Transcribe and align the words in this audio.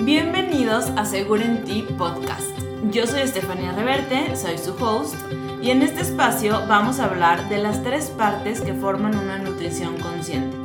Bienvenidos 0.00 0.90
a 0.96 1.04
Seguro 1.04 1.42
en 1.42 1.64
Ti 1.64 1.84
Podcast. 1.98 2.56
Yo 2.92 3.04
soy 3.08 3.22
Estefanía 3.22 3.72
Reverte, 3.72 4.36
soy 4.36 4.56
su 4.56 4.72
host, 4.74 5.16
y 5.60 5.72
en 5.72 5.82
este 5.82 6.02
espacio 6.02 6.62
vamos 6.68 7.00
a 7.00 7.06
hablar 7.06 7.48
de 7.48 7.58
las 7.58 7.82
tres 7.82 8.06
partes 8.10 8.60
que 8.60 8.74
forman 8.74 9.18
una 9.18 9.38
nutrición 9.38 9.98
consciente. 9.98 10.56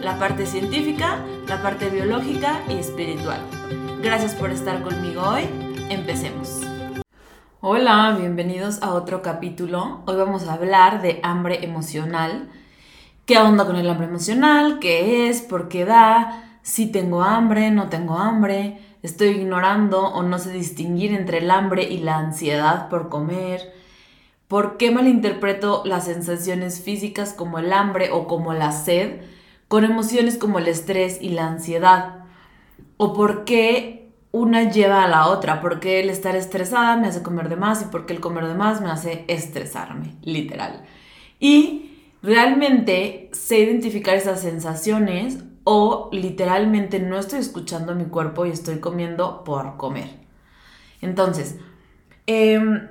La 0.00 0.18
parte 0.18 0.44
científica, 0.44 1.24
la 1.46 1.62
parte 1.62 1.88
biológica 1.88 2.62
y 2.68 2.78
espiritual. 2.78 3.40
Gracias 4.02 4.34
por 4.34 4.50
estar 4.50 4.82
conmigo 4.82 5.22
hoy. 5.22 5.44
Empecemos. 5.88 6.60
Hola, 7.60 8.16
bienvenidos 8.18 8.82
a 8.82 8.92
otro 8.94 9.22
capítulo. 9.22 10.02
Hoy 10.06 10.16
vamos 10.16 10.48
a 10.48 10.54
hablar 10.54 11.00
de 11.00 11.20
hambre 11.22 11.64
emocional. 11.64 12.48
¿Qué 13.24 13.38
onda 13.38 13.66
con 13.66 13.76
el 13.76 13.88
hambre 13.88 14.08
emocional? 14.08 14.80
¿Qué 14.80 15.28
es? 15.28 15.42
¿Por 15.42 15.68
qué 15.68 15.84
da? 15.84 16.49
Si 16.62 16.86
tengo 16.86 17.22
hambre, 17.22 17.70
no 17.70 17.88
tengo 17.88 18.18
hambre, 18.18 18.78
estoy 19.02 19.28
ignorando 19.28 20.00
o 20.00 20.22
no 20.22 20.38
sé 20.38 20.52
distinguir 20.52 21.12
entre 21.12 21.38
el 21.38 21.50
hambre 21.50 21.84
y 21.84 21.98
la 21.98 22.18
ansiedad 22.18 22.88
por 22.88 23.08
comer, 23.08 23.72
por 24.48 24.76
qué 24.76 24.90
malinterpreto 24.90 25.82
las 25.84 26.04
sensaciones 26.04 26.82
físicas 26.82 27.32
como 27.32 27.58
el 27.58 27.72
hambre 27.72 28.10
o 28.12 28.26
como 28.26 28.52
la 28.52 28.72
sed 28.72 29.20
con 29.70 29.84
emociones 29.84 30.36
como 30.36 30.58
el 30.58 30.66
estrés 30.66 31.22
y 31.22 31.28
la 31.28 31.46
ansiedad, 31.46 32.24
o 32.96 33.12
por 33.12 33.44
qué 33.44 34.10
una 34.32 34.68
lleva 34.68 35.04
a 35.04 35.08
la 35.08 35.28
otra, 35.28 35.60
por 35.60 35.78
qué 35.78 36.00
el 36.00 36.10
estar 36.10 36.34
estresada 36.34 36.96
me 36.96 37.06
hace 37.06 37.22
comer 37.22 37.48
de 37.48 37.54
más 37.54 37.80
y 37.82 37.84
por 37.84 38.04
qué 38.04 38.12
el 38.12 38.18
comer 38.18 38.48
de 38.48 38.56
más 38.56 38.80
me 38.80 38.90
hace 38.90 39.24
estresarme, 39.28 40.16
literal. 40.22 40.82
Y 41.38 42.00
realmente 42.20 43.30
sé 43.32 43.60
identificar 43.60 44.16
esas 44.16 44.40
sensaciones 44.40 45.38
o 45.72 46.08
literalmente 46.10 46.98
no 46.98 47.16
estoy 47.16 47.38
escuchando 47.38 47.94
mi 47.94 48.06
cuerpo 48.06 48.44
y 48.44 48.50
estoy 48.50 48.80
comiendo 48.80 49.44
por 49.44 49.76
comer. 49.76 50.08
Entonces, 51.00 51.58
em, 52.26 52.88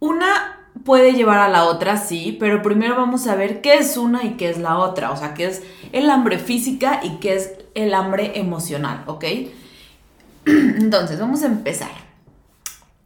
una 0.00 0.58
puede 0.84 1.12
llevar 1.12 1.38
a 1.38 1.48
la 1.48 1.66
otra, 1.66 1.96
sí, 1.96 2.36
pero 2.40 2.60
primero 2.60 2.96
vamos 2.96 3.28
a 3.28 3.36
ver 3.36 3.60
qué 3.60 3.74
es 3.74 3.96
una 3.96 4.24
y 4.24 4.30
qué 4.30 4.50
es 4.50 4.58
la 4.58 4.78
otra, 4.78 5.12
o 5.12 5.16
sea, 5.16 5.32
qué 5.34 5.46
es 5.46 5.62
el 5.92 6.10
hambre 6.10 6.40
física 6.40 6.98
y 7.04 7.20
qué 7.20 7.36
es 7.36 7.52
el 7.76 7.94
hambre 7.94 8.40
emocional, 8.40 9.04
¿ok? 9.06 9.24
Entonces, 10.44 11.20
vamos 11.20 11.44
a 11.44 11.46
empezar. 11.46 11.92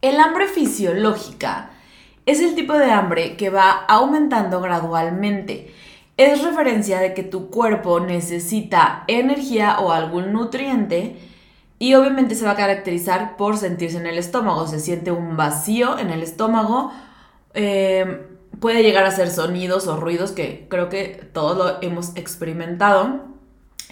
El 0.01 0.19
hambre 0.21 0.49
fisiológica 0.49 1.69
es 2.25 2.41
el 2.41 2.55
tipo 2.55 2.73
de 2.73 2.91
hambre 2.91 3.37
que 3.37 3.51
va 3.51 3.73
aumentando 3.73 4.63
gradualmente 4.63 5.75
es 6.17 6.43
referencia 6.43 6.99
de 7.01 7.13
que 7.13 7.23
tu 7.23 7.51
cuerpo 7.51 8.01
necesita 8.01 9.05
energía 9.07 9.81
o 9.81 9.93
algún 9.93 10.33
nutriente 10.33 11.19
y 11.79 11.95
obviamente 11.95 12.35
se 12.35 12.47
va 12.47 12.53
a 12.53 12.57
caracterizar 12.57 13.37
por 13.37 13.59
sentirse 13.59 13.99
en 13.99 14.07
el 14.07 14.17
estómago. 14.17 14.67
Se 14.67 14.81
siente 14.81 15.11
un 15.11 15.37
vacío 15.37 15.99
en 15.99 16.11
el 16.11 16.23
estómago. 16.23 16.91
Em, 17.53 18.21
puede 18.61 18.83
llegar 18.83 19.05
a 19.05 19.11
ser 19.11 19.31
sonidos 19.31 19.87
o 19.87 19.97
ruidos 19.99 20.33
que 20.33 20.67
creo 20.71 20.89
que 20.89 21.29
todos 21.35 21.57
lo 21.57 21.83
hemos 21.83 22.17
experimentado. 22.17 23.27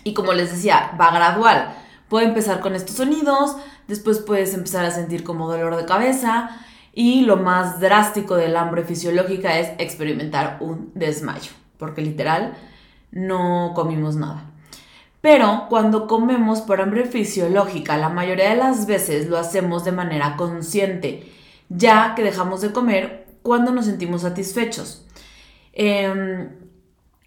Y 0.02 0.14
como 0.14 0.32
les 0.32 0.50
decía, 0.50 0.92
va 0.98 1.10
gradual. 1.10 1.76
Puede 2.08 2.26
empezar 2.26 2.60
con 2.60 2.74
estos 2.74 2.96
sonidos, 2.96 3.56
después 3.88 4.18
puedes 4.20 4.54
empezar 4.54 4.84
a 4.84 4.90
sentir 4.90 5.24
como 5.24 5.48
dolor 5.48 5.76
de 5.76 5.84
cabeza 5.84 6.50
y 6.92 7.22
lo 7.22 7.36
más 7.36 7.80
drástico 7.80 8.36
del 8.36 8.56
hambre 8.56 8.84
fisiológica 8.84 9.58
es 9.58 9.70
experimentar 9.78 10.58
un 10.60 10.92
desmayo 10.94 11.50
porque 11.84 12.00
literal 12.00 12.54
no 13.12 13.72
comimos 13.74 14.16
nada. 14.16 14.50
Pero 15.20 15.66
cuando 15.68 16.06
comemos 16.06 16.62
por 16.62 16.80
hambre 16.80 17.04
fisiológica, 17.04 17.98
la 17.98 18.08
mayoría 18.08 18.48
de 18.48 18.56
las 18.56 18.86
veces 18.86 19.28
lo 19.28 19.36
hacemos 19.36 19.84
de 19.84 19.92
manera 19.92 20.36
consciente, 20.36 21.30
ya 21.68 22.14
que 22.14 22.22
dejamos 22.22 22.62
de 22.62 22.72
comer 22.72 23.26
cuando 23.42 23.70
nos 23.70 23.84
sentimos 23.84 24.22
satisfechos. 24.22 25.04
Em, 25.74 26.48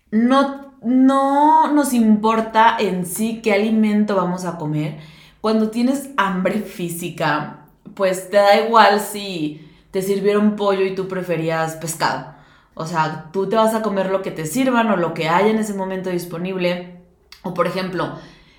no, 0.10 0.74
no 0.82 1.72
nos 1.72 1.94
importa 1.94 2.78
en 2.80 3.06
sí 3.06 3.42
qué 3.44 3.54
alimento 3.54 4.16
vamos 4.16 4.46
a 4.46 4.58
comer. 4.58 4.98
Cuando 5.40 5.70
tienes 5.70 6.10
hambre 6.18 6.62
física, 6.62 7.66
pues 7.94 8.32
te 8.32 8.38
da 8.38 8.60
igual 8.60 9.00
si 9.00 9.70
te 9.92 10.02
sirvieron 10.02 10.56
pollo 10.56 10.86
y 10.86 10.96
tú 10.96 11.08
preferías 11.08 11.76
pescado. 11.76 12.37
O 12.78 12.86
sea, 12.86 13.30
tú 13.32 13.50
te 13.50 13.56
vas 13.56 13.74
a 13.74 13.82
comer 13.82 14.10
lo 14.10 14.22
que 14.22 14.32
te 14.32 14.46
sirvan 14.46 14.90
o 14.92 14.98
lo 14.98 15.14
que 15.14 15.30
haya 15.30 15.50
en 15.50 15.58
ese 15.58 15.74
momento 15.74 16.10
disponible. 16.10 17.02
O 17.44 17.54
por 17.54 17.68
ejemplo, 17.68 18.14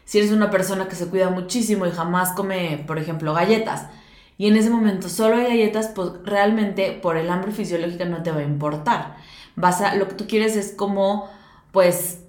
si 0.05 0.19
eres 0.19 0.33
una 0.33 0.51
persona 0.51 0.89
que 0.89 0.97
se 0.97 1.09
cuida 1.09 1.31
muchísimo 1.31 1.87
y 1.87 1.91
jamás 1.91 2.33
come, 2.33 2.83
por 2.87 2.99
ejemplo, 2.99 3.35
galletas, 3.35 3.87
y 4.39 4.47
en 4.47 4.57
ese 4.57 4.71
momento 4.71 5.09
solo 5.09 5.37
hay 5.37 5.49
galletas, 5.49 5.89
pues 5.89 6.11
realmente 6.25 6.93
por 6.93 7.17
el 7.17 7.29
hambre 7.29 7.51
fisiológica 7.51 8.05
no 8.05 8.23
te 8.23 8.31
va 8.31 8.39
a 8.39 8.45
importar. 8.45 9.17
Vas 9.57 9.81
a, 9.81 9.97
lo 9.97 10.07
que 10.09 10.15
tú 10.15 10.27
quieres 10.29 10.57
es 10.57 10.73
como, 10.73 11.29
pues, 11.73 12.21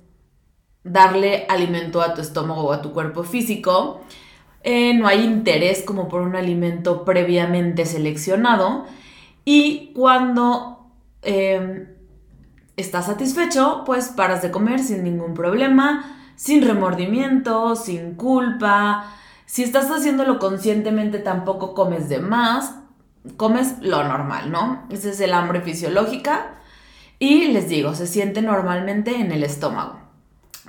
darle 0.84 1.46
alimento 1.50 2.02
a 2.02 2.16
tu 2.16 2.22
estómago 2.22 2.64
o 2.64 2.74
a 2.74 2.82
tu 2.82 2.94
cuerpo 2.94 3.24
físico. 3.24 4.02
Eh, 4.64 4.96
no 4.96 5.08
hay 5.08 5.24
interés 5.24 5.84
como 5.84 6.08
por 6.10 6.22
un 6.22 6.36
alimento 6.36 7.06
previamente 7.06 7.86
seleccionado. 7.86 8.86
Y 9.46 9.94
cuando 9.94 10.79
Em, 11.22 11.88
estás 12.78 13.08
satisfecho, 13.08 13.84
pues 13.86 14.10
paras 14.10 14.42
de 14.42 14.52
comer 14.52 14.80
sin 14.80 15.04
ningún 15.04 15.34
problema, 15.34 16.18
sin 16.36 16.66
remordimiento, 16.66 17.76
sin 17.76 18.16
culpa. 18.16 19.06
Si 19.46 19.64
estás 19.64 19.90
haciéndolo 19.92 20.40
conscientemente, 20.40 21.20
tampoco 21.20 21.74
comes 21.74 22.08
de 22.08 22.20
más, 22.20 22.76
comes 23.36 23.80
lo 23.82 24.04
normal, 24.04 24.52
¿no? 24.52 24.84
Ese 24.90 25.10
es 25.10 25.20
el 25.20 25.34
hambre 25.34 25.62
fisiológica. 25.62 26.56
Y 27.20 27.50
les 27.50 27.68
digo, 27.68 27.96
se 27.96 28.08
siente 28.08 28.42
normalmente 28.42 29.16
en 29.20 29.32
el 29.34 29.44
estómago. 29.44 30.00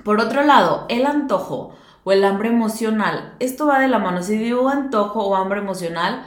Por 0.03 0.19
otro 0.19 0.43
lado, 0.43 0.85
el 0.89 1.05
antojo 1.05 1.73
o 2.03 2.11
el 2.11 2.25
hambre 2.25 2.49
emocional, 2.49 3.35
esto 3.39 3.67
va 3.67 3.79
de 3.79 3.87
la 3.87 3.99
mano. 3.99 4.23
Si 4.23 4.37
digo 4.37 4.67
antojo 4.67 5.23
o 5.23 5.35
hambre 5.35 5.59
emocional, 5.59 6.25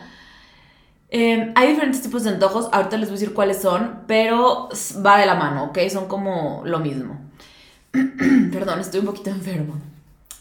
Em, 1.11 1.53
hay 1.55 1.69
diferentes 1.69 2.03
tipos 2.03 2.25
de 2.25 2.31
antojos, 2.31 2.69
ahorita 2.73 2.97
les 2.97 3.09
voy 3.09 3.17
a 3.17 3.21
decir 3.21 3.35
cuáles 3.35 3.63
son, 3.63 4.01
pero 4.07 4.69
va 5.05 5.19
de 5.19 5.27
la 5.27 5.35
mano, 5.35 5.65
¿ok? 5.65 5.79
Son 5.91 6.07
como 6.07 6.63
lo 6.65 6.81
mismo. 6.81 7.19
Perdón, 8.53 8.81
estoy 8.81 9.01
un 9.01 9.07
poquito 9.07 9.31
enfermo. 9.31 9.75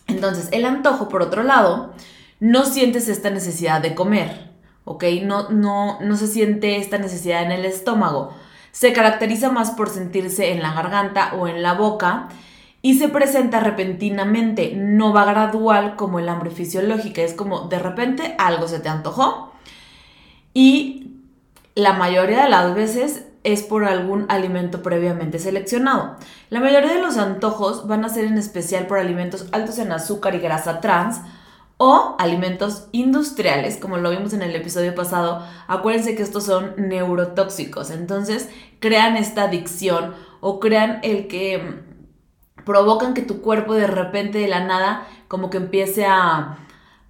Entonces, 0.08 0.50
el 0.52 0.66
antojo, 0.66 1.10
por 1.10 1.22
otro 1.22 1.44
lado, 1.44 1.94
no 2.40 2.66
sientes 2.66 3.08
esta 3.08 3.30
necesidad 3.30 3.82
de 3.82 3.96
comer, 3.96 4.50
¿ok? 4.86 5.04
No, 5.24 5.50
no, 5.50 6.00
no 6.02 6.18
se 6.18 6.28
siente 6.28 6.78
esta 6.78 6.98
necesidad 6.98 7.44
en 7.44 7.52
el 7.52 7.66
estómago. 7.66 8.34
Se 8.72 8.92
caracteriza 8.94 9.52
más 9.52 9.72
por 9.72 9.90
sentirse 9.90 10.52
en 10.52 10.62
la 10.62 10.74
garganta 10.74 11.36
o 11.36 11.48
en 11.48 11.62
la 11.62 11.74
boca 11.74 12.30
y 12.82 12.98
se 12.98 13.08
presenta 13.08 13.60
repentinamente, 13.60 14.74
no 14.76 15.14
va 15.14 15.24
gradual 15.26 15.96
como 15.96 16.20
el 16.20 16.28
hambre 16.28 16.50
fisiológica. 16.50 17.22
Es 17.22 17.34
como 17.34 17.68
de 17.68 17.80
repente 17.80 18.36
algo 18.40 18.68
se 18.68 18.80
te 18.80 18.90
antojó 18.90 19.53
y 20.54 21.18
la 21.76 21.94
mayoría 21.94 22.44
de 22.44 22.50
las 22.50 22.76
veces 22.76 23.26
es 23.44 23.64
por 23.64 23.86
algún 23.86 24.26
alimento 24.30 24.82
previamente 24.82 25.40
seleccionado. 25.40 26.16
La 26.50 26.60
mayoría 26.60 26.94
de 26.94 27.02
los 27.02 27.18
antojos 27.18 27.88
van 27.88 28.06
a 28.06 28.10
ser 28.10 28.26
en 28.26 28.38
especial 28.38 28.88
por 28.88 29.00
alimentos 29.00 29.48
altos 29.52 29.80
en 29.80 29.92
azúcar 29.92 30.36
y 30.36 30.40
grasa 30.40 30.80
trans 30.80 31.20
o 31.78 32.16
alimentos 32.20 32.88
industriales, 32.92 33.78
como 33.78 33.98
lo 33.98 34.12
vimos 34.12 34.34
en 34.34 34.42
el 34.42 34.56
episodio 34.56 34.96
pasado. 34.96 35.46
Acuérdense 35.68 36.16
que 36.16 36.24
estos 36.24 36.46
son 36.46 36.74
neurotóxicos, 36.78 37.92
entonces 37.92 38.50
crean 38.80 39.18
esta 39.18 39.44
adicción 39.44 40.14
o 40.40 40.60
crean 40.60 41.00
el 41.04 41.28
que 41.28 41.82
provocan 42.66 43.14
que 43.14 43.22
tu 43.22 43.42
cuerpo 43.42 43.74
de 43.74 43.88
repente 43.88 44.38
de 44.38 44.48
la 44.48 44.64
nada 44.64 45.08
como 45.28 45.50
que 45.50 45.58
empiece 45.58 46.06
a, 46.06 46.60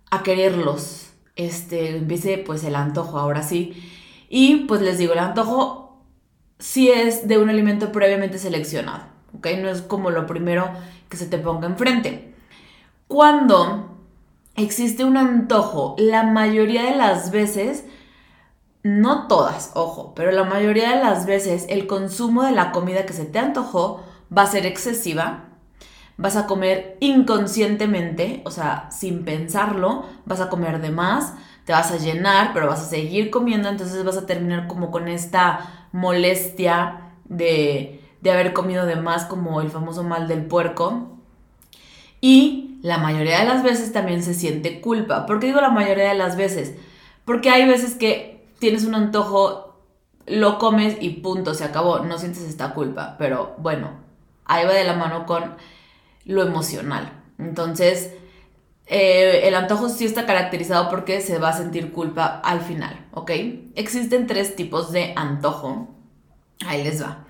a 0.10 0.24
quererlos, 0.24 1.03
este, 1.36 1.98
empiece 1.98 2.38
pues 2.38 2.64
el 2.64 2.76
antojo, 2.76 3.18
ahora 3.20 3.44
sí. 3.44 3.74
Y 4.30 4.66
pues 4.66 4.82
les 4.82 4.98
digo, 4.98 5.14
el 5.14 5.20
antojo 5.20 6.02
sí 6.60 6.90
es 6.90 7.28
de 7.28 7.38
un 7.38 7.50
alimento 7.50 7.92
previamente 7.92 8.38
seleccionado, 8.38 9.04
¿ok? 9.38 9.48
No 9.62 9.70
es 9.70 9.82
como 9.82 10.10
lo 10.10 10.26
primero 10.26 10.70
que 11.10 11.18
se 11.18 11.28
te 11.28 11.38
ponga 11.38 11.68
enfrente. 11.68 12.34
Cuando 13.08 13.98
existe 14.56 15.04
un 15.04 15.18
antojo, 15.18 15.96
la 15.98 16.24
mayoría 16.24 16.84
de 16.84 16.96
las 16.96 17.32
veces, 17.32 17.86
no 18.82 19.28
todas, 19.28 19.72
ojo, 19.76 20.14
pero 20.16 20.32
la 20.32 20.44
mayoría 20.44 20.96
de 20.96 21.04
las 21.04 21.26
veces 21.26 21.66
el 21.70 21.88
consumo 21.88 22.44
de 22.44 22.52
la 22.52 22.72
comida 22.72 23.06
que 23.06 23.14
se 23.14 23.26
te 23.26 23.40
antojó 23.40 24.04
va 24.36 24.44
a 24.44 24.48
ser 24.48 24.66
excesiva 24.66 25.53
vas 26.18 26.36
a 26.36 26.46
comer 26.46 26.98
inconscientemente, 27.00 28.42
o 28.46 28.52
sea, 28.52 28.90
sin 28.92 29.26
pensarlo, 29.26 30.06
vas 30.26 30.42
a 30.42 30.50
comer 30.50 30.82
de 30.82 30.92
más, 30.92 31.34
te 31.66 31.74
vas 31.74 31.92
a 31.92 31.98
llenar, 31.98 32.52
pero 32.54 32.68
vas 32.68 32.82
a 32.82 32.90
seguir 32.90 33.30
comiendo, 33.30 33.70
entonces 33.70 34.04
vas 34.04 34.18
a 34.18 34.26
terminar 34.26 34.68
como 34.68 34.92
con 34.92 35.08
esta 35.08 35.88
molestia 35.92 37.14
de, 37.26 38.02
de 38.22 38.32
haber 38.32 38.54
comido 38.54 38.86
de 38.86 38.96
más, 38.96 39.26
como 39.26 39.62
el 39.62 39.70
famoso 39.70 40.04
mal 40.04 40.28
del 40.28 40.46
puerco. 40.46 41.10
Y 42.22 42.80
la 42.82 42.98
mayoría 42.98 43.40
de 43.40 43.46
las 43.46 43.64
veces 43.64 43.92
también 43.92 44.24
se 44.24 44.34
siente 44.34 44.82
culpa. 44.82 45.26
¿Por 45.26 45.40
qué 45.40 45.48
digo 45.48 45.62
la 45.62 45.70
mayoría 45.70 46.10
de 46.10 46.16
las 46.16 46.38
veces? 46.38 46.76
Porque 47.26 47.50
hay 47.50 47.68
veces 47.68 47.96
que 47.96 48.46
tienes 48.60 48.86
un 48.86 48.96
antojo, 48.96 49.80
lo 50.26 50.58
comes 50.58 50.98
y 51.02 51.10
punto, 51.10 51.54
se 51.54 51.64
acabó, 51.64 52.00
no 52.00 52.18
sientes 52.18 52.44
esta 52.44 52.74
culpa. 52.74 53.16
Pero 53.18 53.56
bueno, 53.58 53.92
ahí 54.46 54.66
va 54.66 54.74
de 54.74 54.84
la 54.84 54.96
mano 54.96 55.26
con 55.26 55.56
lo 56.26 56.44
emocional. 56.44 57.12
Entonces, 57.38 58.12
eh, 58.86 59.42
el 59.48 59.56
antojo 59.56 59.90
sí 59.90 60.06
está 60.06 60.26
caracterizado 60.26 60.90
porque 60.90 61.22
se 61.22 61.40
va 61.40 61.50
a 61.50 61.58
sentir 61.58 61.92
culpa 61.92 62.42
al 62.44 62.62
final, 62.62 63.06
¿ok? 63.12 63.32
Existen 63.76 64.28
tres 64.28 64.56
tipos 64.56 64.92
de 64.92 65.14
antojo. 65.16 65.90
Ahí 66.66 66.84
les 66.84 67.02
va. 67.02 67.26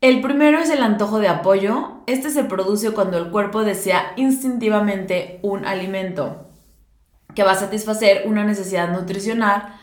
El 0.00 0.20
primero 0.20 0.58
es 0.58 0.70
el 0.70 0.82
antojo 0.82 1.18
de 1.18 1.28
apoyo. 1.28 2.02
Este 2.06 2.30
se 2.30 2.44
produce 2.44 2.90
cuando 2.90 3.16
el 3.16 3.30
cuerpo 3.30 3.64
desea 3.64 4.12
instintivamente 4.16 5.38
un 5.42 5.64
alimento 5.64 6.48
que 7.34 7.42
va 7.42 7.52
a 7.52 7.56
satisfacer 7.56 8.24
una 8.26 8.44
necesidad 8.44 8.90
nutricional 8.92 9.74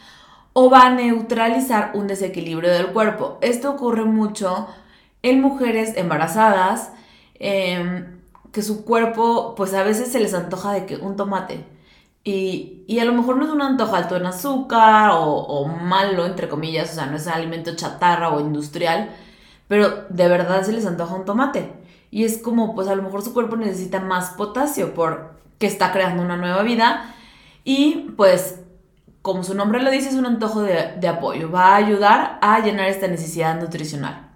o 0.53 0.69
va 0.69 0.85
a 0.85 0.93
neutralizar 0.93 1.91
un 1.93 2.07
desequilibrio 2.07 2.71
del 2.71 2.87
cuerpo. 2.87 3.37
Esto 3.41 3.71
ocurre 3.71 4.03
mucho 4.05 4.67
en 5.23 5.41
mujeres 5.41 5.95
embarazadas, 5.95 6.91
em, 7.41 8.21
que 8.51 8.61
su 8.61 8.85
cuerpo, 8.85 9.55
pues 9.55 9.73
a 9.73 9.83
veces 9.83 10.11
se 10.11 10.19
les 10.19 10.33
antoja 10.33 10.73
de 10.73 10.85
que 10.85 10.97
un 10.97 11.15
tomate. 11.15 11.65
Y, 12.23 12.99
a 12.99 13.05
lo 13.05 13.13
mejor 13.13 13.37
no 13.37 13.45
es 13.45 13.51
un 13.51 13.61
antojo 13.61 13.95
alto 13.95 14.15
en 14.15 14.25
azúcar 14.27 15.11
o, 15.11 15.25
o 15.25 15.65
malo, 15.67 16.25
entre 16.25 16.47
comillas, 16.49 16.91
o 16.91 16.95
sea, 16.95 17.07
no 17.07 17.17
es 17.17 17.27
alimento 17.27 17.75
chatarra 17.75 18.29
o 18.29 18.39
industrial, 18.39 19.09
pero 19.67 20.05
de 20.09 20.27
verdad 20.27 20.63
se 20.63 20.73
les 20.73 20.85
antoja 20.85 21.15
un 21.15 21.25
tomate. 21.25 21.73
Y 22.11 22.25
es 22.25 22.37
como, 22.39 22.75
pues 22.75 22.87
a 22.89 22.95
lo 22.95 23.03
mejor 23.03 23.23
su 23.23 23.33
cuerpo 23.33 23.55
necesita 23.55 23.99
más 24.01 24.31
potasio 24.31 24.93
porque 24.93 25.65
está 25.67 25.91
creando 25.91 26.21
una 26.23 26.37
nueva 26.37 26.61
vida. 26.63 27.15
Y 27.63 28.11
pues, 28.17 28.59
como 29.21 29.43
su 29.43 29.55
nombre 29.55 29.81
lo 29.81 29.89
dice, 29.91 30.09
es 30.09 30.15
un 30.15 30.25
antojo 30.25 30.61
de, 30.61 30.93
de 30.99 31.07
apoyo. 31.07 31.51
Va 31.51 31.73
a 31.73 31.75
ayudar 31.77 32.37
a 32.41 32.59
llenar 32.59 32.87
esta 32.87 33.07
necesidad 33.07 33.59
nutricional. 33.59 34.29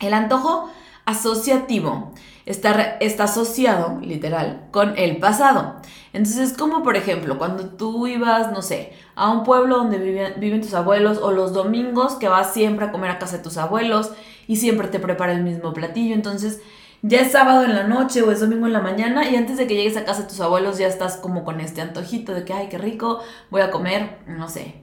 El 0.00 0.14
antojo 0.14 0.70
asociativo 1.06 2.12
está, 2.44 3.24
asociado, 3.24 3.98
literal, 4.00 4.68
con 4.70 4.96
el 4.98 5.16
pasado. 5.16 5.76
Entonces 6.12 6.52
es 6.52 6.56
como, 6.56 6.82
por 6.82 6.96
ejemplo, 6.96 7.38
cuando 7.38 7.66
tú 7.70 8.06
ibas, 8.06 8.52
no 8.52 8.62
sé, 8.62 8.92
a 9.14 9.30
un 9.30 9.42
pueblo 9.42 9.78
donde 9.78 9.98
viven, 9.98 10.34
viven 10.38 10.60
tus 10.60 10.74
abuelos 10.74 11.18
o 11.18 11.32
los 11.32 11.52
domingos 11.52 12.14
que 12.14 12.28
vas 12.28 12.52
siempre 12.52 12.86
a 12.86 12.92
comer 12.92 13.10
a 13.10 13.18
casa 13.18 13.38
de 13.38 13.42
tus 13.42 13.56
abuelos 13.56 14.12
y 14.46 14.56
siempre 14.56 14.88
te 14.88 15.00
prepara 15.00 15.32
el 15.32 15.42
mismo 15.42 15.72
platillo. 15.72 16.14
Entonces 16.14 16.60
ya 17.02 17.20
es 17.20 17.32
sábado 17.32 17.64
en 17.64 17.74
la 17.74 17.84
noche 17.84 18.22
o 18.22 18.30
es 18.30 18.40
domingo 18.40 18.66
en 18.66 18.72
la 18.72 18.80
mañana 18.80 19.28
y 19.28 19.36
antes 19.36 19.58
de 19.58 19.66
que 19.66 19.74
llegues 19.74 19.96
a 19.96 20.04
casa 20.04 20.22
de 20.22 20.28
tus 20.28 20.40
abuelos 20.40 20.78
ya 20.78 20.86
estás 20.86 21.16
como 21.16 21.44
con 21.44 21.60
este 21.60 21.80
antojito 21.80 22.32
de 22.32 22.44
que, 22.44 22.52
ay, 22.52 22.68
qué 22.68 22.78
rico, 22.78 23.20
voy 23.50 23.60
a 23.60 23.70
comer, 23.70 24.18
no 24.26 24.48
sé, 24.48 24.82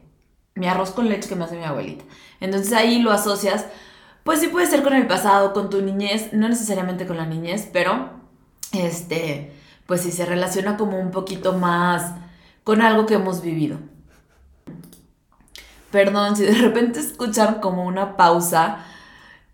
mi 0.55 0.67
arroz 0.67 0.91
con 0.91 1.09
leche 1.09 1.27
que 1.27 1.35
me 1.35 1.45
hace 1.45 1.57
mi 1.57 1.63
abuelita. 1.63 2.03
Entonces 2.39 2.73
ahí 2.73 2.99
lo 2.99 3.11
asocias 3.11 3.65
pues 4.23 4.39
sí 4.39 4.47
puede 4.47 4.67
ser 4.67 4.83
con 4.83 4.93
el 4.93 5.07
pasado, 5.07 5.53
con 5.53 5.69
tu 5.69 5.81
niñez, 5.81 6.33
no 6.33 6.47
necesariamente 6.47 7.05
con 7.05 7.17
la 7.17 7.25
niñez, 7.25 7.69
pero 7.71 8.09
este, 8.71 9.53
pues 9.85 10.01
sí 10.01 10.11
se 10.11 10.25
relaciona 10.25 10.77
como 10.77 10.99
un 10.99 11.11
poquito 11.11 11.53
más 11.53 12.13
con 12.63 12.81
algo 12.81 13.05
que 13.05 13.15
hemos 13.15 13.41
vivido. 13.41 13.79
Perdón, 15.91 16.35
si 16.35 16.43
de 16.43 16.53
repente 16.53 16.99
escuchan 16.99 17.55
como 17.59 17.85
una 17.85 18.15
pausa, 18.15 18.85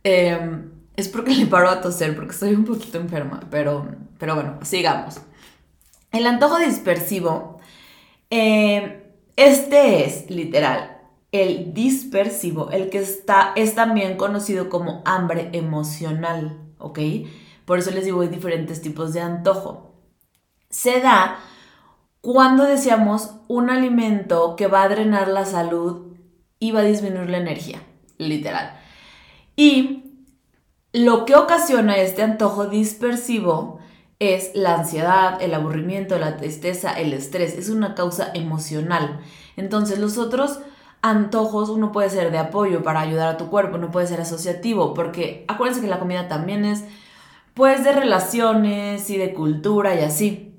em, 0.03 0.71
es 0.95 1.07
porque 1.09 1.33
le 1.33 1.47
paro 1.47 1.69
a 1.69 1.81
toser, 1.81 2.15
porque 2.15 2.31
estoy 2.31 2.53
un 2.53 2.65
poquito 2.65 2.97
enferma, 2.99 3.41
pero, 3.49 3.87
pero 4.19 4.35
bueno, 4.35 4.59
sigamos. 4.63 5.19
El 6.11 6.27
antojo 6.27 6.59
dispersivo, 6.59 7.59
em, 8.29 9.01
este 9.35 10.05
es 10.05 10.29
literal 10.29 10.98
el 11.31 11.73
dispersivo, 11.73 12.71
el 12.71 12.89
que 12.89 12.99
está, 12.99 13.53
es 13.55 13.75
también 13.75 14.17
conocido 14.17 14.69
como 14.69 15.01
hambre 15.05 15.49
emocional, 15.53 16.57
¿ok? 16.79 16.99
Por 17.65 17.79
eso 17.79 17.91
les 17.91 18.05
digo, 18.05 18.21
hay 18.21 18.29
diferentes 18.29 18.81
tipos 18.81 19.13
de 19.13 19.21
antojo. 19.21 19.93
Se 20.69 21.01
da 21.01 21.39
cuando 22.21 22.63
deseamos 22.63 23.35
un 23.47 23.69
alimento 23.69 24.55
que 24.55 24.67
va 24.67 24.83
a 24.83 24.89
drenar 24.89 25.27
la 25.27 25.45
salud 25.45 26.13
y 26.59 26.71
va 26.71 26.81
a 26.81 26.83
disminuir 26.83 27.29
la 27.29 27.37
energía, 27.37 27.81
literal. 28.17 28.77
Y 29.55 30.25
lo 30.93 31.25
que 31.25 31.35
ocasiona 31.35 31.97
este 31.97 32.23
antojo 32.23 32.65
dispersivo 32.65 33.79
es 34.17 34.51
la 34.53 34.75
ansiedad, 34.75 35.41
el 35.41 35.53
aburrimiento, 35.53 36.17
la 36.17 36.37
tristeza, 36.37 36.99
el 36.99 37.13
estrés. 37.13 37.53
Es 37.53 37.69
una 37.69 37.95
causa 37.95 38.31
emocional. 38.33 39.21
Entonces 39.55 39.99
los 39.99 40.17
otros 40.17 40.59
antojos, 41.01 41.69
uno 41.69 41.91
puede 41.91 42.09
ser 42.09 42.31
de 42.31 42.37
apoyo 42.37 42.83
para 42.83 43.01
ayudar 43.01 43.29
a 43.29 43.37
tu 43.37 43.49
cuerpo, 43.49 43.77
no 43.77 43.91
puede 43.91 44.07
ser 44.07 44.21
asociativo, 44.21 44.93
porque 44.93 45.45
acuérdense 45.47 45.81
que 45.81 45.87
la 45.87 45.99
comida 45.99 46.27
también 46.27 46.65
es 46.65 46.83
pues 47.53 47.83
de 47.83 47.91
relaciones 47.91 49.09
y 49.09 49.17
de 49.17 49.33
cultura 49.33 49.95
y 49.95 49.99
así. 50.03 50.53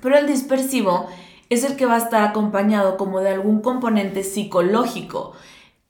Pero 0.00 0.16
el 0.16 0.26
dispersivo 0.26 1.06
es 1.50 1.64
el 1.64 1.76
que 1.76 1.86
va 1.86 1.96
a 1.96 1.98
estar 1.98 2.22
acompañado 2.22 2.96
como 2.96 3.20
de 3.20 3.30
algún 3.30 3.60
componente 3.60 4.22
psicológico 4.22 5.32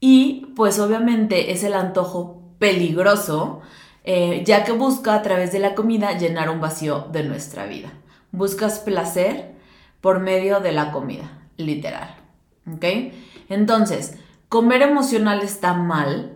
y 0.01 0.47
pues 0.57 0.79
obviamente 0.79 1.53
es 1.53 1.63
el 1.63 1.75
antojo 1.75 2.43
peligroso, 2.59 3.61
eh, 4.05 4.43
ya 4.47 4.65
que 4.65 4.73
busca 4.73 5.15
a 5.15 5.23
través 5.23 5.53
de 5.53 5.59
la 5.59 5.75
comida 5.75 6.17
llenar 6.17 6.51
un 6.51 6.61
vacío 6.61 7.07
de 7.13 7.23
nuestra 7.25 7.67
vida. 7.67 7.93
Buscas 8.33 8.79
placer 8.79 9.53
por 10.01 10.21
medio 10.21 10.61
de 10.61 10.73
la 10.73 10.93
comida, 10.93 11.31
literal. 11.57 12.17
¿Ok? 12.73 12.85
Entonces, 13.50 14.17
comer 14.49 14.81
emocional 14.81 15.43
está 15.43 15.75
mal. 15.75 16.32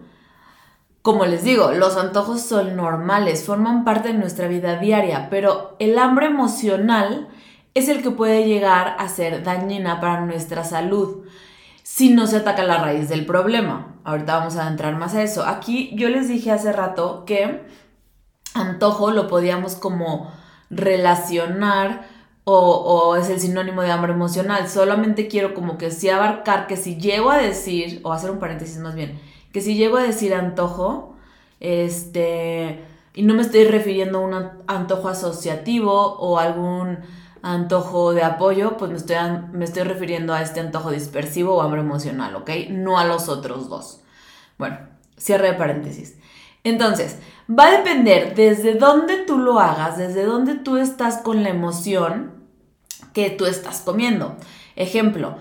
Como 1.00 1.24
les 1.24 1.44
digo, 1.44 1.70
los 1.72 1.96
antojos 1.96 2.42
son 2.42 2.76
normales, 2.76 3.44
forman 3.44 3.84
parte 3.84 4.08
de 4.08 4.18
nuestra 4.18 4.48
vida 4.48 4.78
diaria, 4.78 5.28
pero 5.30 5.76
el 5.78 5.98
hambre 5.98 6.26
emocional 6.26 7.28
es 7.72 7.88
el 7.88 8.02
que 8.02 8.10
puede 8.10 8.46
llegar 8.46 8.96
a 8.98 9.08
ser 9.08 9.42
dañina 9.42 10.00
para 10.00 10.20
nuestra 10.20 10.64
salud 10.64 11.24
si 11.82 12.10
no 12.10 12.26
se 12.26 12.38
ataca 12.38 12.64
la 12.64 12.78
raíz 12.78 13.08
del 13.08 13.26
problema. 13.26 13.94
Ahorita 14.04 14.38
vamos 14.38 14.56
a 14.56 14.66
entrar 14.68 14.96
más 14.96 15.14
a 15.14 15.22
eso. 15.22 15.44
Aquí 15.44 15.90
yo 15.94 16.08
les 16.08 16.28
dije 16.28 16.50
hace 16.50 16.72
rato 16.72 17.24
que 17.26 17.66
antojo 18.54 19.10
lo 19.10 19.28
podíamos 19.28 19.76
como 19.76 20.32
relacionar 20.70 22.08
o, 22.44 23.16
es 23.16 23.30
el 23.30 23.40
sinónimo 23.40 23.82
de 23.82 23.90
hambre 23.90 24.12
emocional. 24.12 24.68
Solamente 24.68 25.28
quiero 25.28 25.54
como 25.54 25.78
que 25.78 25.90
sí 25.90 26.08
abarcar 26.08 26.66
que 26.66 26.76
si 26.76 26.96
llego 26.96 27.30
a 27.30 27.38
decir, 27.38 28.00
o 28.04 28.12
hacer 28.12 28.30
un 28.30 28.38
paréntesis 28.38 28.78
más 28.78 28.94
bien, 28.94 29.18
que 29.52 29.60
si 29.60 29.76
llego 29.76 29.96
a 29.96 30.02
decir 30.02 30.34
antojo, 30.34 31.16
este, 31.60 32.84
y 33.14 33.22
no 33.22 33.34
me 33.34 33.42
estoy 33.42 33.64
refiriendo 33.64 34.18
a 34.18 34.22
un 34.22 34.50
antojo 34.66 35.08
asociativo 35.08 36.16
o 36.18 36.38
algún 36.38 36.98
antojo 37.42 38.14
de 38.14 38.22
apoyo, 38.22 38.76
pues 38.76 38.90
me 38.90 38.96
estoy, 38.96 39.16
me 39.52 39.64
estoy 39.64 39.84
refiriendo 39.84 40.34
a 40.34 40.42
este 40.42 40.60
antojo 40.60 40.90
dispersivo 40.90 41.54
o 41.54 41.62
hambre 41.62 41.80
emocional, 41.80 42.34
¿ok? 42.36 42.50
No 42.70 42.98
a 42.98 43.04
los 43.04 43.28
otros 43.28 43.68
dos. 43.68 44.00
Bueno, 44.58 44.78
cierre 45.16 45.48
de 45.48 45.54
paréntesis. 45.54 46.16
Entonces, 46.64 47.18
va 47.48 47.66
a 47.66 47.70
depender 47.72 48.34
desde 48.34 48.74
dónde 48.74 49.18
tú 49.18 49.38
lo 49.38 49.60
hagas, 49.60 49.98
desde 49.98 50.24
dónde 50.24 50.54
tú 50.54 50.78
estás 50.78 51.18
con 51.18 51.42
la 51.42 51.50
emoción 51.50 52.32
que 53.12 53.30
tú 53.30 53.44
estás 53.46 53.82
comiendo. 53.82 54.36
Ejemplo, 54.74 55.36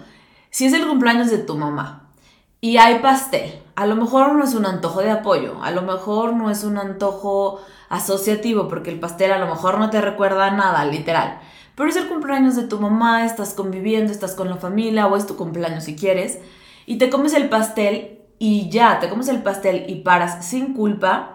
si 0.49 0.65
es 0.65 0.73
el 0.73 0.85
cumpleaños 0.85 1.31
de 1.31 1.39
tu 1.39 1.55
mamá 1.55 2.11
y 2.59 2.77
hay 2.77 2.99
pastel, 2.99 3.61
a 3.75 3.87
lo 3.87 3.95
mejor 3.95 4.35
no 4.35 4.43
es 4.43 4.53
un 4.53 4.65
antojo 4.65 5.01
de 5.01 5.11
apoyo, 5.11 5.63
a 5.63 5.71
lo 5.71 5.81
mejor 5.81 6.33
no 6.33 6.51
es 6.51 6.63
un 6.63 6.77
antojo 6.77 7.59
asociativo, 7.89 8.67
porque 8.67 8.91
el 8.91 8.99
pastel 8.99 9.31
a 9.31 9.39
lo 9.39 9.47
mejor 9.47 9.79
no 9.79 9.89
te 9.89 10.01
recuerda 10.01 10.51
nada, 10.51 10.85
literal. 10.85 11.39
Pero 11.75 11.89
es 11.89 11.95
el 11.95 12.07
cumpleaños 12.07 12.55
de 12.55 12.67
tu 12.67 12.79
mamá, 12.79 13.25
estás 13.25 13.53
conviviendo, 13.53 14.11
estás 14.11 14.35
con 14.35 14.49
la 14.49 14.57
familia 14.57 15.07
o 15.07 15.15
es 15.15 15.25
tu 15.25 15.35
cumpleaños 15.35 15.85
si 15.85 15.95
quieres, 15.95 16.39
y 16.85 16.97
te 16.97 17.09
comes 17.09 17.33
el 17.33 17.49
pastel 17.49 18.22
y 18.45 18.67
ya, 18.67 18.99
te 18.99 19.07
comes 19.07 19.29
el 19.29 19.41
pastel 19.41 19.85
y 19.87 20.01
paras 20.01 20.45
sin 20.45 20.73
culpa, 20.73 21.33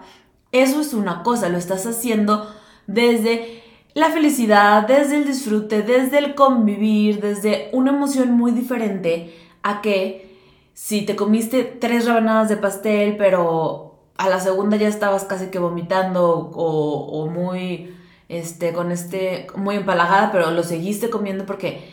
eso 0.51 0.79
es 0.79 0.93
una 0.93 1.23
cosa, 1.23 1.49
lo 1.49 1.57
estás 1.57 1.87
haciendo 1.87 2.47
desde 2.85 3.63
la 3.95 4.11
felicidad, 4.11 4.85
desde 4.87 5.15
el 5.15 5.25
disfrute, 5.25 5.81
desde 5.81 6.19
el 6.19 6.35
convivir, 6.35 7.19
desde 7.19 7.71
una 7.73 7.89
emoción 7.89 8.33
muy 8.33 8.51
diferente 8.51 9.33
a 9.63 9.81
que 9.81 10.37
si 10.75 11.01
te 11.01 11.15
comiste 11.15 11.63
tres 11.63 12.05
rebanadas 12.05 12.47
de 12.47 12.57
pastel, 12.57 13.17
pero 13.17 14.01
a 14.15 14.29
la 14.29 14.39
segunda 14.39 14.77
ya 14.77 14.87
estabas 14.87 15.23
casi 15.23 15.47
que 15.47 15.57
vomitando 15.57 16.51
o, 16.53 17.25
muy, 17.25 17.91
este, 18.27 18.71
con 18.71 18.91
este, 18.91 19.47
muy 19.55 19.77
empalagada, 19.77 20.31
pero 20.31 20.51
lo 20.51 20.61
seguiste 20.61 21.09
comiendo 21.09 21.47
porque 21.47 21.89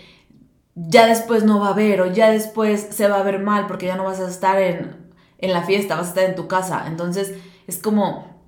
ya 0.74 1.06
después 1.06 1.42
no 1.42 1.58
va 1.58 1.68
a 1.68 1.72
haber 1.72 2.02
o 2.02 2.12
ya 2.12 2.30
después 2.30 2.88
se 2.90 3.08
va 3.08 3.20
a 3.20 3.22
ver 3.22 3.38
mal 3.38 3.66
porque 3.66 3.86
ya 3.86 3.96
no 3.96 4.04
vas 4.04 4.20
a 4.20 4.28
estar 4.28 4.60
en, 4.60 5.05
en 5.38 5.52
la 5.52 5.62
fiesta, 5.62 5.96
vas 5.96 6.06
a 6.06 6.08
estar 6.10 6.24
en 6.24 6.34
tu 6.34 6.48
casa. 6.48 6.84
Entonces 6.86 7.34
es 7.66 7.78
como, 7.78 8.42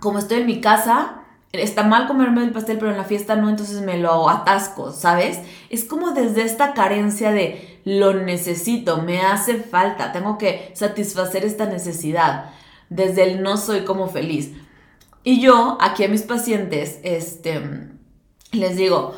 como 0.00 0.18
estoy 0.18 0.40
en 0.40 0.46
mi 0.46 0.60
casa, 0.60 1.24
está 1.52 1.84
mal 1.84 2.06
comerme 2.06 2.42
el 2.42 2.52
pastel, 2.52 2.78
pero 2.78 2.90
en 2.90 2.96
la 2.96 3.04
fiesta 3.04 3.36
no, 3.36 3.48
entonces 3.48 3.80
me 3.82 3.98
lo 3.98 4.28
atasco, 4.28 4.92
¿sabes? 4.92 5.40
Es 5.70 5.84
como 5.84 6.12
desde 6.12 6.42
esta 6.42 6.74
carencia 6.74 7.30
de 7.30 7.80
lo 7.84 8.14
necesito, 8.14 9.02
me 9.02 9.20
hace 9.20 9.56
falta, 9.56 10.12
tengo 10.12 10.38
que 10.38 10.72
satisfacer 10.74 11.44
esta 11.44 11.66
necesidad, 11.66 12.50
desde 12.88 13.24
el 13.24 13.42
no 13.42 13.56
soy 13.56 13.84
como 13.84 14.08
feliz. 14.08 14.52
Y 15.22 15.40
yo, 15.40 15.78
aquí 15.80 16.04
a 16.04 16.08
mis 16.08 16.22
pacientes, 16.22 16.98
este, 17.02 17.88
les 18.52 18.76
digo, 18.76 19.14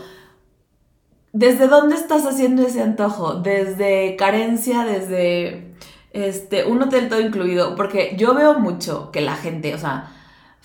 ¿desde 1.33 1.69
dónde 1.69 1.97
estás 1.97 2.27
haciendo 2.27 2.67
ese 2.67 2.83
antojo? 2.83 3.35
Desde 3.35 4.17
carencia, 4.17 4.85
desde 4.85 5.75
este, 6.17 6.65
un 6.65 6.83
hotel 6.83 7.09
todo 7.09 7.21
incluido, 7.21 7.77
porque 7.77 8.17
yo 8.19 8.35
veo 8.35 8.59
mucho 8.59 9.11
que 9.13 9.21
la 9.21 9.35
gente, 9.35 9.75
o 9.75 9.79
sea, 9.79 10.13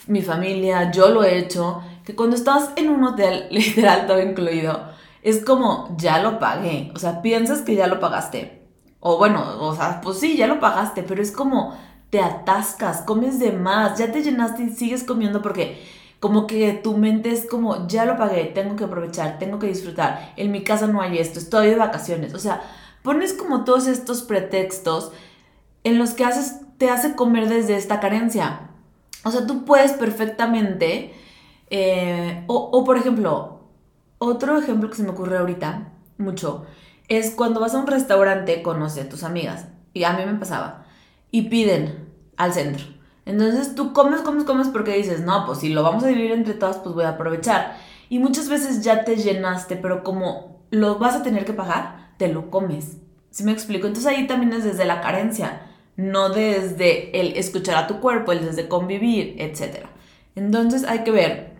mi 0.08 0.22
familia, 0.22 0.92
yo 0.92 1.10
lo 1.10 1.24
he 1.24 1.38
hecho, 1.38 1.84
que 2.06 2.16
cuando 2.16 2.38
estás 2.38 2.72
en 2.78 2.90
un 2.90 3.04
hotel 3.04 3.48
literal 3.52 4.08
todo 4.08 4.22
incluido, 4.22 4.90
es 5.22 5.44
como, 5.44 5.94
ya 5.98 6.20
lo 6.20 6.40
pagué, 6.40 6.92
o 6.96 7.00
sea, 7.00 7.22
piensas 7.22 7.62
que 7.62 7.76
ya 7.76 7.88
lo 7.88 8.00
pagaste. 8.00 8.62
O 9.02 9.18
bueno, 9.18 9.44
o 9.60 9.76
sea, 9.76 10.00
pues 10.02 10.20
sí, 10.20 10.38
ya 10.38 10.48
lo 10.48 10.60
pagaste, 10.60 11.04
pero 11.04 11.22
es 11.22 11.32
como, 11.32 11.76
te 12.10 12.22
atascas, 12.22 13.02
comes 13.02 13.40
de 13.40 13.52
más, 13.52 13.98
ya 13.98 14.12
te 14.12 14.24
llenaste 14.24 14.64
y 14.64 14.70
sigues 14.70 15.04
comiendo 15.04 15.42
porque 15.42 15.82
como 16.20 16.48
que 16.48 16.74
tu 16.74 16.96
mente 16.98 17.32
es 17.32 17.46
como, 17.46 17.88
ya 17.88 18.06
lo 18.06 18.16
pagué, 18.16 18.46
tengo 18.46 18.76
que 18.76 18.86
aprovechar, 18.86 19.38
tengo 19.40 19.60
que 19.60 19.68
disfrutar, 19.68 20.34
en 20.38 20.52
mi 20.52 20.64
casa 20.64 20.88
no 20.88 21.02
hay 21.02 21.18
esto, 21.18 21.40
estoy 21.40 21.68
de 21.68 21.76
vacaciones, 21.76 22.34
o 22.36 22.40
sea, 22.40 22.62
pones 23.02 23.34
como 23.34 23.64
todos 23.64 23.88
estos 23.88 24.22
pretextos 24.22 25.12
en 25.84 25.98
los 25.98 26.12
que 26.12 26.26
haces, 26.26 26.62
te 26.78 26.90
hace 26.90 27.16
comer 27.16 27.50
desde 27.50 27.76
esta 27.76 28.00
carencia. 28.00 28.70
O 29.24 29.32
sea, 29.32 29.46
tú 29.46 29.66
puedes 29.66 29.94
perfectamente, 29.94 31.14
eh, 31.70 32.44
o, 32.48 32.84
por 32.84 32.98
ejemplo, 32.98 33.62
otro 34.18 34.58
ejemplo 34.58 34.90
que 34.90 34.96
se 34.96 35.04
me 35.04 35.10
ocurre 35.10 35.38
ahorita, 35.38 35.90
mucho, 36.18 36.66
es 37.08 37.32
cuando 37.32 37.60
vas 37.60 37.76
a 37.76 37.80
un 37.80 37.88
restaurante, 37.88 38.62
conoce 38.62 39.02
a 39.02 39.10
tus 39.10 39.24
amigas, 39.24 39.68
y 39.94 40.04
a 40.04 40.14
mí 40.14 40.26
me 40.26 40.40
pasaba, 40.40 40.86
y 41.30 41.44
piden 41.44 42.10
al 42.38 42.54
centro. 42.54 42.86
Entonces 43.26 43.76
tú 43.76 43.94
comes, 43.94 44.22
comes, 44.22 44.44
comes 44.44 44.68
porque 44.70 44.98
dices, 44.98 45.22
no, 45.22 45.46
pues 45.46 45.60
si 45.60 45.70
lo 45.70 45.84
vamos 45.84 46.04
a 46.04 46.08
dividir 46.08 46.32
entre 46.32 46.56
todas, 46.56 46.78
pues 46.78 46.96
voy 46.96 47.04
a 47.04 47.10
aprovechar. 47.10 47.78
Y 48.10 48.20
muchas 48.20 48.50
veces 48.50 48.84
ya 48.84 49.04
te 49.04 49.16
llenaste, 49.16 49.76
pero 49.76 50.04
como 50.04 50.64
lo 50.72 50.98
vas 50.98 51.16
a 51.16 51.24
tener 51.24 51.46
que 51.46 51.54
pagar, 51.54 52.14
te 52.18 52.28
lo 52.28 52.50
comes. 52.50 52.98
¿Sí 53.30 53.44
me 53.44 53.52
explico? 53.52 53.88
Entonces 53.88 54.12
ahí 54.12 54.28
también 54.28 54.54
es 54.54 54.64
desde 54.64 54.86
la 54.86 55.02
carencia 55.02 55.62
no 56.02 56.30
desde 56.30 57.20
el 57.20 57.38
escuchar 57.38 57.76
a 57.76 57.88
tu 57.88 58.00
cuerpo, 58.00 58.32
el 58.32 58.44
desde 58.44 58.68
convivir, 58.68 59.36
etc. 59.38 59.86
Entonces 60.36 60.84
hay 60.84 61.04
que 61.04 61.12
ver 61.12 61.52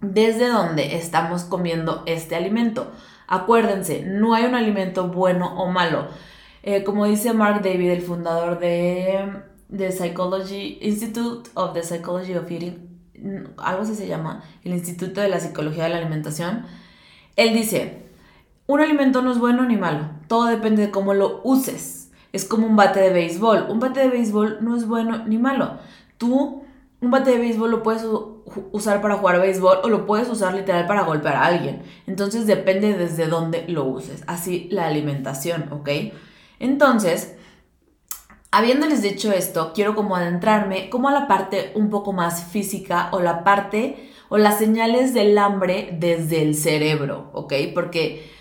desde 0.00 0.48
dónde 0.48 0.96
estamos 0.96 1.44
comiendo 1.44 2.02
este 2.06 2.36
alimento. 2.36 2.90
Acuérdense, 3.26 4.02
no 4.02 4.34
hay 4.34 4.44
un 4.44 4.54
alimento 4.54 5.08
bueno 5.08 5.60
o 5.62 5.70
malo. 5.70 6.08
Eh, 6.62 6.84
como 6.84 7.06
dice 7.06 7.32
Mark 7.32 7.62
David, 7.62 7.90
el 7.90 8.02
fundador 8.02 8.58
de 8.58 9.42
The 9.74 9.92
Psychology 9.92 10.78
Institute 10.80 11.50
of 11.54 11.74
the 11.74 11.82
Psychology 11.82 12.34
of 12.34 12.50
Eating, 12.50 13.52
algo 13.58 13.82
así 13.82 13.94
se 13.94 14.06
llama, 14.06 14.42
el 14.64 14.72
Instituto 14.72 15.20
de 15.20 15.28
la 15.28 15.40
Psicología 15.40 15.84
de 15.84 15.90
la 15.90 15.98
Alimentación, 15.98 16.64
él 17.36 17.52
dice, 17.52 18.06
un 18.66 18.80
alimento 18.80 19.22
no 19.22 19.32
es 19.32 19.38
bueno 19.38 19.64
ni 19.64 19.76
malo, 19.76 20.10
todo 20.28 20.46
depende 20.46 20.82
de 20.86 20.90
cómo 20.90 21.14
lo 21.14 21.40
uses 21.44 22.05
es 22.36 22.44
como 22.44 22.66
un 22.66 22.76
bate 22.76 23.00
de 23.00 23.10
béisbol. 23.10 23.66
Un 23.68 23.80
bate 23.80 24.00
de 24.00 24.08
béisbol 24.08 24.58
no 24.60 24.76
es 24.76 24.86
bueno 24.86 25.24
ni 25.26 25.38
malo. 25.38 25.78
Tú, 26.18 26.62
un 27.00 27.10
bate 27.10 27.32
de 27.32 27.38
béisbol 27.38 27.70
lo 27.70 27.82
puedes 27.82 28.06
usar 28.72 29.00
para 29.02 29.16
jugar 29.16 29.40
béisbol 29.40 29.78
o 29.82 29.88
lo 29.88 30.06
puedes 30.06 30.28
usar 30.28 30.54
literal 30.54 30.86
para 30.86 31.02
golpear 31.02 31.36
a 31.36 31.46
alguien. 31.46 31.82
Entonces 32.06 32.46
depende 32.46 32.94
desde 32.94 33.26
dónde 33.26 33.64
lo 33.68 33.84
uses. 33.84 34.22
Así 34.26 34.68
la 34.70 34.86
alimentación, 34.86 35.72
¿ok? 35.72 35.88
Entonces, 36.58 37.36
habiéndoles 38.50 39.02
dicho 39.02 39.32
esto, 39.32 39.72
quiero 39.74 39.94
como 39.94 40.16
adentrarme 40.16 40.90
como 40.90 41.08
a 41.08 41.12
la 41.12 41.26
parte 41.26 41.72
un 41.74 41.90
poco 41.90 42.12
más 42.12 42.44
física 42.44 43.08
o 43.12 43.20
la 43.20 43.44
parte 43.44 44.10
o 44.28 44.38
las 44.38 44.58
señales 44.58 45.14
del 45.14 45.38
hambre 45.38 45.96
desde 45.98 46.42
el 46.42 46.54
cerebro, 46.54 47.30
¿ok? 47.32 47.52
Porque 47.74 48.35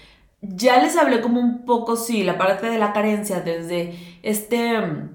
ya 0.49 0.81
les 0.81 0.95
hablé 0.97 1.21
como 1.21 1.39
un 1.39 1.65
poco, 1.65 1.95
sí, 1.95 2.23
la 2.23 2.37
parte 2.37 2.67
de 2.69 2.77
la 2.77 2.93
carencia 2.93 3.41
desde 3.41 3.95
este 4.23 4.79
mm, 4.79 5.09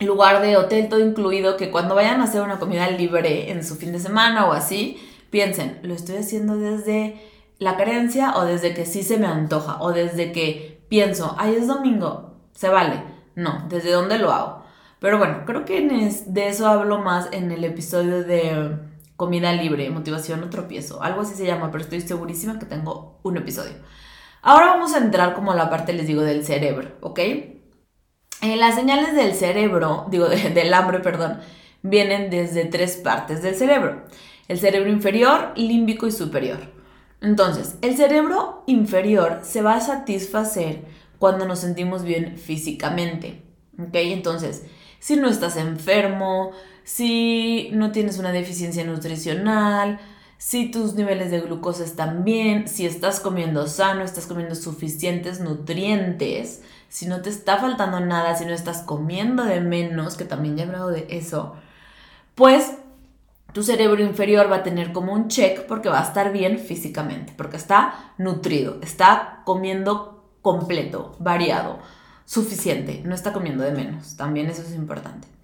lugar 0.00 0.42
de 0.42 0.56
hotel 0.56 0.88
todo 0.88 1.00
incluido, 1.00 1.56
que 1.56 1.70
cuando 1.70 1.94
vayan 1.94 2.20
a 2.20 2.24
hacer 2.24 2.42
una 2.42 2.58
comida 2.58 2.90
libre 2.90 3.50
en 3.50 3.64
su 3.64 3.76
fin 3.76 3.92
de 3.92 3.98
semana 3.98 4.46
o 4.46 4.52
así, 4.52 4.98
piensen, 5.30 5.78
¿lo 5.82 5.94
estoy 5.94 6.16
haciendo 6.16 6.56
desde 6.56 7.20
la 7.58 7.76
carencia 7.76 8.36
o 8.36 8.44
desde 8.44 8.74
que 8.74 8.86
sí 8.86 9.02
se 9.02 9.18
me 9.18 9.26
antoja? 9.26 9.80
O 9.80 9.92
desde 9.92 10.32
que 10.32 10.84
pienso, 10.88 11.34
ay, 11.38 11.56
es 11.56 11.66
domingo, 11.66 12.34
se 12.52 12.68
vale. 12.68 13.02
No, 13.34 13.66
¿desde 13.68 13.92
dónde 13.92 14.18
lo 14.18 14.32
hago? 14.32 14.64
Pero 14.98 15.18
bueno, 15.18 15.42
creo 15.44 15.64
que 15.64 15.80
de 16.26 16.48
eso 16.48 16.66
hablo 16.66 16.98
más 16.98 17.28
en 17.32 17.50
el 17.52 17.64
episodio 17.64 18.24
de 18.24 18.78
comida 19.16 19.52
libre, 19.52 19.90
motivación 19.90 20.42
o 20.42 20.50
tropiezo. 20.50 21.02
Algo 21.02 21.22
así 21.22 21.34
se 21.34 21.46
llama, 21.46 21.70
pero 21.70 21.84
estoy 21.84 22.00
segurísima 22.00 22.58
que 22.58 22.66
tengo 22.66 23.18
un 23.22 23.36
episodio. 23.36 23.74
Ahora 24.46 24.66
vamos 24.66 24.94
a 24.94 24.98
entrar 24.98 25.34
como 25.34 25.50
a 25.50 25.56
la 25.56 25.68
parte, 25.68 25.92
les 25.92 26.06
digo, 26.06 26.22
del 26.22 26.44
cerebro, 26.44 26.92
¿ok? 27.00 27.18
Eh, 27.18 27.56
las 28.56 28.76
señales 28.76 29.12
del 29.16 29.34
cerebro, 29.34 30.06
digo, 30.08 30.28
del 30.54 30.72
hambre, 30.72 31.00
perdón, 31.00 31.40
vienen 31.82 32.30
desde 32.30 32.64
tres 32.64 32.94
partes 32.94 33.42
del 33.42 33.56
cerebro. 33.56 34.04
El 34.46 34.60
cerebro 34.60 34.88
inferior, 34.88 35.50
límbico 35.56 36.06
y 36.06 36.12
superior. 36.12 36.60
Entonces, 37.20 37.76
el 37.82 37.96
cerebro 37.96 38.62
inferior 38.68 39.40
se 39.42 39.62
va 39.62 39.74
a 39.74 39.80
satisfacer 39.80 40.84
cuando 41.18 41.44
nos 41.44 41.58
sentimos 41.58 42.04
bien 42.04 42.38
físicamente. 42.38 43.42
¿Ok? 43.80 43.94
Entonces, 43.94 44.64
si 45.00 45.16
no 45.16 45.28
estás 45.28 45.56
enfermo, 45.56 46.52
si 46.84 47.70
no 47.72 47.90
tienes 47.90 48.20
una 48.20 48.30
deficiencia 48.30 48.84
nutricional, 48.84 49.98
si 50.38 50.70
tus 50.70 50.94
niveles 50.94 51.30
de 51.30 51.40
glucosa 51.40 51.84
están 51.84 52.24
bien, 52.24 52.68
si 52.68 52.86
estás 52.86 53.20
comiendo 53.20 53.66
sano, 53.66 54.02
estás 54.02 54.26
comiendo 54.26 54.54
suficientes 54.54 55.40
nutrientes, 55.40 56.62
si 56.88 57.06
no 57.06 57.22
te 57.22 57.30
está 57.30 57.58
faltando 57.58 58.00
nada, 58.00 58.36
si 58.36 58.44
no 58.44 58.52
estás 58.52 58.82
comiendo 58.82 59.44
de 59.44 59.60
menos, 59.60 60.16
que 60.16 60.24
también 60.24 60.56
ya 60.56 60.64
he 60.64 60.66
hablado 60.66 60.88
de 60.90 61.06
eso, 61.10 61.56
pues 62.34 62.76
tu 63.52 63.62
cerebro 63.62 64.02
inferior 64.02 64.50
va 64.50 64.56
a 64.56 64.62
tener 64.62 64.92
como 64.92 65.12
un 65.12 65.28
check 65.28 65.66
porque 65.66 65.88
va 65.88 66.00
a 66.00 66.04
estar 66.04 66.32
bien 66.32 66.58
físicamente, 66.58 67.32
porque 67.36 67.56
está 67.56 68.12
nutrido, 68.18 68.76
está 68.82 69.40
comiendo 69.44 70.30
completo, 70.42 71.16
variado, 71.18 71.78
suficiente, 72.26 73.02
no 73.04 73.14
está 73.14 73.32
comiendo 73.32 73.64
de 73.64 73.72
menos, 73.72 74.16
también 74.16 74.48
eso 74.48 74.62
es 74.62 74.74
importante. 74.74 75.35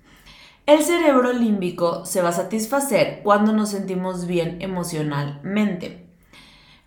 El 0.72 0.82
cerebro 0.82 1.34
límbico 1.34 2.06
se 2.06 2.22
va 2.22 2.30
a 2.30 2.32
satisfacer 2.32 3.20
cuando 3.22 3.52
nos 3.52 3.68
sentimos 3.68 4.26
bien 4.26 4.62
emocionalmente, 4.62 6.06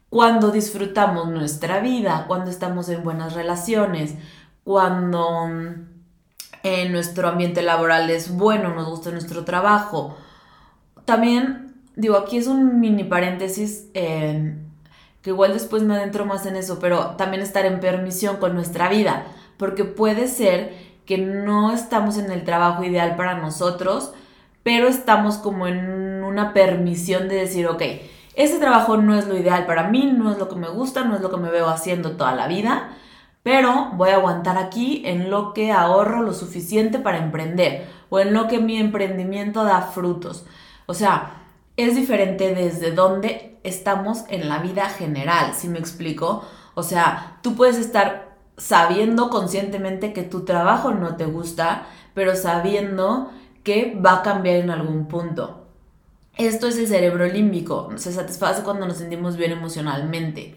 cuando 0.10 0.50
disfrutamos 0.50 1.28
nuestra 1.28 1.82
vida, 1.82 2.26
cuando 2.28 2.50
estamos 2.50 2.90
en 2.90 3.04
buenas 3.04 3.34
relaciones, 3.34 4.16
cuando 4.64 5.46
mm, 5.46 5.74
en 6.64 6.92
nuestro 6.92 7.28
ambiente 7.28 7.62
laboral 7.62 8.10
es 8.10 8.36
bueno, 8.36 8.74
nos 8.74 8.90
gusta 8.90 9.12
nuestro 9.12 9.46
trabajo. 9.46 10.18
También, 11.06 11.76
digo, 11.96 12.18
aquí 12.18 12.38
es 12.38 12.48
un 12.48 12.80
mini 12.80 13.04
paréntesis, 13.04 13.90
eh, 13.94 14.58
que 15.22 15.30
igual 15.30 15.54
después 15.54 15.84
me 15.84 15.94
adentro 15.94 16.26
más 16.26 16.48
en 16.48 16.56
eso, 16.56 16.80
pero 16.80 17.12
también 17.18 17.44
estar 17.44 17.68
en 17.68 17.80
permisión 17.80 18.38
con 18.38 18.56
nuestra 18.56 18.90
vida, 18.90 19.28
porque 19.58 19.84
puede 19.84 20.28
ser 20.28 20.95
que 21.06 21.18
no 21.18 21.72
estamos 21.72 22.18
en 22.18 22.32
el 22.32 22.44
trabajo 22.44 22.84
ideal 22.84 23.16
para 23.16 23.36
nosotros, 23.36 24.14
pero 24.64 24.88
estamos 24.88 25.38
como 25.38 25.68
en 25.68 26.24
una 26.24 26.54
permisión 26.54 27.28
de 27.28 27.36
decir, 27.36 27.68
ok, 27.68 27.82
ese 28.36 28.60
trabajo 28.60 28.98
no 28.98 29.18
es 29.18 29.28
lo 29.28 29.38
ideal 29.38 29.66
para 29.66 29.88
mí, 29.88 30.12
no 30.12 30.32
es 30.32 30.38
lo 30.38 30.50
que 30.50 30.56
me 30.56 30.68
gusta, 30.68 31.04
no 31.04 31.16
es 31.16 31.22
lo 31.22 31.30
que 31.30 31.38
me 31.38 31.52
veo 31.52 31.70
haciendo 31.70 32.18
toda 32.18 32.34
la 32.36 32.48
vida, 32.48 32.90
pero 33.44 33.92
voy 33.94 34.10
a 34.10 34.16
aguantar 34.16 34.58
aquí 34.58 35.04
en 35.06 35.30
lo 35.30 35.54
que 35.54 35.72
ahorro 35.72 36.24
lo 36.24 36.34
suficiente 36.34 37.00
para 37.00 37.20
emprender 37.20 37.88
o 38.10 38.20
en 38.20 38.34
lo 38.34 38.48
que 38.48 38.60
mi 38.60 38.78
emprendimiento 38.78 39.64
da 39.64 39.82
frutos. 39.82 40.46
O 40.88 40.94
sea, 40.94 41.44
es 41.78 41.96
diferente 41.96 42.56
desde 42.56 42.92
donde 42.92 43.58
estamos 43.64 44.24
en 44.30 44.50
la 44.50 44.60
vida 44.60 44.90
general, 44.90 45.54
si 45.54 45.68
me 45.68 45.80
explico? 45.80 46.44
O 46.74 46.84
sea, 46.84 47.38
tú 47.42 47.56
puedes 47.56 47.78
estar 47.78 48.25
sabiendo 48.58 49.30
conscientemente 49.30 50.14
que 50.14 50.24
tu 50.24 50.46
trabajo 50.46 50.92
no 50.92 51.16
te 51.16 51.26
gusta, 51.26 51.88
pero 52.14 52.36
sabiendo 52.36 53.32
que 53.64 54.00
va 54.00 54.18
a 54.18 54.24
cambiar 54.24 54.58
en 54.58 54.70
algún 54.70 55.08
punto. 55.08 55.66
Esto 56.38 56.68
es 56.68 56.78
el 56.78 56.88
cerebro 56.88 57.26
límbico, 57.26 57.90
se 57.96 58.12
satisface 58.12 58.64
cuando 58.64 58.86
nos 58.86 58.98
sentimos 58.98 59.38
bien 59.38 59.52
emocionalmente. 59.52 60.56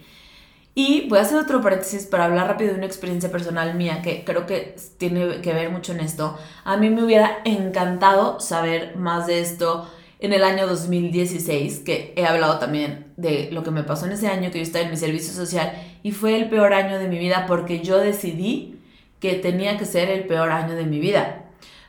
Y 0.74 1.08
voy 1.08 1.18
a 1.18 1.22
hacer 1.22 1.38
otro 1.38 1.60
paréntesis 1.60 2.06
para 2.06 2.26
hablar 2.26 2.46
rápido 2.46 2.70
de 2.70 2.76
una 2.76 2.86
experiencia 2.86 3.32
personal 3.32 3.74
mía 3.74 4.00
que 4.00 4.24
creo 4.24 4.46
que 4.46 4.76
tiene 4.96 5.40
que 5.40 5.52
ver 5.52 5.70
mucho 5.70 5.92
en 5.92 6.00
esto. 6.00 6.38
A 6.64 6.76
mí 6.76 6.88
me 6.90 7.02
hubiera 7.02 7.38
encantado 7.44 8.38
saber 8.38 8.96
más 8.96 9.26
de 9.26 9.40
esto 9.40 9.88
en 10.20 10.32
el 10.32 10.42
año 10.42 10.66
2016, 10.66 11.80
que 11.80 12.12
he 12.16 12.26
hablado 12.26 12.58
también 12.58 13.06
de 13.16 13.50
lo 13.52 13.62
que 13.62 13.70
me 13.70 13.84
pasó 13.84 14.06
en 14.06 14.12
ese 14.12 14.28
año 14.28 14.50
que 14.50 14.58
yo 14.58 14.64
estaba 14.64 14.84
en 14.84 14.90
mi 14.90 14.96
servicio 14.96 15.32
social 15.32 15.72
y 16.02 16.12
fue 16.12 16.36
el 16.36 16.48
peor 16.48 16.72
año 16.72 16.98
de 16.98 17.08
mi 17.08 17.18
vida 17.18 17.46
porque 17.46 17.80
yo 17.80 17.98
decidí 17.98 18.78
que 19.20 19.34
tenía 19.34 19.78
que 19.78 19.84
ser 19.84 20.10
el 20.10 20.24
peor 20.24 20.50
año 20.50 20.74
de 20.74 20.84
mi 20.84 20.98
vida. 20.98 21.44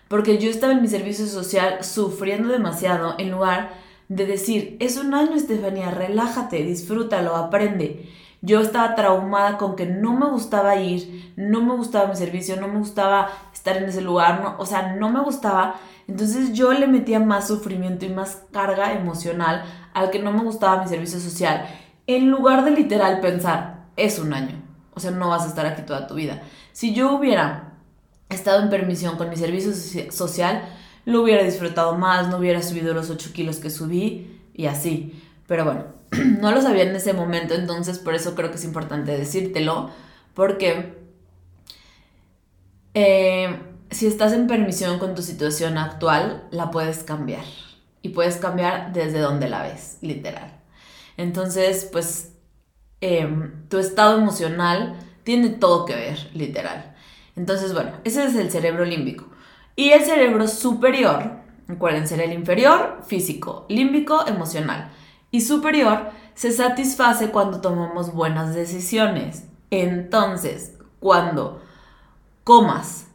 Porque 0.08 0.40
yo 0.40 0.50
estaba 0.50 0.74
en 0.74 0.82
mi 0.82 0.88
servicio 0.88 1.28
social 1.28 1.84
sufriendo 1.84 2.50
demasiado 2.50 3.16
en 3.20 3.32
lugar 3.32 3.70
de 4.08 4.26
decir, 4.26 4.76
es 4.80 4.98
un 4.98 5.14
año, 5.14 5.36
Estefanía, 5.36 5.92
relájate, 5.92 6.64
disfrútalo, 6.64 7.36
aprende. 7.36 8.10
Yo 8.42 8.62
estaba 8.62 8.96
traumada 8.96 9.58
con 9.58 9.76
que 9.76 9.86
no 9.86 10.14
me 10.14 10.28
gustaba 10.28 10.78
ir, 10.78 11.34
no 11.36 11.62
me 11.62 11.76
gustaba 11.76 12.08
mi 12.08 12.16
servicio, 12.16 12.60
no 12.60 12.68
me 12.68 12.80
gustaba 12.80 13.30
estar 13.54 13.78
en 13.78 13.84
ese 13.84 14.02
lugar, 14.02 14.42
no, 14.42 14.56
o 14.58 14.66
sea, 14.66 14.96
no 14.96 15.10
me 15.10 15.22
gustaba. 15.22 15.76
Entonces 16.10 16.54
yo 16.54 16.74
le 16.74 16.88
metía 16.88 17.20
más 17.20 17.48
sufrimiento 17.48 18.04
y 18.04 18.10
más 18.10 18.42
carga 18.52 18.94
emocional 18.94 19.64
al 19.94 20.10
que 20.10 20.18
no 20.18 20.32
me 20.32 20.44
gustaba 20.44 20.82
mi 20.82 20.90
servicio 20.90 21.20
social, 21.20 21.68
en 22.08 22.32
lugar 22.32 22.66
de 22.66 22.72
literal 22.72 23.20
pensar, 23.20 23.86
es 23.96 24.18
un 24.18 24.34
año, 24.34 24.60
o 24.96 25.00
sea, 25.00 25.12
no 25.12 25.30
vas 25.30 25.44
a 25.44 25.50
estar 25.50 25.68
aquí 25.68 25.84
toda 25.84 26.08
tu 26.08 26.16
vida. 26.16 26.42
Si 26.72 26.96
yo 26.96 27.14
hubiera 27.14 27.74
estado 28.28 28.64
en 28.64 28.72
permisión 28.72 29.18
con 29.18 29.30
mi 29.30 29.36
servicio 29.36 29.72
social, 30.12 30.64
lo 31.06 31.22
hubiera 31.22 31.44
disfrutado 31.44 31.96
más, 31.96 32.28
no 32.30 32.38
hubiera 32.38 32.64
subido 32.64 32.96
los 32.96 33.12
8 33.12 33.30
kilos 33.32 33.58
que 33.58 33.70
subí 33.70 34.42
y 34.56 34.66
así. 34.66 35.22
Pero 35.46 35.64
bueno, 35.64 35.86
no 36.42 36.52
lo 36.52 36.62
sabía 36.64 36.84
en 36.84 36.96
ese 36.96 37.14
momento, 37.14 37.54
entonces 37.54 38.00
por 38.00 38.16
eso 38.16 38.34
creo 38.34 38.50
que 38.50 38.58
es 38.58 38.66
importante 38.66 39.16
decírtelo, 39.16 39.92
porque 40.34 40.98
eh, 42.96 43.69
si 43.92 44.08
estás 44.08 44.34
en 44.34 44.48
permisión 44.48 45.00
con 45.00 45.16
tu 45.16 45.22
situación 45.22 45.78
actual, 45.78 46.48
la 46.52 46.72
puedes 46.72 47.04
cambiar. 47.04 47.44
Y 48.02 48.10
puedes 48.10 48.38
cambiar 48.38 48.94
desde 48.94 49.20
donde 49.20 49.50
la 49.50 49.64
ves, 49.64 49.98
literal. 50.02 50.60
Entonces, 51.18 51.88
pues, 51.92 52.34
em, 53.02 53.68
tu 53.68 53.78
estado 53.78 54.18
emocional 54.18 54.96
tiene 55.24 55.50
todo 55.50 55.86
que 55.86 55.96
ver, 55.96 56.30
literal. 56.34 56.96
Entonces, 57.36 57.74
bueno, 57.74 57.92
ese 58.04 58.26
es 58.26 58.36
el 58.36 58.52
cerebro 58.52 58.86
límbico. 58.86 59.26
Y 59.76 59.90
el 59.92 60.04
cerebro 60.04 60.48
superior, 60.48 61.40
acuérdense, 61.68 62.24
el 62.24 62.34
inferior, 62.34 63.02
físico, 63.06 63.66
límbico, 63.70 64.28
emocional. 64.28 64.92
Y 65.32 65.42
superior 65.42 66.12
se 66.36 66.52
satisface 66.52 67.32
cuando 67.32 67.62
tomamos 67.62 68.14
buenas 68.14 68.56
decisiones. 68.56 69.44
Entonces, 69.72 70.74
cuando 71.00 71.62
comas, 72.44 73.09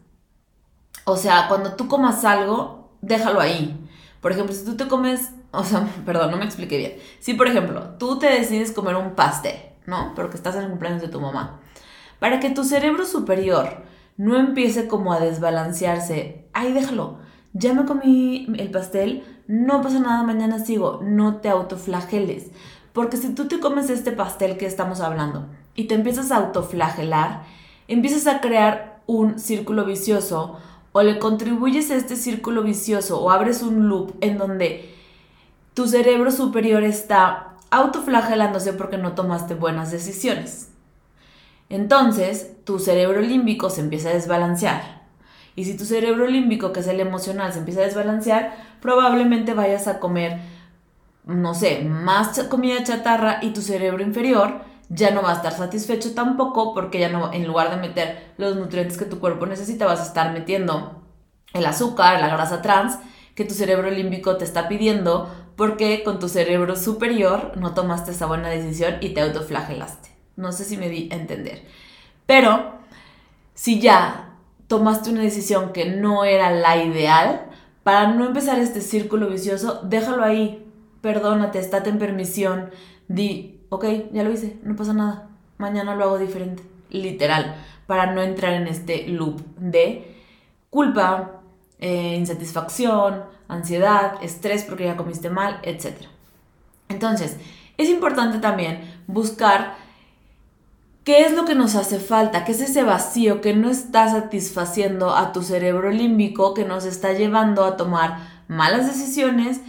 o 1.04 1.16
sea, 1.16 1.46
cuando 1.48 1.74
tú 1.74 1.88
comas 1.88 2.24
algo, 2.24 2.90
déjalo 3.00 3.40
ahí. 3.40 3.78
Por 4.20 4.32
ejemplo, 4.32 4.54
si 4.54 4.64
tú 4.64 4.76
te 4.76 4.88
comes, 4.88 5.30
o 5.50 5.64
sea, 5.64 5.86
perdón, 6.06 6.30
no 6.30 6.36
me 6.36 6.44
expliqué 6.44 6.78
bien. 6.78 6.94
Si, 7.20 7.34
por 7.34 7.46
ejemplo, 7.46 7.90
tú 7.98 8.18
te 8.18 8.26
decides 8.26 8.72
comer 8.72 8.96
un 8.96 9.14
pastel, 9.14 9.56
¿no? 9.86 10.12
Porque 10.14 10.36
estás 10.36 10.56
en 10.56 10.62
el 10.62 10.70
cumpleaños 10.70 11.02
de 11.02 11.08
tu 11.08 11.20
mamá. 11.20 11.60
Para 12.18 12.40
que 12.40 12.50
tu 12.50 12.64
cerebro 12.64 13.04
superior 13.04 13.82
no 14.16 14.38
empiece 14.38 14.88
como 14.88 15.12
a 15.12 15.20
desbalancearse, 15.20 16.46
ay, 16.52 16.72
déjalo, 16.72 17.18
ya 17.52 17.74
me 17.74 17.84
comí 17.84 18.46
el 18.58 18.70
pastel, 18.70 19.24
no 19.46 19.82
pasa 19.82 20.00
nada, 20.00 20.22
mañana 20.22 20.58
sigo, 20.58 21.00
no 21.02 21.36
te 21.36 21.48
autoflageles. 21.48 22.50
Porque 22.92 23.16
si 23.16 23.34
tú 23.34 23.48
te 23.48 23.60
comes 23.60 23.90
este 23.90 24.12
pastel 24.12 24.56
que 24.56 24.66
estamos 24.66 25.00
hablando 25.00 25.48
y 25.74 25.84
te 25.84 25.94
empiezas 25.94 26.30
a 26.30 26.36
autoflagelar, 26.36 27.42
empiezas 27.88 28.26
a 28.26 28.40
crear 28.40 29.02
un 29.06 29.38
círculo 29.38 29.84
vicioso 29.84 30.58
o 30.96 31.02
le 31.02 31.18
contribuyes 31.18 31.90
a 31.90 31.96
este 31.96 32.14
círculo 32.14 32.62
vicioso 32.62 33.20
o 33.20 33.32
abres 33.32 33.64
un 33.64 33.88
loop 33.88 34.14
en 34.20 34.38
donde 34.38 34.94
tu 35.74 35.88
cerebro 35.88 36.30
superior 36.30 36.84
está 36.84 37.54
autoflagelándose 37.72 38.72
porque 38.74 38.96
no 38.96 39.16
tomaste 39.16 39.54
buenas 39.56 39.90
decisiones. 39.90 40.68
Entonces, 41.68 42.52
tu 42.62 42.78
cerebro 42.78 43.20
límbico 43.20 43.70
se 43.70 43.80
empieza 43.80 44.10
a 44.10 44.14
desbalancear. 44.14 45.02
Y 45.56 45.64
si 45.64 45.76
tu 45.76 45.84
cerebro 45.84 46.28
límbico, 46.28 46.72
que 46.72 46.78
es 46.78 46.86
el 46.86 47.00
emocional, 47.00 47.52
se 47.52 47.58
empieza 47.58 47.80
a 47.80 47.86
desbalancear, 47.86 48.54
probablemente 48.80 49.52
vayas 49.52 49.88
a 49.88 49.98
comer, 49.98 50.38
no 51.24 51.54
sé, 51.54 51.80
más 51.82 52.38
comida 52.44 52.84
chatarra 52.84 53.40
y 53.42 53.50
tu 53.50 53.62
cerebro 53.62 54.04
inferior 54.04 54.60
ya 54.94 55.10
no 55.10 55.22
va 55.22 55.32
a 55.32 55.36
estar 55.36 55.52
satisfecho 55.52 56.14
tampoco 56.14 56.74
porque 56.74 57.00
ya 57.00 57.08
no, 57.08 57.32
en 57.32 57.46
lugar 57.46 57.70
de 57.70 57.76
meter 57.76 58.32
los 58.36 58.56
nutrientes 58.56 58.96
que 58.96 59.04
tu 59.04 59.18
cuerpo 59.18 59.46
necesita, 59.46 59.86
vas 59.86 60.00
a 60.00 60.04
estar 60.04 60.32
metiendo 60.32 61.02
el 61.52 61.66
azúcar, 61.66 62.20
la 62.20 62.28
grasa 62.28 62.62
trans, 62.62 62.98
que 63.34 63.44
tu 63.44 63.54
cerebro 63.54 63.90
límbico 63.90 64.36
te 64.36 64.44
está 64.44 64.68
pidiendo 64.68 65.30
porque 65.56 66.02
con 66.04 66.18
tu 66.18 66.28
cerebro 66.28 66.76
superior 66.76 67.52
no 67.56 67.74
tomaste 67.74 68.12
esa 68.12 68.26
buena 68.26 68.48
decisión 68.48 68.96
y 69.00 69.10
te 69.10 69.20
autoflagelaste. 69.20 70.10
No 70.36 70.52
sé 70.52 70.64
si 70.64 70.76
me 70.76 70.88
di 70.88 71.08
a 71.12 71.16
entender. 71.16 71.62
Pero 72.26 72.74
si 73.54 73.80
ya 73.80 74.36
tomaste 74.66 75.10
una 75.10 75.22
decisión 75.22 75.72
que 75.72 75.86
no 75.86 76.24
era 76.24 76.50
la 76.50 76.76
ideal, 76.82 77.46
para 77.84 78.08
no 78.08 78.24
empezar 78.24 78.58
este 78.58 78.80
círculo 78.80 79.28
vicioso, 79.28 79.80
déjalo 79.84 80.24
ahí. 80.24 80.66
Perdónate, 81.02 81.58
estate 81.58 81.90
en 81.90 81.98
permisión. 81.98 82.70
Di, 83.08 83.53
ok, 83.74 84.12
ya 84.12 84.22
lo 84.22 84.32
hice, 84.32 84.58
no 84.62 84.76
pasa 84.76 84.92
nada. 84.92 85.28
Mañana 85.58 85.94
lo 85.94 86.04
hago 86.04 86.18
diferente. 86.18 86.62
Literal. 86.90 87.56
Para 87.86 88.12
no 88.12 88.22
entrar 88.22 88.54
en 88.54 88.66
este 88.66 89.08
loop 89.08 89.40
de 89.56 90.16
culpa, 90.70 91.42
eh, 91.78 92.16
insatisfacción, 92.16 93.24
ansiedad, 93.48 94.14
estrés 94.22 94.64
porque 94.64 94.84
ya 94.84 94.96
comiste 94.96 95.30
mal, 95.30 95.60
etc. 95.62 96.06
Entonces, 96.88 97.36
es 97.76 97.88
importante 97.88 98.38
también 98.38 99.02
buscar 99.06 99.74
¿Qué 101.04 101.20
es 101.26 101.32
lo 101.34 101.44
que 101.44 101.54
nos 101.54 101.74
hace 101.74 102.00
falta? 102.00 102.46
¿Qué 102.46 102.52
es 102.52 102.62
ese 102.62 102.82
vacío 102.82 103.42
que 103.42 103.52
no 103.54 103.68
está 103.68 104.08
satisfaciendo 104.08 105.14
a 105.14 105.32
tu 105.32 105.42
cerebro 105.42 105.90
límbico, 105.90 106.54
que 106.54 106.64
nos 106.64 106.86
está 106.86 107.12
llevando 107.12 107.66
a 107.66 107.76
tomar 107.76 108.42
malas 108.48 108.86
decisiones 108.86 109.60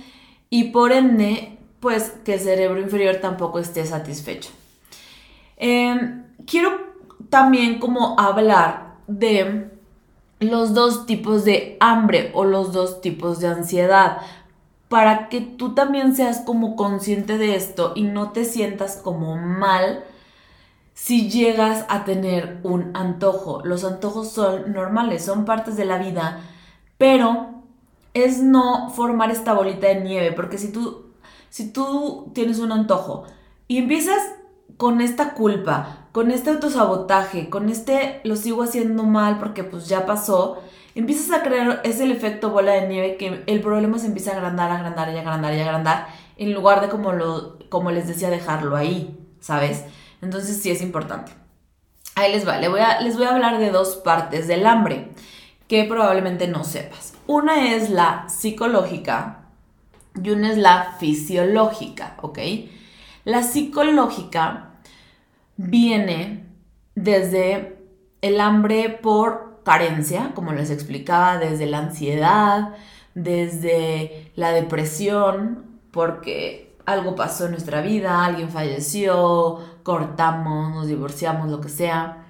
y 0.49 0.65
por 0.65 0.93
ende, 0.93 1.54
pues 1.85 2.15
que 2.25 2.33
el 2.33 2.39
cerebro 2.39 2.81
inferior 2.81 3.17
tampoco 3.17 3.59
esté 3.59 3.85
satisfecho? 3.85 4.49
Em, 5.55 6.23
quiero 6.47 6.71
también 7.29 7.77
como 7.77 8.19
hablar 8.19 8.95
de 9.05 9.69
los 10.39 10.73
dos 10.73 11.05
tipos 11.05 11.45
de 11.45 11.77
hambre 11.79 12.31
o 12.33 12.43
los 12.43 12.73
dos 12.73 13.01
tipos 13.01 13.39
de 13.39 13.49
ansiedad 13.49 14.17
para 14.89 15.29
que 15.29 15.41
tú 15.41 15.75
también 15.75 16.15
seas 16.15 16.39
como 16.39 16.75
consciente 16.75 17.37
de 17.37 17.55
esto 17.55 17.93
y 17.95 18.01
no 18.01 18.31
te 18.31 18.45
sientas 18.45 18.95
como 18.95 19.37
mal 19.37 20.05
si 20.95 21.29
llegas 21.29 21.85
a 21.87 22.03
tener 22.03 22.61
un 22.63 22.97
antojo. 22.97 23.61
Los 23.63 23.83
antojos 23.83 24.31
son 24.31 24.73
normales, 24.73 25.23
son 25.23 25.45
partes 25.45 25.77
de 25.77 25.85
la 25.85 25.99
vida, 25.99 26.39
pero 26.97 27.61
es 28.15 28.41
no 28.41 28.89
formar 28.89 29.29
esta 29.29 29.53
bolita 29.53 29.85
de 29.85 30.01
nieve, 30.01 30.31
porque 30.31 30.57
si 30.57 30.71
tú, 30.71 31.04
si 31.55 31.71
tú 31.71 32.33
tienes 32.35 32.59
un 32.59 32.73
antojo 32.73 33.23
y 33.69 33.77
empiezas 33.77 34.21
con 34.75 34.99
esta 34.99 35.35
culpa, 35.35 36.09
con 36.11 36.29
este 36.29 36.49
autosabotaje, 36.49 37.49
con 37.49 37.69
este 37.69 38.19
lo 38.25 38.35
sigo 38.35 38.61
haciendo 38.61 39.03
mal 39.03 39.39
porque 39.39 39.63
pues 39.63 39.87
ya 39.87 40.05
pasó, 40.05 40.61
empiezas 40.95 41.31
a 41.31 41.43
crear, 41.43 41.79
es 41.85 42.01
el 42.01 42.11
efecto 42.11 42.49
bola 42.49 42.73
de 42.73 42.89
nieve 42.89 43.15
que 43.15 43.41
el 43.47 43.61
problema 43.61 43.99
se 43.99 44.07
empieza 44.07 44.31
a 44.31 44.35
agrandar, 44.35 44.69
agrandar 44.69 45.13
y 45.13 45.17
agrandar 45.17 45.53
y 45.53 45.61
agrandar, 45.61 46.07
en 46.35 46.53
lugar 46.53 46.81
de 46.81 46.89
como, 46.89 47.13
lo, 47.13 47.57
como 47.69 47.89
les 47.89 48.09
decía, 48.09 48.29
dejarlo 48.29 48.75
ahí, 48.75 49.17
¿sabes? 49.39 49.85
Entonces 50.21 50.61
sí 50.61 50.71
es 50.71 50.81
importante. 50.81 51.31
Ahí 52.15 52.33
les 52.33 52.45
va, 52.45 52.57
les 52.57 52.69
voy, 52.69 52.81
a, 52.81 52.99
les 52.99 53.15
voy 53.15 53.27
a 53.27 53.33
hablar 53.33 53.59
de 53.59 53.71
dos 53.71 53.95
partes 53.95 54.49
del 54.49 54.65
hambre 54.65 55.13
que 55.69 55.85
probablemente 55.85 56.49
no 56.49 56.65
sepas. 56.65 57.13
Una 57.27 57.73
es 57.73 57.89
la 57.89 58.27
psicológica 58.27 59.44
y 60.23 60.29
una 60.29 60.51
es 60.51 60.57
la 60.57 60.95
fisiológica, 60.99 62.17
¿ok? 62.21 62.39
La 63.23 63.43
psicológica 63.43 64.75
viene 65.57 66.45
desde 66.95 67.77
el 68.21 68.39
hambre 68.39 68.89
por 68.89 69.61
carencia, 69.63 70.31
como 70.35 70.53
les 70.53 70.69
explicaba, 70.69 71.37
desde 71.37 71.65
la 71.65 71.79
ansiedad, 71.79 72.75
desde 73.13 74.31
la 74.35 74.51
depresión, 74.51 75.79
porque 75.91 76.75
algo 76.85 77.15
pasó 77.15 77.45
en 77.45 77.51
nuestra 77.51 77.81
vida, 77.81 78.25
alguien 78.25 78.49
falleció, 78.49 79.59
cortamos, 79.83 80.73
nos 80.73 80.87
divorciamos, 80.87 81.49
lo 81.49 81.61
que 81.61 81.69
sea, 81.69 82.24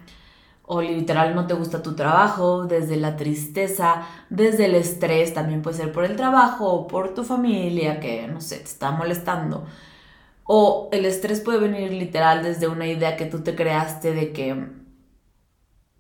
o 0.68 0.82
literal 0.82 1.36
no 1.36 1.48
te 1.48 1.54
gusta 1.54 1.84
tu 1.84 1.96
trabajo, 1.96 2.66
desde 2.66 2.98
la 2.98 3.16
tristeza, 3.16 4.08
desde 4.30 4.66
el 4.66 4.76
estrés, 4.76 5.34
también 5.34 5.62
puede 5.62 5.78
ser 5.78 5.92
por 5.92 6.06
el 6.06 6.16
trabajo 6.16 6.68
o 6.72 6.88
por 6.88 7.14
tu 7.14 7.24
familia 7.24 8.00
que, 8.00 8.28
no 8.28 8.42
sé, 8.42 8.58
te 8.58 8.64
está 8.64 8.92
molestando. 8.92 9.66
O 10.44 10.90
el 10.92 11.06
estrés 11.06 11.42
puede 11.42 11.60
venir 11.60 11.92
literal 11.92 12.44
desde 12.44 12.68
una 12.68 12.88
idea 12.88 13.18
que 13.18 13.26
tú 13.26 13.42
te 13.44 13.56
creaste 13.56 14.14
de 14.14 14.34
que, 14.34 14.70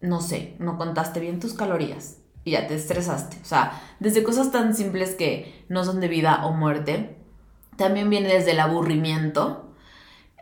no 0.01 0.21
sé, 0.21 0.56
no 0.60 0.78
contaste 0.78 1.19
bien 1.19 1.39
tus 1.39 1.54
calorías. 1.54 2.19
y 2.43 2.51
ya 2.51 2.67
te 2.67 2.75
estresaste. 2.75 3.38
O 3.41 3.45
sea, 3.45 3.82
desde 3.99 4.23
cosas 4.23 4.51
tan 4.51 4.75
simples 4.75 5.15
que 5.15 5.65
no 5.67 5.84
son 5.84 5.99
de 5.99 6.08
vida 6.08 6.45
o 6.45 6.51
muerte, 6.54 7.17
también 7.78 8.10
viene 8.10 8.30
desde 8.34 8.51
el 8.51 8.60
aburrimiento. 8.60 9.73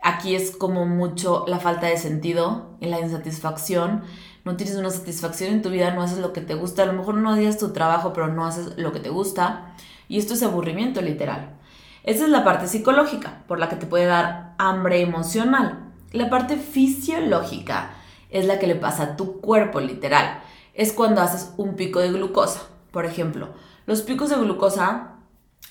Aquí 0.06 0.34
es 0.34 0.50
como 0.50 0.84
mucho 0.84 1.46
la 1.48 1.58
falta 1.58 1.86
de 1.86 1.96
sentido 1.96 2.76
y 2.78 2.88
la 2.88 3.00
insatisfacción. 3.00 4.02
No 4.44 4.54
tienes 4.54 4.76
una 4.76 4.90
satisfacción 4.90 5.50
en 5.50 5.62
tu 5.62 5.70
vida, 5.70 5.94
no 5.94 6.02
haces 6.02 6.18
lo 6.18 6.34
que 6.34 6.42
te 6.42 6.54
gusta. 6.54 6.82
A 6.82 6.86
lo 6.86 6.92
mejor 6.92 7.14
no 7.14 7.32
odias 7.32 7.56
tu 7.56 7.72
trabajo, 7.72 8.12
pero 8.12 8.28
no 8.28 8.44
haces 8.44 8.76
lo 8.76 8.92
que 8.92 9.00
te 9.00 9.08
gusta. 9.08 9.74
Y 10.06 10.18
esto 10.18 10.34
es 10.34 10.42
aburrimiento 10.42 11.00
literal. 11.00 11.56
Esa 12.02 12.24
es 12.24 12.28
la 12.28 12.44
parte 12.44 12.68
psicológica, 12.68 13.44
por 13.48 13.58
la 13.58 13.70
que 13.70 13.76
te 13.76 13.86
puede 13.86 14.04
dar 14.04 14.52
hambre 14.58 15.00
emocional. 15.00 15.94
La 16.12 16.28
parte 16.28 16.58
fisiológica 16.58 17.92
es 18.28 18.44
la 18.44 18.58
que 18.58 18.66
le 18.66 18.74
pasa 18.74 19.04
a 19.04 19.16
tu 19.16 19.40
cuerpo 19.40 19.80
literal. 19.80 20.42
Es 20.74 20.92
cuando 20.92 21.22
haces 21.22 21.54
un 21.56 21.76
pico 21.76 22.00
de 22.00 22.12
glucosa. 22.12 22.60
Por 22.90 23.06
ejemplo, 23.06 23.54
los 23.86 24.02
picos 24.02 24.28
de 24.28 24.36
glucosa, 24.36 25.12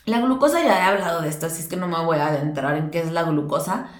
la 0.05 0.21
glucosa 0.21 0.63
ya 0.63 0.79
he 0.79 0.81
hablado 0.81 1.21
de 1.21 1.29
esto, 1.29 1.45
así 1.45 1.61
es 1.61 1.67
que 1.67 1.77
no 1.77 1.87
me 1.87 2.03
voy 2.03 2.17
a 2.17 2.29
adentrar 2.29 2.75
en 2.77 2.89
qué 2.89 2.99
es 2.99 3.11
la 3.11 3.21
glucosa, 3.21 3.91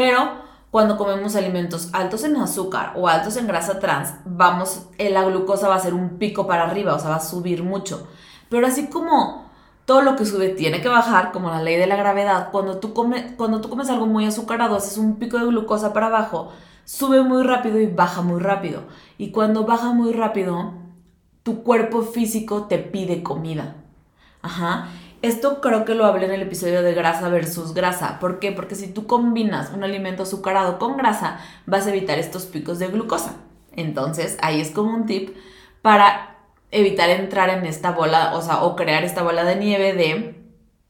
pero 0.00 0.30
cuando 0.70 0.96
comemos 0.96 1.36
alimentos 1.36 1.90
altos 1.92 2.24
en 2.24 2.34
azúcar 2.36 2.94
o 2.96 3.06
altos 3.06 3.36
en 3.36 3.46
grasa 3.46 3.80
trans, 3.80 4.14
vamos, 4.24 4.86
eh, 4.96 5.10
la 5.10 5.24
glucosa 5.24 5.68
va 5.68 5.74
a 5.74 5.80
ser 5.80 5.92
un 5.92 6.16
pico 6.16 6.46
para 6.46 6.64
arriba, 6.64 6.94
o 6.94 6.98
sea, 6.98 7.10
va 7.10 7.16
a 7.16 7.20
subir 7.20 7.62
mucho. 7.62 8.08
Pero 8.48 8.66
así 8.66 8.86
como 8.86 9.50
todo 9.84 10.00
lo 10.00 10.16
que 10.16 10.24
sube 10.24 10.48
tiene 10.48 10.80
que 10.80 10.88
bajar, 10.88 11.32
como 11.32 11.50
la 11.50 11.62
ley 11.62 11.76
de 11.76 11.86
la 11.86 11.96
gravedad. 11.96 12.48
Cuando 12.50 12.78
tú, 12.78 12.94
cuando 12.94 13.60
tú 13.60 13.68
comes 13.68 13.90
algo 13.90 14.06
muy 14.06 14.24
azucarado, 14.24 14.74
haces 14.74 14.96
un 14.96 15.16
pico 15.16 15.36
de 15.36 15.44
glucosa 15.44 15.92
para 15.92 16.06
abajo, 16.06 16.50
sube 16.86 17.22
muy 17.22 17.42
rápido 17.42 17.78
y 17.78 17.84
baja 17.84 18.22
muy 18.22 18.40
rápido. 18.40 18.84
Y 19.18 19.32
cuando 19.32 19.66
baja 19.66 19.92
muy 19.92 20.14
rápido, 20.14 20.72
tu 21.42 21.62
cuerpo 21.62 22.00
físico 22.00 22.64
te 22.68 22.78
pide 22.78 23.22
comida. 23.22 23.74
Ajá. 24.40 24.88
Esto 25.22 25.60
creo 25.60 25.84
que 25.84 25.94
lo 25.94 26.06
hablé 26.06 26.26
en 26.26 26.32
el 26.32 26.42
episodio 26.42 26.82
de 26.82 26.94
grasa 26.94 27.28
versus 27.28 27.74
grasa. 27.74 28.18
¿Por 28.20 28.38
qué? 28.38 28.52
Porque 28.52 28.74
si 28.74 28.88
tú 28.88 29.06
combinas 29.06 29.70
un 29.74 29.84
alimento 29.84 30.22
azucarado 30.22 30.78
con 30.78 30.96
grasa, 30.96 31.40
vas 31.66 31.86
a 31.86 31.90
evitar 31.90 32.18
estos 32.18 32.46
picos 32.46 32.78
de 32.78 32.88
glucosa. 32.88 33.36
Entonces, 33.76 34.38
ahí 34.40 34.60
es 34.60 34.70
como 34.70 34.94
un 34.94 35.06
tip 35.06 35.36
para 35.82 36.38
evitar 36.70 37.10
entrar 37.10 37.50
en 37.50 37.66
esta 37.66 37.90
bola, 37.90 38.34
o 38.34 38.42
sea, 38.42 38.62
o 38.62 38.76
crear 38.76 39.04
esta 39.04 39.22
bola 39.22 39.44
de 39.44 39.56
nieve 39.56 39.92
de 39.92 40.40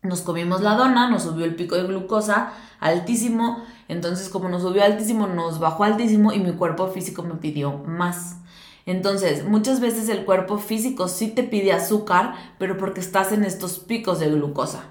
nos 0.03 0.23
comimos 0.23 0.63
la 0.63 0.75
dona, 0.75 1.11
nos 1.11 1.25
subió 1.25 1.45
el 1.45 1.57
pico 1.57 1.77
de 1.77 1.83
glucosa 1.83 2.53
altísimo, 2.79 3.63
entonces 3.89 4.31
como 4.31 4.49
nos 4.49 4.63
subió 4.63 4.83
altísimo, 4.83 5.27
nos 5.27 5.59
bajó 5.59 5.85
altísimo 5.85 6.33
y 6.33 6.39
mi 6.39 6.53
cuerpo 6.53 6.89
físico 6.89 7.23
me 7.23 7.35
pidió 7.35 7.73
más. 7.73 8.39
Entonces, 8.87 9.45
muchas 9.45 9.81
veces 9.81 10.09
el 10.09 10.25
cuerpo 10.25 10.59
físico 10.59 11.09
sí 11.09 11.29
te 11.29 11.43
pide 11.43 11.73
azúcar, 11.73 12.35
pero 12.59 12.77
porque 12.77 13.01
estás 13.01 13.33
en 13.33 13.45
estos 13.45 13.79
picos 13.79 14.19
de 14.21 14.31
glucosa. 14.31 14.85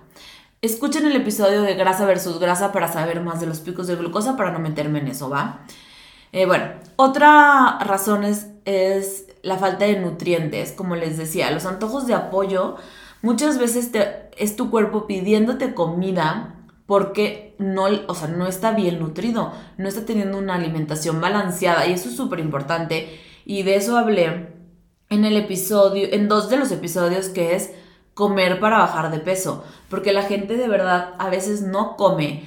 Escuchen 0.61 1.05
el 1.05 1.15
episodio 1.15 1.61
de 1.61 1.75
grasa 1.75 2.05
versus 2.05 2.39
grasa 2.39 2.71
para 2.71 2.91
saber 2.91 3.21
más 3.21 3.39
de 3.39 3.47
los 3.47 3.59
picos 3.59 3.87
de 3.87 3.95
glucosa, 3.95 4.35
para 4.35 4.51
no 4.51 4.59
meterme 4.59 4.99
en 4.99 5.07
eso, 5.07 5.29
¿va? 5.29 5.61
Eh, 6.31 6.45
bueno, 6.45 6.65
otra 6.95 7.79
razón 7.79 8.23
es, 8.23 8.47
la 9.41 9.57
falta 9.57 9.85
de 9.85 9.99
nutrientes, 9.99 10.73
como 10.73 10.95
les 10.95 11.17
decía, 11.17 11.49
los 11.49 11.65
antojos 11.65 12.05
de 12.05 12.13
apoyo, 12.13 12.75
muchas 13.21 13.57
veces 13.57 13.91
te, 13.91 14.29
es 14.37 14.55
tu 14.55 14.69
cuerpo 14.69 15.07
pidiéndote 15.07 15.73
comida 15.73 16.55
porque 16.85 17.55
no, 17.57 17.85
o 18.07 18.15
sea, 18.15 18.27
no 18.27 18.47
está 18.47 18.71
bien 18.71 18.99
nutrido, 18.99 19.53
no 19.77 19.87
está 19.87 20.05
teniendo 20.05 20.37
una 20.37 20.55
alimentación 20.55 21.21
balanceada 21.21 21.87
y 21.87 21.93
eso 21.93 22.09
es 22.09 22.15
súper 22.15 22.39
importante 22.39 23.19
y 23.49 23.63
de 23.63 23.77
eso 23.77 23.97
hablé 23.97 24.53
en 25.09 25.25
el 25.25 25.35
episodio, 25.35 26.07
en 26.11 26.27
dos 26.27 26.51
de 26.51 26.57
los 26.57 26.71
episodios 26.71 27.29
que 27.29 27.55
es 27.55 27.71
comer 28.13 28.59
para 28.59 28.77
bajar 28.77 29.09
de 29.09 29.17
peso, 29.17 29.63
porque 29.89 30.13
la 30.13 30.21
gente 30.21 30.55
de 30.55 30.67
verdad 30.67 31.15
a 31.17 31.31
veces 31.31 31.63
no 31.63 31.97
come 31.97 32.43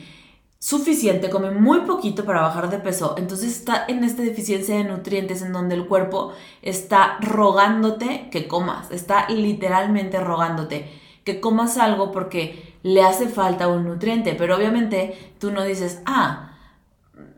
suficiente, 0.60 1.28
come 1.28 1.50
muy 1.50 1.80
poquito 1.80 2.24
para 2.24 2.42
bajar 2.42 2.70
de 2.70 2.78
peso, 2.78 3.16
entonces 3.18 3.50
está 3.50 3.84
en 3.88 4.04
esta 4.04 4.22
deficiencia 4.22 4.76
de 4.76 4.84
nutrientes 4.84 5.42
en 5.42 5.52
donde 5.52 5.74
el 5.74 5.88
cuerpo 5.88 6.34
está 6.62 7.18
rogándote 7.20 8.28
que 8.30 8.46
comas, 8.46 8.92
está 8.92 9.28
literalmente 9.28 10.20
rogándote 10.20 10.88
que 11.24 11.40
comas 11.40 11.78
algo 11.78 12.12
porque 12.12 12.76
le 12.84 13.02
hace 13.02 13.26
falta 13.26 13.66
un 13.66 13.86
nutriente, 13.88 14.36
pero 14.38 14.56
obviamente 14.56 15.34
tú 15.40 15.50
no 15.50 15.64
dices, 15.64 16.00
ah, 16.06 16.52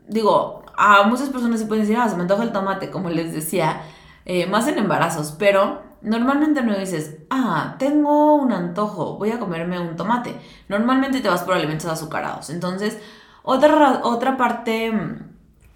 digo, 0.07 0.64
a 0.77 1.03
muchas 1.03 1.29
personas 1.29 1.59
se 1.59 1.65
pueden 1.65 1.83
decir, 1.83 1.97
ah, 1.99 2.09
se 2.09 2.15
me 2.15 2.23
antoja 2.23 2.43
el 2.43 2.51
tomate, 2.51 2.89
como 2.89 3.09
les 3.09 3.33
decía, 3.33 3.81
eh, 4.25 4.47
más 4.47 4.67
en 4.67 4.77
embarazos, 4.77 5.35
pero 5.37 5.83
normalmente 6.01 6.61
no 6.61 6.77
dices, 6.77 7.17
ah, 7.29 7.75
tengo 7.79 8.35
un 8.35 8.51
antojo, 8.51 9.17
voy 9.17 9.31
a 9.31 9.39
comerme 9.39 9.79
un 9.79 9.95
tomate. 9.95 10.35
Normalmente 10.69 11.21
te 11.21 11.29
vas 11.29 11.43
por 11.43 11.55
alimentos 11.55 11.89
azucarados. 11.89 12.49
Entonces, 12.49 12.97
otra, 13.43 14.01
otra 14.03 14.37
parte, 14.37 14.91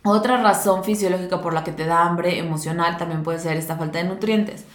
otra 0.04 0.42
razón 0.42 0.84
fisiológica 0.84 1.42
por 1.42 1.54
la 1.54 1.64
que 1.64 1.72
te 1.72 1.86
da 1.86 2.06
hambre 2.06 2.40
emocional 2.40 2.98
también 2.98 3.24
puede 3.24 3.40
ser 3.40 3.58
esta 3.58 3.78
falta 3.78 4.00
de 4.00 4.06
nutrientes. 4.06 4.66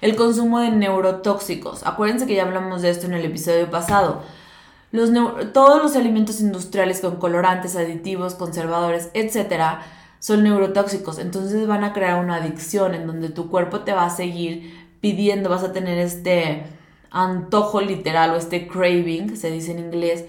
El 0.00 0.16
consumo 0.16 0.58
de 0.58 0.70
neurotóxicos. 0.70 1.86
Acuérdense 1.86 2.26
que 2.26 2.34
ya 2.34 2.42
hablamos 2.42 2.82
de 2.82 2.90
esto 2.90 3.06
en 3.06 3.14
el 3.14 3.24
episodio 3.24 3.70
pasado. 3.70 4.22
Los 4.92 5.10
todos 5.52 5.82
los 5.82 5.96
alimentos 5.96 6.40
industriales 6.40 7.00
con 7.00 7.16
colorantes, 7.16 7.76
aditivos, 7.76 8.34
conservadores, 8.34 9.10
etc., 9.14 9.80
son 10.18 10.44
neurotóxicos. 10.44 11.18
Entonces 11.18 11.66
van 11.66 11.82
a 11.82 11.92
crear 11.92 12.22
una 12.22 12.36
adicción 12.36 12.94
en 12.94 13.06
donde 13.06 13.30
tu 13.30 13.50
cuerpo 13.50 13.80
te 13.80 13.92
va 13.92 14.04
a 14.04 14.10
seguir 14.10 14.86
pidiendo, 15.00 15.50
vas 15.50 15.64
a 15.64 15.72
tener 15.72 15.98
este 15.98 16.64
antojo 17.10 17.80
literal 17.80 18.30
o 18.30 18.36
este 18.36 18.68
craving, 18.68 19.36
se 19.36 19.50
dice 19.50 19.72
en 19.72 19.80
inglés, 19.80 20.26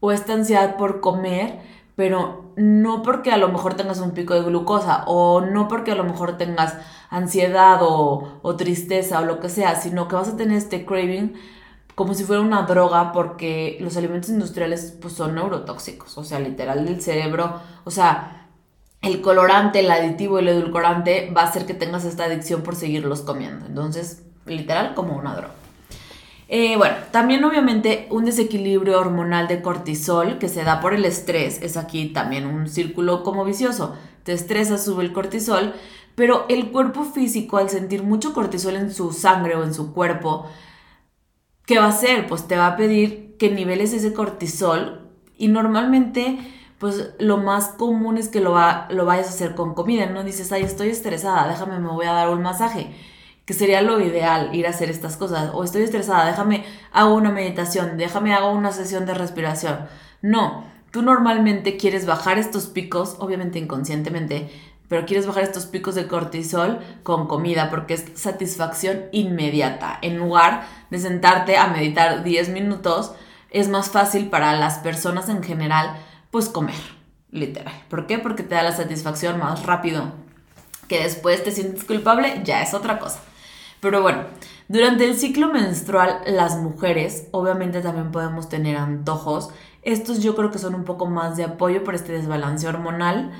o 0.00 0.12
esta 0.12 0.34
ansiedad 0.34 0.76
por 0.76 1.00
comer, 1.00 1.60
pero 1.96 2.52
no 2.56 3.02
porque 3.02 3.30
a 3.30 3.38
lo 3.38 3.48
mejor 3.48 3.74
tengas 3.74 4.00
un 4.00 4.10
pico 4.10 4.34
de 4.34 4.42
glucosa 4.42 5.04
o 5.06 5.40
no 5.40 5.68
porque 5.68 5.92
a 5.92 5.96
lo 5.96 6.04
mejor 6.04 6.36
tengas 6.36 6.76
ansiedad 7.08 7.78
o, 7.80 8.40
o 8.42 8.56
tristeza 8.56 9.20
o 9.20 9.24
lo 9.24 9.40
que 9.40 9.48
sea, 9.48 9.76
sino 9.76 10.08
que 10.08 10.16
vas 10.16 10.28
a 10.28 10.36
tener 10.36 10.58
este 10.58 10.84
craving 10.84 11.34
como 11.94 12.14
si 12.14 12.24
fuera 12.24 12.42
una 12.42 12.62
droga 12.62 13.12
porque 13.12 13.76
los 13.80 13.96
alimentos 13.96 14.30
industriales 14.30 14.96
pues 15.00 15.14
son 15.14 15.34
neurotóxicos, 15.34 16.18
o 16.18 16.24
sea, 16.24 16.40
literal 16.40 16.84
del 16.84 17.00
cerebro, 17.00 17.60
o 17.84 17.90
sea, 17.90 18.48
el 19.02 19.20
colorante, 19.20 19.80
el 19.80 19.90
aditivo 19.90 20.38
el 20.38 20.48
edulcorante 20.48 21.30
va 21.36 21.42
a 21.42 21.46
hacer 21.46 21.66
que 21.66 21.74
tengas 21.74 22.04
esta 22.04 22.24
adicción 22.24 22.62
por 22.62 22.74
seguirlos 22.74 23.20
comiendo. 23.20 23.66
Entonces, 23.66 24.22
literal, 24.46 24.94
como 24.94 25.16
una 25.16 25.36
droga. 25.36 25.54
Eh, 26.48 26.76
bueno, 26.76 26.96
también 27.10 27.42
obviamente 27.44 28.06
un 28.10 28.26
desequilibrio 28.26 28.98
hormonal 29.00 29.48
de 29.48 29.62
cortisol 29.62 30.38
que 30.38 30.48
se 30.48 30.62
da 30.62 30.80
por 30.80 30.94
el 30.94 31.04
estrés 31.04 31.60
es 31.62 31.76
aquí 31.76 32.08
también 32.08 32.46
un 32.46 32.68
círculo 32.68 33.22
como 33.22 33.44
vicioso. 33.44 33.96
Te 34.24 34.32
estresas, 34.32 34.84
sube 34.84 35.04
el 35.04 35.12
cortisol, 35.12 35.74
pero 36.14 36.46
el 36.48 36.70
cuerpo 36.70 37.04
físico 37.04 37.56
al 37.56 37.70
sentir 37.70 38.02
mucho 38.02 38.32
cortisol 38.34 38.76
en 38.76 38.92
su 38.92 39.12
sangre 39.12 39.56
o 39.56 39.64
en 39.64 39.74
su 39.74 39.92
cuerpo, 39.92 40.46
¿qué 41.66 41.78
va 41.78 41.86
a 41.86 41.88
hacer? 41.88 42.26
Pues 42.26 42.46
te 42.46 42.56
va 42.56 42.68
a 42.68 42.76
pedir 42.76 43.36
que 43.38 43.50
niveles 43.50 43.92
ese 43.92 44.12
cortisol 44.12 45.10
y 45.36 45.48
normalmente 45.48 46.38
pues 46.78 47.14
lo 47.18 47.38
más 47.38 47.68
común 47.68 48.18
es 48.18 48.28
que 48.28 48.40
lo, 48.40 48.52
va, 48.52 48.88
lo 48.90 49.06
vayas 49.06 49.28
a 49.28 49.30
hacer 49.30 49.54
con 49.54 49.74
comida. 49.74 50.06
No 50.06 50.22
dices, 50.22 50.52
ay, 50.52 50.62
estoy 50.64 50.88
estresada, 50.88 51.48
déjame, 51.48 51.78
me 51.78 51.88
voy 51.88 52.06
a 52.06 52.12
dar 52.12 52.28
un 52.28 52.42
masaje. 52.42 52.94
Que 53.46 53.54
sería 53.54 53.82
lo 53.82 54.00
ideal 54.00 54.54
ir 54.54 54.66
a 54.66 54.70
hacer 54.70 54.90
estas 54.90 55.16
cosas. 55.16 55.50
O 55.54 55.64
estoy 55.64 55.82
estresada, 55.82 56.26
déjame, 56.26 56.64
hago 56.92 57.14
una 57.14 57.30
meditación, 57.30 57.96
déjame, 57.96 58.34
hago 58.34 58.52
una 58.52 58.72
sesión 58.72 59.06
de 59.06 59.14
respiración. 59.14 59.86
No, 60.20 60.64
tú 60.90 61.02
normalmente 61.02 61.76
quieres 61.76 62.06
bajar 62.06 62.38
estos 62.38 62.66
picos, 62.66 63.16
obviamente 63.18 63.58
inconscientemente, 63.58 64.50
pero 64.88 65.06
quieres 65.06 65.26
bajar 65.26 65.42
estos 65.42 65.66
picos 65.66 65.94
de 65.94 66.06
cortisol 66.06 66.78
con 67.02 67.26
comida 67.26 67.70
porque 67.70 67.94
es 67.94 68.04
satisfacción 68.14 69.04
inmediata. 69.12 69.98
En 70.02 70.18
lugar 70.18 70.66
de 70.90 70.98
sentarte 70.98 71.56
a 71.56 71.68
meditar 71.68 72.22
10 72.22 72.50
minutos, 72.50 73.12
es 73.50 73.68
más 73.68 73.90
fácil 73.90 74.28
para 74.28 74.54
las 74.54 74.78
personas 74.78 75.28
en 75.28 75.42
general 75.42 75.96
pues 76.30 76.48
comer, 76.48 76.74
literal. 77.30 77.74
¿Por 77.88 78.06
qué? 78.06 78.18
Porque 78.18 78.42
te 78.42 78.56
da 78.56 78.62
la 78.62 78.72
satisfacción 78.72 79.38
más 79.38 79.64
rápido. 79.64 80.12
Que 80.88 81.02
después 81.02 81.42
te 81.42 81.52
sientes 81.52 81.84
culpable, 81.84 82.42
ya 82.44 82.62
es 82.62 82.74
otra 82.74 82.98
cosa. 82.98 83.20
Pero 83.80 84.02
bueno, 84.02 84.24
durante 84.66 85.04
el 85.04 85.16
ciclo 85.16 85.52
menstrual 85.52 86.20
las 86.26 86.56
mujeres 86.56 87.28
obviamente 87.32 87.82
también 87.82 88.10
podemos 88.10 88.48
tener 88.48 88.76
antojos. 88.76 89.50
Estos 89.82 90.22
yo 90.22 90.34
creo 90.34 90.50
que 90.50 90.58
son 90.58 90.74
un 90.74 90.84
poco 90.84 91.06
más 91.06 91.36
de 91.36 91.44
apoyo 91.44 91.84
por 91.84 91.94
este 91.94 92.12
desbalance 92.12 92.66
hormonal. 92.66 93.32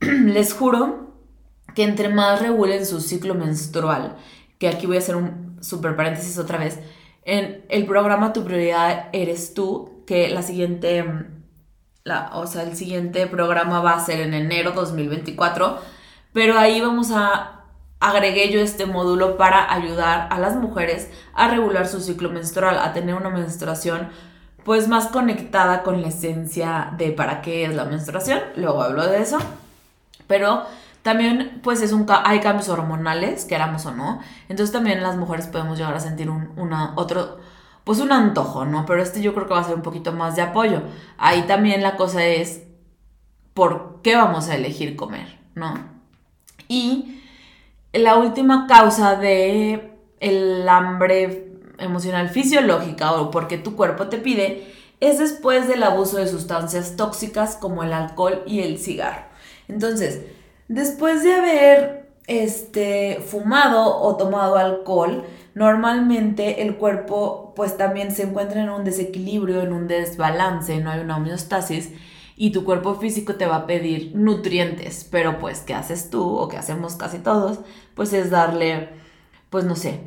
Les 0.26 0.52
juro 0.54 1.14
que 1.74 1.84
entre 1.84 2.08
más 2.08 2.40
regulen 2.40 2.84
su 2.86 3.00
ciclo 3.00 3.34
menstrual, 3.34 4.16
que 4.58 4.68
aquí 4.68 4.86
voy 4.86 4.96
a 4.96 5.00
hacer 5.00 5.16
un 5.16 5.58
super 5.62 5.96
paréntesis 5.96 6.38
otra 6.38 6.58
vez, 6.58 6.80
en 7.24 7.64
el 7.68 7.86
programa 7.86 8.32
Tu 8.32 8.44
prioridad 8.44 9.08
eres 9.12 9.54
tú, 9.54 10.04
que 10.06 10.30
la 10.30 10.42
siguiente 10.42 11.04
o 12.32 12.46
sea, 12.46 12.62
el 12.62 12.76
siguiente 12.76 13.26
programa 13.26 13.80
va 13.80 13.92
a 13.92 14.04
ser 14.04 14.20
en 14.20 14.34
enero 14.34 14.72
2024, 14.72 15.78
pero 16.32 16.58
ahí 16.58 16.80
vamos 16.80 17.10
a 17.12 17.56
agregué 18.00 18.50
yo 18.50 18.60
este 18.60 18.86
módulo 18.86 19.36
para 19.36 19.72
ayudar 19.72 20.28
a 20.30 20.38
las 20.38 20.56
mujeres 20.56 21.10
a 21.34 21.48
regular 21.48 21.86
su 21.86 22.00
ciclo 22.00 22.30
menstrual, 22.30 22.78
a 22.78 22.94
tener 22.94 23.14
una 23.14 23.28
menstruación 23.28 24.08
pues 24.64 24.88
más 24.88 25.08
conectada 25.08 25.82
con 25.82 26.00
la 26.00 26.08
esencia 26.08 26.92
de 26.96 27.12
para 27.12 27.42
qué 27.42 27.64
es 27.64 27.74
la 27.74 27.84
menstruación, 27.84 28.40
luego 28.56 28.82
hablo 28.82 29.06
de 29.06 29.20
eso, 29.20 29.38
pero 30.30 30.62
también 31.02 31.58
pues 31.60 31.82
es 31.82 31.90
un 31.92 32.06
hay 32.08 32.38
cambios 32.38 32.68
hormonales, 32.68 33.44
queramos 33.44 33.84
o 33.86 33.90
no, 33.90 34.20
entonces 34.48 34.72
también 34.72 35.02
las 35.02 35.16
mujeres 35.16 35.48
podemos 35.48 35.76
llegar 35.76 35.94
a 35.94 36.00
sentir 36.00 36.30
un 36.30 36.52
una, 36.56 36.92
otro, 36.94 37.38
pues 37.82 37.98
un 37.98 38.12
antojo, 38.12 38.64
¿no? 38.64 38.86
Pero 38.86 39.02
este 39.02 39.20
yo 39.20 39.34
creo 39.34 39.48
que 39.48 39.54
va 39.54 39.60
a 39.60 39.64
ser 39.64 39.74
un 39.74 39.82
poquito 39.82 40.12
más 40.12 40.36
de 40.36 40.42
apoyo. 40.42 40.82
Ahí 41.18 41.42
también 41.42 41.82
la 41.82 41.96
cosa 41.96 42.24
es 42.24 42.62
por 43.54 44.02
qué 44.04 44.14
vamos 44.14 44.48
a 44.48 44.54
elegir 44.54 44.94
comer, 44.94 45.40
¿no? 45.56 45.74
Y 46.68 47.20
la 47.92 48.16
última 48.16 48.68
causa 48.68 49.16
de 49.16 49.98
el 50.20 50.68
hambre 50.68 51.56
emocional 51.78 52.28
fisiológica 52.28 53.14
o 53.14 53.32
porque 53.32 53.58
tu 53.58 53.74
cuerpo 53.74 54.06
te 54.06 54.18
pide 54.18 54.72
es 55.00 55.18
después 55.18 55.66
del 55.66 55.82
abuso 55.82 56.18
de 56.18 56.28
sustancias 56.28 56.94
tóxicas 56.94 57.56
como 57.56 57.82
el 57.82 57.92
alcohol 57.92 58.44
y 58.46 58.60
el 58.60 58.78
cigarro. 58.78 59.29
Entonces, 59.70 60.20
después 60.68 61.22
de 61.22 61.32
haber 61.32 62.10
este, 62.26 63.20
fumado 63.26 63.96
o 63.98 64.16
tomado 64.16 64.56
alcohol, 64.56 65.24
normalmente 65.54 66.62
el 66.62 66.76
cuerpo 66.76 67.52
pues 67.56 67.76
también 67.76 68.12
se 68.12 68.22
encuentra 68.24 68.62
en 68.62 68.70
un 68.70 68.84
desequilibrio, 68.84 69.62
en 69.62 69.72
un 69.72 69.88
desbalance, 69.88 70.80
no 70.80 70.90
hay 70.90 71.00
una 71.00 71.16
homeostasis 71.16 71.90
y 72.36 72.52
tu 72.52 72.64
cuerpo 72.64 72.94
físico 72.94 73.34
te 73.34 73.46
va 73.46 73.56
a 73.56 73.66
pedir 73.66 74.12
nutrientes, 74.14 75.06
pero 75.10 75.38
pues 75.38 75.60
¿qué 75.60 75.74
haces 75.74 76.08
tú 76.08 76.36
o 76.36 76.48
qué 76.48 76.56
hacemos 76.56 76.94
casi 76.94 77.18
todos? 77.18 77.58
Pues 77.94 78.12
es 78.12 78.30
darle, 78.30 78.88
pues 79.50 79.64
no 79.64 79.76
sé, 79.76 80.00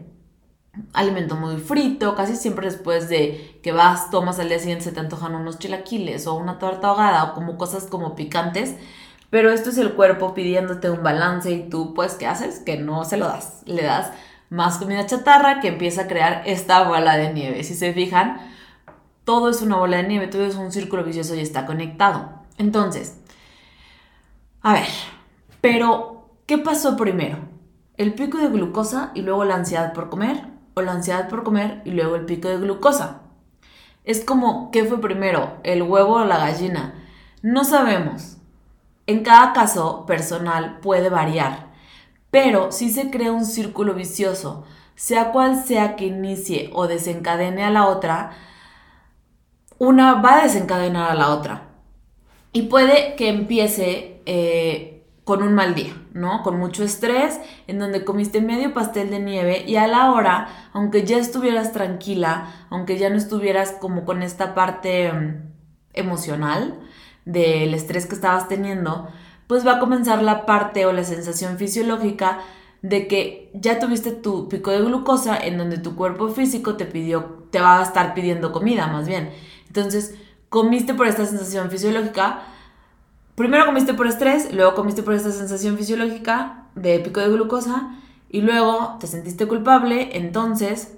alimento 0.94 1.36
muy 1.36 1.58
frito, 1.58 2.16
casi 2.16 2.36
siempre 2.36 2.68
después 2.68 3.08
de 3.10 3.60
que 3.62 3.72
vas, 3.72 4.10
tomas 4.10 4.40
al 4.40 4.50
día 4.50 4.60
siguiente 4.60 4.86
se 4.86 4.92
te 4.92 5.00
antojan 5.00 5.36
unos 5.36 5.60
chilaquiles 5.60 6.26
o 6.26 6.34
una 6.34 6.58
torta 6.58 6.88
ahogada 6.88 7.24
o 7.26 7.34
como 7.36 7.58
cosas 7.58 7.86
como 7.86 8.16
picantes, 8.16 8.76
pero 9.34 9.50
esto 9.50 9.72
es 9.72 9.80
el 9.80 9.94
cuerpo 9.94 10.36
pidiéndote 10.36 10.92
un 10.92 11.02
balance 11.02 11.52
y 11.52 11.68
tú 11.68 11.96
pues 11.96 12.14
¿qué 12.14 12.28
haces? 12.28 12.60
Que 12.60 12.78
no 12.78 13.04
se 13.04 13.18
lo 13.18 13.26
das, 13.26 13.64
le 13.66 13.82
das 13.82 14.12
más 14.52 14.78
comida 14.78 15.08
chatarra 15.08 15.60
que 15.60 15.70
empieza 15.70 16.04
a 16.04 16.08
crear 16.08 16.44
esta 16.46 16.88
bola 16.88 17.18
de 17.18 17.34
nieve. 17.34 17.64
Si 17.64 17.74
se 17.74 17.94
fijan, 17.94 18.38
todo 19.24 19.50
es 19.50 19.64
una 19.64 19.78
bola 19.78 19.98
de 19.98 20.04
nieve, 20.04 20.28
todo 20.28 20.46
es 20.46 20.54
un 20.54 20.72
círculo 20.72 21.04
vicioso 21.04 21.34
y 21.34 21.40
está 21.40 21.66
conectado. 21.66 22.44
Entonces, 22.60 23.18
a 24.62 24.74
ver, 24.74 24.90
pero 25.62 26.30
¿qué 26.46 26.60
pasó 26.60 26.96
primero? 26.96 27.40
¿El 27.98 28.14
pico 28.14 28.38
de 28.38 28.50
glucosa 28.50 29.10
y 29.16 29.24
luego 29.24 29.46
la 29.46 29.56
ansiedad 29.56 29.94
por 29.94 30.12
comer? 30.12 30.44
¿O 30.76 30.84
la 30.84 30.92
ansiedad 30.92 31.28
por 31.28 31.42
comer 31.42 31.82
y 31.86 31.90
luego 31.90 32.18
el 32.18 32.26
pico 32.26 32.50
de 32.50 32.60
glucosa? 32.60 33.22
Es 34.04 34.24
como, 34.24 34.70
¿qué 34.70 34.86
fue 34.86 35.02
primero? 35.02 35.58
¿El 35.64 35.82
huevo 35.82 36.18
o 36.18 36.26
la 36.26 36.38
gallina? 36.38 37.04
No 37.42 37.64
sabemos. 37.64 38.38
En 39.06 39.24
cada 39.24 39.54
caso 39.54 40.06
personal 40.06 40.80
puede 40.80 41.10
variar, 41.10 41.72
pero 42.32 42.72
si 42.72 42.90
se 42.90 43.12
crea 43.12 43.32
un 43.32 43.46
círculo 43.46 43.94
vicioso, 43.94 44.64
sea 44.96 45.32
cual 45.32 45.64
sea 45.64 45.96
que 45.96 46.06
inicie 46.06 46.70
o 46.74 46.88
desencadene 46.88 47.64
a 47.64 47.70
la 47.70 47.88
otra, 47.88 48.32
una 49.78 50.16
va 50.16 50.40
a 50.40 50.44
desencadenar 50.44 51.12
a 51.12 51.16
la 51.16 51.30
otra. 51.30 51.70
Y 52.54 52.64
puede 52.64 53.16
que 53.16 53.30
empiece 53.30 54.22
eh, 54.26 55.06
con 55.24 55.44
un 55.44 55.54
mal 55.54 55.76
día, 55.76 55.94
¿no? 56.14 56.44
Con 56.44 56.58
mucho 56.58 56.84
estrés, 56.84 57.40
en 57.68 57.80
donde 57.80 58.06
comiste 58.06 58.42
medio 58.42 58.74
pastel 58.74 59.10
de 59.10 59.20
nieve 59.20 59.64
y 59.68 59.76
a 59.76 59.88
la 59.88 60.12
hora, 60.12 60.70
aunque 60.74 61.06
ya 61.06 61.18
estuvieras 61.18 61.72
tranquila, 61.72 62.66
aunque 62.70 62.98
ya 62.98 63.10
no 63.10 63.18
estuvieras 63.18 63.74
como 63.74 64.06
con 64.06 64.24
esta 64.24 64.54
parte 64.54 65.12
mm, 65.12 65.54
emocional 65.94 66.80
del 67.26 67.74
estrés 67.74 68.06
que 68.06 68.16
estabas 68.16 68.48
teniendo, 68.48 69.08
pues 69.48 69.66
va 69.66 69.74
a 69.76 69.80
comenzar 69.80 70.22
la 70.22 70.46
parte 70.46 70.86
o 70.86 70.94
la 70.94 71.04
sensación 71.04 71.58
fisiológica 71.58 72.40
de 72.82 73.08
que 73.08 73.50
ya 73.54 73.80
tuviste 73.80 74.12
tu 74.12 74.50
pico 74.50 74.72
de 74.72 74.82
glucosa 74.82 75.38
en 75.38 75.58
donde 75.58 75.78
tu 75.78 75.96
cuerpo 75.96 76.28
físico 76.30 76.76
te 76.76 76.86
pidió, 76.86 77.48
te 77.50 77.60
va 77.60 77.80
a 77.80 77.84
estar 77.84 78.14
pidiendo 78.14 78.52
comida 78.52 78.88
más 78.88 79.08
bien. 79.08 79.32
Entonces, 79.68 80.16
comiste 80.50 80.94
por 80.94 81.08
esta 81.08 81.26
sensación 81.26 81.72
fisiológica. 81.72 82.42
Primero 83.36 83.66
comiste 83.66 83.94
por 83.94 84.06
estrés, 84.06 84.54
luego 84.54 84.76
comiste 84.76 85.02
por 85.02 85.14
esta 85.14 85.32
sensación 85.32 85.78
fisiológica 85.78 86.68
de 86.76 87.00
pico 87.00 87.22
de 87.22 87.30
glucosa 87.30 87.96
y 88.30 88.42
luego 88.42 88.98
te 89.00 89.08
sentiste 89.08 89.48
culpable, 89.48 90.18
entonces 90.18 90.98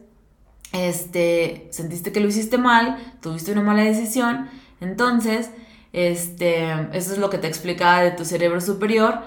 este 0.72 1.68
sentiste 1.72 2.12
que 2.12 2.20
lo 2.20 2.28
hiciste 2.28 2.58
mal, 2.58 2.98
tuviste 3.22 3.52
una 3.52 3.62
mala 3.62 3.84
decisión, 3.84 4.50
entonces 4.82 5.52
este 5.96 6.72
eso 6.92 7.14
es 7.14 7.18
lo 7.18 7.30
que 7.30 7.38
te 7.38 7.48
explicaba 7.48 8.02
de 8.02 8.12
tu 8.12 8.26
cerebro 8.26 8.60
superior, 8.62 9.20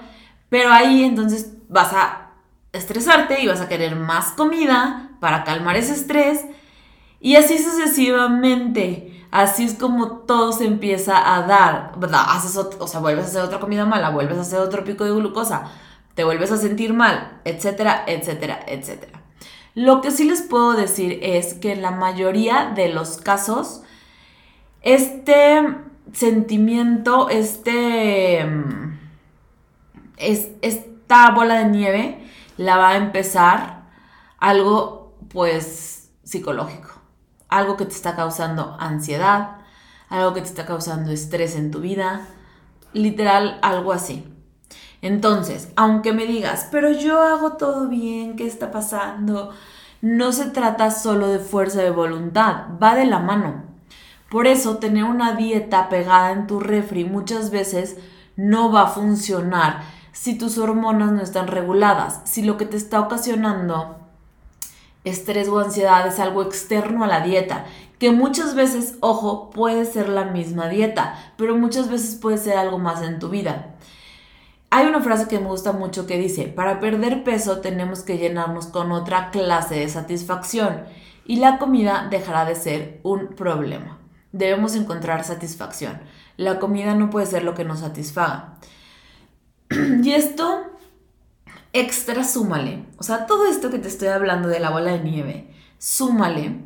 pero 0.49 0.71
ahí 0.71 1.03
entonces 1.03 1.53
vas 1.67 1.93
a 1.93 2.31
estresarte 2.71 3.41
y 3.41 3.47
vas 3.47 3.61
a 3.61 3.67
querer 3.67 3.95
más 3.95 4.33
comida 4.33 5.11
para 5.19 5.43
calmar 5.43 5.75
ese 5.75 5.93
estrés 5.93 6.45
y 7.19 7.35
así 7.35 7.57
sucesivamente. 7.57 9.15
Así 9.31 9.63
es 9.63 9.75
como 9.75 10.21
todo 10.21 10.51
se 10.53 10.65
empieza 10.65 11.35
a 11.35 11.45
dar. 11.45 11.91
Haces 12.11 12.57
o 12.57 12.87
sea, 12.87 12.99
vuelves 12.99 13.25
a 13.25 13.27
hacer 13.27 13.41
otra 13.41 13.59
comida 13.59 13.85
mala, 13.85 14.09
vuelves 14.09 14.37
a 14.37 14.41
hacer 14.41 14.59
otro 14.59 14.83
pico 14.83 15.05
de 15.05 15.11
glucosa, 15.11 15.65
te 16.15 16.23
vuelves 16.23 16.51
a 16.51 16.57
sentir 16.57 16.93
mal, 16.93 17.39
etcétera, 17.45 18.03
etcétera, 18.07 18.59
etcétera. 18.67 19.21
Lo 19.75 20.01
que 20.01 20.11
sí 20.11 20.23
les 20.23 20.41
puedo 20.41 20.73
decir 20.73 21.19
es 21.21 21.53
que 21.53 21.73
en 21.73 21.81
la 21.81 21.91
mayoría 21.91 22.71
de 22.75 22.89
los 22.89 23.17
casos, 23.17 23.83
este 24.81 25.75
sentimiento, 26.13 27.29
este, 27.29 28.41
es, 30.17 30.49
esta 30.61 31.31
bola 31.31 31.59
de 31.59 31.65
nieve 31.65 32.29
la 32.57 32.77
va 32.77 32.89
a 32.89 32.97
empezar 32.97 33.83
algo 34.39 35.17
pues 35.29 36.11
psicológico 36.23 36.99
algo 37.49 37.75
que 37.75 37.85
te 37.85 37.93
está 37.93 38.15
causando 38.15 38.77
ansiedad, 38.79 39.57
algo 40.07 40.33
que 40.33 40.41
te 40.41 40.47
está 40.47 40.65
causando 40.65 41.11
estrés 41.11 41.55
en 41.55 41.71
tu 41.71 41.81
vida, 41.81 42.27
literal 42.93 43.59
algo 43.61 43.91
así. 43.91 44.25
Entonces, 45.01 45.71
aunque 45.75 46.13
me 46.13 46.25
digas, 46.25 46.67
pero 46.71 46.91
yo 46.91 47.21
hago 47.21 47.53
todo 47.53 47.87
bien, 47.87 48.35
¿qué 48.35 48.45
está 48.45 48.71
pasando? 48.71 49.51
No 50.01 50.31
se 50.31 50.49
trata 50.49 50.91
solo 50.91 51.27
de 51.27 51.39
fuerza 51.39 51.81
de 51.81 51.89
voluntad, 51.89 52.65
va 52.81 52.95
de 52.95 53.05
la 53.05 53.19
mano. 53.19 53.63
Por 54.29 54.47
eso, 54.47 54.77
tener 54.77 55.05
una 55.05 55.35
dieta 55.35 55.89
pegada 55.89 56.31
en 56.31 56.47
tu 56.47 56.59
refri 56.59 57.03
muchas 57.03 57.49
veces 57.49 57.97
no 58.35 58.71
va 58.71 58.83
a 58.83 58.87
funcionar 58.87 59.81
si 60.11 60.37
tus 60.37 60.57
hormonas 60.57 61.11
no 61.11 61.21
están 61.21 61.47
reguladas, 61.47 62.21
si 62.25 62.41
lo 62.41 62.57
que 62.57 62.65
te 62.65 62.77
está 62.77 62.99
ocasionando 62.99 63.97
estrés 65.03 65.47
o 65.47 65.59
ansiedad 65.59 66.05
es 66.07 66.19
algo 66.19 66.43
externo 66.43 67.03
a 67.03 67.07
la 67.07 67.21
dieta, 67.21 67.65
que 67.99 68.11
muchas 68.11 68.55
veces, 68.55 68.97
ojo, 69.01 69.49
puede 69.49 69.85
ser 69.85 70.09
la 70.09 70.25
misma 70.25 70.67
dieta, 70.67 71.15
pero 71.37 71.55
muchas 71.57 71.89
veces 71.89 72.15
puede 72.15 72.37
ser 72.37 72.57
algo 72.57 72.77
más 72.79 73.01
en 73.01 73.19
tu 73.19 73.29
vida. 73.29 73.75
Hay 74.69 74.85
una 74.85 75.01
frase 75.01 75.27
que 75.27 75.39
me 75.39 75.47
gusta 75.47 75.71
mucho 75.71 76.05
que 76.05 76.17
dice, 76.17 76.45
para 76.45 76.79
perder 76.79 77.23
peso 77.23 77.59
tenemos 77.59 78.01
que 78.01 78.17
llenarnos 78.17 78.67
con 78.67 78.91
otra 78.91 79.31
clase 79.31 79.75
de 79.75 79.89
satisfacción 79.89 80.83
y 81.25 81.37
la 81.37 81.57
comida 81.57 82.07
dejará 82.09 82.45
de 82.45 82.55
ser 82.55 82.99
un 83.03 83.29
problema. 83.29 83.98
Debemos 84.31 84.75
encontrar 84.75 85.23
satisfacción. 85.23 85.99
La 86.37 86.59
comida 86.59 86.95
no 86.95 87.09
puede 87.09 87.25
ser 87.25 87.43
lo 87.43 87.53
que 87.55 87.65
nos 87.65 87.79
satisfaga. 87.79 88.59
y 90.03 90.11
esto 90.11 90.63
extra 91.73 92.23
súmale, 92.23 92.85
o 92.97 93.03
sea, 93.03 93.27
todo 93.27 93.45
esto 93.45 93.69
que 93.69 93.77
te 93.77 93.87
estoy 93.87 94.07
hablando 94.07 94.47
de 94.47 94.59
la 94.59 94.71
bola 94.71 94.91
de 94.91 95.03
nieve, 95.03 95.53
súmale 95.77 96.65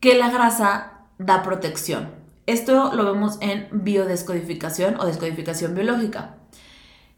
que 0.00 0.16
la 0.16 0.30
grasa 0.30 1.04
da 1.18 1.42
protección. 1.42 2.10
Esto 2.46 2.94
lo 2.94 3.04
vemos 3.04 3.36
en 3.40 3.68
biodescodificación 3.70 4.98
o 4.98 5.04
descodificación 5.04 5.74
biológica. 5.74 6.39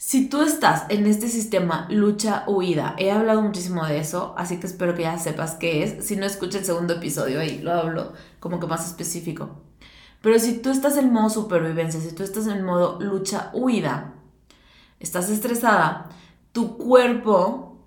Si 0.05 0.29
tú 0.29 0.43
estás 0.43 0.87
en 0.89 1.07
este 1.07 1.29
sistema 1.29 1.87
lucha-huida, 1.89 2.97
he 2.99 3.13
hablado 3.13 3.41
muchísimo 3.41 3.87
de 3.87 4.01
eso, 4.01 4.35
así 4.37 4.59
que 4.59 4.67
espero 4.67 4.97
que 4.97 5.03
ya 5.03 5.17
sepas 5.17 5.55
qué 5.55 5.85
es. 5.85 6.05
Si 6.05 6.17
no, 6.17 6.27
escucha 6.27 6.59
el 6.59 6.65
segundo 6.65 6.95
episodio, 6.95 7.39
ahí 7.39 7.61
lo 7.61 7.73
hablo 7.73 8.13
como 8.41 8.59
que 8.59 8.67
más 8.67 8.85
específico. 8.85 9.61
Pero 10.21 10.41
si 10.41 10.59
tú 10.59 10.71
estás 10.71 10.97
en 10.97 11.13
modo 11.13 11.31
supervivencia, 11.31 12.01
si 12.01 12.13
tú 12.17 12.25
estás 12.25 12.49
en 12.49 12.65
modo 12.65 12.99
lucha-huida, 13.01 14.15
estás 14.99 15.31
estresada, 15.31 16.09
tu 16.51 16.79
cuerpo 16.79 17.79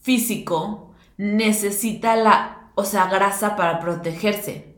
físico 0.00 0.94
necesita 1.18 2.16
la, 2.16 2.70
o 2.76 2.84
sea, 2.84 3.10
grasa 3.10 3.56
para 3.56 3.78
protegerse. 3.78 4.74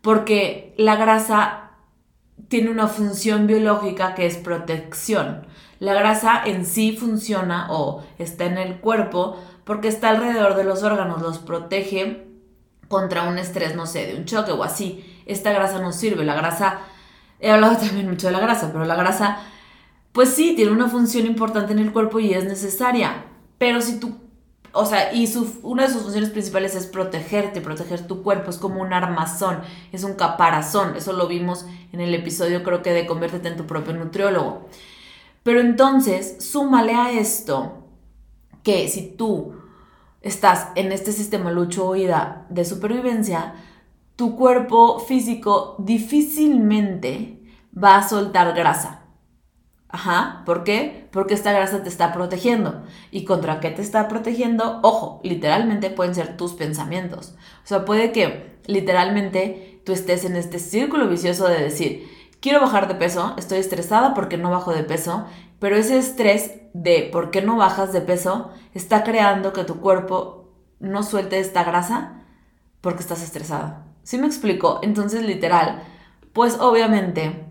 Porque 0.00 0.72
la 0.78 0.94
grasa 0.94 1.72
tiene 2.46 2.70
una 2.70 2.86
función 2.86 3.48
biológica 3.48 4.14
que 4.14 4.26
es 4.26 4.36
protección. 4.36 5.48
La 5.82 5.94
grasa 5.94 6.42
en 6.44 6.64
sí 6.64 6.96
funciona 6.96 7.66
o 7.70 8.04
está 8.16 8.44
en 8.44 8.56
el 8.56 8.76
cuerpo 8.76 9.36
porque 9.64 9.88
está 9.88 10.10
alrededor 10.10 10.54
de 10.54 10.62
los 10.62 10.84
órganos, 10.84 11.20
los 11.20 11.40
protege 11.40 12.28
contra 12.86 13.24
un 13.24 13.36
estrés, 13.36 13.74
no 13.74 13.84
sé, 13.86 14.06
de 14.06 14.14
un 14.14 14.24
choque 14.24 14.52
o 14.52 14.62
así. 14.62 15.04
Esta 15.26 15.50
grasa 15.50 15.80
no 15.80 15.90
sirve, 15.90 16.24
la 16.24 16.36
grasa, 16.36 16.82
he 17.40 17.50
hablado 17.50 17.76
también 17.80 18.08
mucho 18.08 18.28
de 18.28 18.32
la 18.32 18.38
grasa, 18.38 18.70
pero 18.70 18.84
la 18.84 18.94
grasa, 18.94 19.38
pues 20.12 20.28
sí, 20.28 20.54
tiene 20.54 20.70
una 20.70 20.88
función 20.88 21.26
importante 21.26 21.72
en 21.72 21.80
el 21.80 21.92
cuerpo 21.92 22.20
y 22.20 22.32
es 22.32 22.44
necesaria. 22.44 23.24
Pero 23.58 23.80
si 23.80 23.98
tú, 23.98 24.14
o 24.70 24.86
sea, 24.86 25.12
y 25.12 25.26
su, 25.26 25.58
una 25.64 25.88
de 25.88 25.92
sus 25.92 26.02
funciones 26.02 26.30
principales 26.30 26.76
es 26.76 26.86
protegerte, 26.86 27.60
proteger 27.60 28.06
tu 28.06 28.22
cuerpo, 28.22 28.50
es 28.50 28.58
como 28.58 28.80
un 28.82 28.92
armazón, 28.92 29.62
es 29.90 30.04
un 30.04 30.14
caparazón, 30.14 30.94
eso 30.94 31.12
lo 31.12 31.26
vimos 31.26 31.66
en 31.92 32.00
el 32.00 32.14
episodio 32.14 32.62
creo 32.62 32.82
que 32.82 32.92
de 32.92 33.04
conviértete 33.04 33.48
en 33.48 33.56
tu 33.56 33.66
propio 33.66 33.94
nutriólogo. 33.94 34.68
Pero 35.42 35.60
entonces, 35.60 36.36
súmale 36.38 36.94
a 36.94 37.10
esto 37.12 37.88
que 38.62 38.88
si 38.88 39.08
tú 39.08 39.54
estás 40.20 40.68
en 40.76 40.92
este 40.92 41.12
sistema 41.12 41.50
lucho-huida 41.50 42.46
de 42.48 42.64
supervivencia, 42.64 43.54
tu 44.16 44.36
cuerpo 44.36 45.00
físico 45.00 45.74
difícilmente 45.78 47.42
va 47.76 47.96
a 47.96 48.08
soltar 48.08 48.54
grasa. 48.54 49.02
Ajá, 49.88 50.42
¿por 50.46 50.64
qué? 50.64 51.08
Porque 51.12 51.34
esta 51.34 51.52
grasa 51.52 51.82
te 51.82 51.88
está 51.88 52.12
protegiendo. 52.12 52.82
¿Y 53.10 53.24
contra 53.24 53.60
qué 53.60 53.70
te 53.70 53.82
está 53.82 54.08
protegiendo? 54.08 54.80
Ojo, 54.82 55.20
literalmente 55.22 55.90
pueden 55.90 56.14
ser 56.14 56.36
tus 56.38 56.54
pensamientos. 56.54 57.34
O 57.64 57.66
sea, 57.66 57.84
puede 57.84 58.10
que 58.10 58.58
literalmente 58.66 59.82
tú 59.84 59.92
estés 59.92 60.24
en 60.24 60.36
este 60.36 60.58
círculo 60.58 61.08
vicioso 61.08 61.46
de 61.46 61.60
decir, 61.62 62.08
quiero 62.42 62.60
bajar 62.60 62.88
de 62.88 62.96
peso, 62.96 63.34
estoy 63.38 63.58
estresada 63.58 64.12
porque 64.12 64.36
no 64.36 64.50
bajo 64.50 64.74
de 64.74 64.82
peso, 64.82 65.26
pero 65.60 65.76
ese 65.76 65.96
estrés 65.96 66.50
de 66.74 67.08
por 67.10 67.30
qué 67.30 67.40
no 67.40 67.56
bajas 67.56 67.92
de 67.92 68.02
peso 68.02 68.50
está 68.74 69.04
creando 69.04 69.52
que 69.54 69.64
tu 69.64 69.80
cuerpo 69.80 70.52
no 70.80 71.04
suelte 71.04 71.38
esta 71.38 71.64
grasa 71.64 72.24
porque 72.80 73.00
estás 73.00 73.22
estresada. 73.22 73.86
¿Sí 74.02 74.18
me 74.18 74.26
explico? 74.26 74.80
Entonces, 74.82 75.22
literal, 75.22 75.84
pues 76.32 76.58
obviamente 76.58 77.46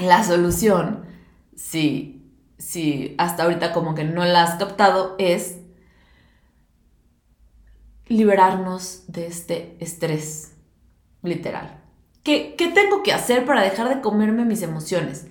la 0.00 0.22
solución, 0.22 1.04
si, 1.56 2.32
si 2.58 3.16
hasta 3.18 3.42
ahorita 3.42 3.72
como 3.72 3.96
que 3.96 4.04
no 4.04 4.24
la 4.24 4.44
has 4.44 4.54
captado, 4.54 5.16
es 5.18 5.58
liberarnos 8.06 9.04
de 9.08 9.26
este 9.26 9.76
estrés, 9.80 10.54
literal. 11.22 11.81
¿Qué, 12.22 12.54
¿Qué 12.56 12.68
tengo 12.68 13.02
que 13.02 13.12
hacer 13.12 13.44
para 13.44 13.62
dejar 13.62 13.88
de 13.88 14.00
comerme 14.00 14.44
mis 14.44 14.62
emociones? 14.62 15.26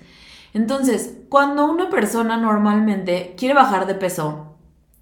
Entonces, 0.53 1.17
cuando 1.29 1.65
una 1.65 1.89
persona 1.89 2.37
normalmente 2.37 3.35
quiere 3.37 3.53
bajar 3.53 3.87
de 3.87 3.95
peso, 3.95 4.57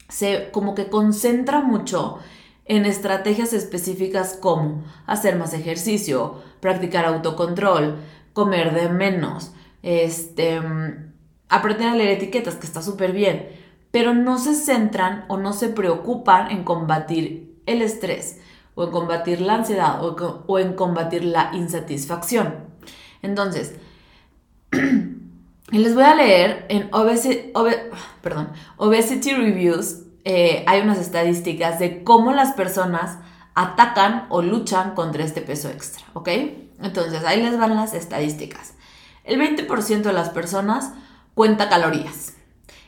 se 0.07 0.49
como 0.51 0.75
que 0.75 0.89
concentra 0.89 1.61
mucho 1.61 2.19
en 2.65 2.85
estrategias 2.85 3.53
específicas 3.53 4.37
como 4.39 4.83
hacer 5.07 5.35
más 5.37 5.53
ejercicio, 5.53 6.41
practicar 6.59 7.05
autocontrol, 7.05 7.97
comer 8.33 8.73
de 8.73 8.89
menos, 8.89 9.53
este, 9.81 10.61
aprender 11.47 11.87
a 11.87 11.95
leer 11.95 12.11
etiquetas, 12.11 12.55
que 12.55 12.67
está 12.67 12.83
súper 12.83 13.11
bien, 13.11 13.49
pero 13.89 14.13
no 14.13 14.37
se 14.37 14.53
centran 14.53 15.25
o 15.29 15.37
no 15.37 15.53
se 15.53 15.69
preocupan 15.69 16.51
en 16.51 16.63
combatir 16.63 17.59
el 17.65 17.81
estrés 17.81 18.39
o 18.79 18.85
en 18.85 18.91
combatir 18.91 19.41
la 19.41 19.55
ansiedad 19.55 19.99
o, 20.01 20.57
en 20.57 20.73
combatir 20.73 21.25
la 21.25 21.51
insatisfacción. 21.53 22.55
Entonces, 23.21 23.75
les 25.71 25.93
voy 25.93 26.03
a 26.03 26.15
leer 26.15 26.65
en 26.69 26.87
Obesity 26.93 27.51
Reviews, 29.33 30.03
eh, 30.23 30.63
hay 30.65 30.79
unas 30.79 30.97
estadísticas 30.97 31.77
de 31.79 32.05
cómo 32.05 32.31
las 32.31 32.53
personas 32.53 33.17
atacan 33.53 34.27
o 34.29 34.41
luchan 34.41 34.95
contra 34.95 35.25
este 35.25 35.41
peso 35.41 35.67
extra, 35.67 36.05
¿ok? 36.13 36.29
Entonces, 36.81 37.25
ahí 37.25 37.43
les 37.43 37.59
van 37.59 37.75
las 37.75 37.93
estadísticas. 37.93 38.75
El 39.25 39.41
20% 39.41 40.03
de 40.03 40.13
las 40.13 40.29
personas 40.29 40.93
cuenta 41.33 41.67
calorías. 41.67 42.35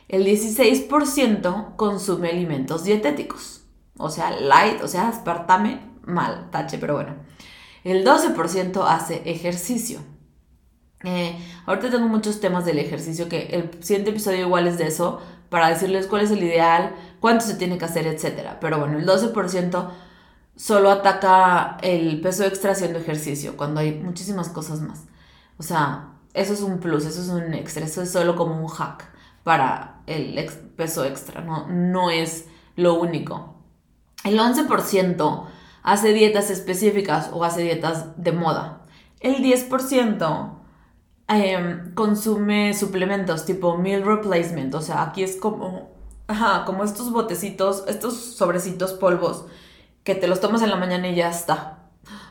El 0.08 0.24
16% 0.24 1.76
consume 1.76 2.30
alimentos 2.30 2.84
dietéticos 2.84 3.61
o 3.98 4.10
sea, 4.10 4.30
light, 4.32 4.82
o 4.82 4.88
sea, 4.88 5.08
aspartame, 5.08 5.80
mal, 6.02 6.50
tache, 6.50 6.78
pero 6.78 6.94
bueno. 6.94 7.14
El 7.84 8.04
12% 8.04 8.84
hace 8.86 9.22
ejercicio. 9.24 10.00
Eh, 11.04 11.36
ahorita 11.66 11.90
tengo 11.90 12.08
muchos 12.08 12.40
temas 12.40 12.64
del 12.64 12.78
ejercicio 12.78 13.28
que 13.28 13.46
el 13.46 13.82
siguiente 13.82 14.10
episodio 14.10 14.46
igual 14.46 14.68
es 14.68 14.78
de 14.78 14.86
eso, 14.86 15.20
para 15.48 15.68
decirles 15.68 16.06
cuál 16.06 16.22
es 16.22 16.30
el 16.30 16.42
ideal, 16.42 16.94
cuánto 17.20 17.44
se 17.44 17.54
tiene 17.54 17.76
que 17.78 17.84
hacer, 17.84 18.06
etc. 18.06 18.56
Pero 18.60 18.78
bueno, 18.78 18.98
el 18.98 19.06
12% 19.06 19.90
solo 20.56 20.90
ataca 20.90 21.76
el 21.82 22.20
peso 22.20 22.44
extra 22.44 22.72
haciendo 22.72 22.98
ejercicio, 22.98 23.56
cuando 23.56 23.80
hay 23.80 23.94
muchísimas 23.94 24.48
cosas 24.48 24.80
más. 24.80 25.04
O 25.58 25.62
sea, 25.62 26.12
eso 26.34 26.52
es 26.52 26.60
un 26.62 26.78
plus, 26.78 27.04
eso 27.04 27.20
es 27.20 27.28
un 27.28 27.52
extra, 27.54 27.84
eso 27.84 28.02
es 28.02 28.10
solo 28.10 28.36
como 28.36 28.58
un 28.60 28.68
hack 28.68 29.04
para 29.44 30.02
el 30.06 30.34
peso 30.76 31.04
extra, 31.04 31.42
no, 31.42 31.66
no 31.68 32.10
es 32.10 32.46
lo 32.76 32.94
único. 32.94 33.54
El 34.24 34.38
11% 34.38 35.46
hace 35.82 36.12
dietas 36.12 36.50
específicas 36.50 37.30
o 37.32 37.44
hace 37.44 37.62
dietas 37.62 38.22
de 38.22 38.32
moda. 38.32 38.82
El 39.20 39.42
10% 39.42 40.50
em, 41.28 41.94
consume 41.94 42.74
suplementos 42.74 43.44
tipo 43.44 43.76
meal 43.76 44.04
replacement. 44.04 44.74
O 44.74 44.80
sea, 44.80 45.02
aquí 45.02 45.22
es 45.22 45.36
como, 45.36 45.90
ajá, 46.28 46.64
como 46.64 46.84
estos 46.84 47.12
botecitos, 47.12 47.84
estos 47.88 48.14
sobrecitos 48.14 48.92
polvos 48.92 49.46
que 50.04 50.14
te 50.14 50.28
los 50.28 50.40
tomas 50.40 50.62
en 50.62 50.70
la 50.70 50.76
mañana 50.76 51.08
y 51.08 51.14
ya 51.14 51.30
está. 51.30 51.78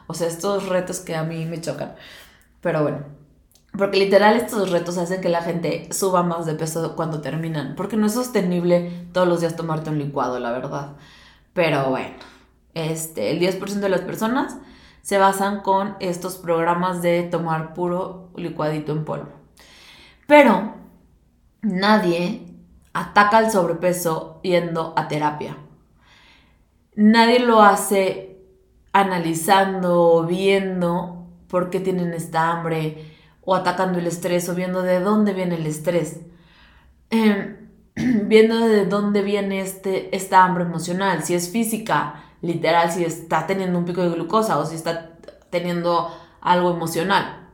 O 0.07 0.13
sea, 0.13 0.27
estos 0.27 0.67
retos 0.67 0.99
que 0.99 1.15
a 1.15 1.23
mí 1.23 1.45
me 1.45 1.61
chocan. 1.61 1.95
Pero 2.61 2.83
bueno, 2.83 2.99
porque 3.77 3.97
literal 3.97 4.35
estos 4.35 4.71
retos 4.71 4.97
hacen 4.97 5.21
que 5.21 5.29
la 5.29 5.41
gente 5.41 5.87
suba 5.93 6.23
más 6.23 6.45
de 6.45 6.55
peso 6.55 6.95
cuando 6.95 7.21
terminan. 7.21 7.75
Porque 7.75 7.97
no 7.97 8.07
es 8.07 8.13
sostenible 8.13 9.07
todos 9.13 9.27
los 9.27 9.41
días 9.41 9.55
tomarte 9.55 9.89
un 9.89 9.99
licuado, 9.99 10.39
la 10.39 10.51
verdad. 10.51 10.95
Pero 11.53 11.89
bueno, 11.89 12.15
este, 12.73 13.31
el 13.31 13.39
10% 13.39 13.79
de 13.79 13.89
las 13.89 14.01
personas 14.01 14.57
se 15.01 15.17
basan 15.17 15.61
con 15.61 15.95
estos 15.99 16.37
programas 16.37 17.01
de 17.01 17.23
tomar 17.23 17.73
puro 17.73 18.29
licuadito 18.35 18.91
en 18.91 19.05
polvo. 19.05 19.29
Pero 20.27 20.75
nadie 21.61 22.47
ataca 22.93 23.39
el 23.39 23.51
sobrepeso 23.51 24.39
yendo 24.43 24.93
a 24.95 25.07
terapia. 25.07 25.57
Nadie 26.95 27.39
lo 27.39 27.61
hace 27.61 28.37
analizando 28.93 30.01
o 30.01 30.25
viendo 30.25 31.27
por 31.47 31.69
qué 31.69 31.79
tienen 31.79 32.13
esta 32.13 32.51
hambre 32.51 33.11
o 33.43 33.55
atacando 33.55 33.99
el 33.99 34.07
estrés 34.07 34.47
o 34.49 34.55
viendo 34.55 34.81
de 34.81 34.99
dónde 34.99 35.33
viene 35.33 35.55
el 35.55 35.65
estrés. 35.65 36.21
Em, 37.09 37.60
viendo 37.95 38.59
de 38.59 38.85
dónde 38.85 39.21
viene 39.21 39.61
este, 39.61 40.15
esta 40.15 40.43
hambre 40.43 40.63
emocional, 40.63 41.23
si 41.23 41.33
es 41.33 41.49
física, 41.49 42.23
literal, 42.41 42.91
si 42.91 43.03
está 43.03 43.47
teniendo 43.47 43.77
un 43.77 43.85
pico 43.85 44.01
de 44.01 44.09
glucosa 44.09 44.57
o 44.57 44.65
si 44.65 44.75
está 44.75 45.17
teniendo 45.49 46.15
algo 46.41 46.71
emocional. 46.71 47.49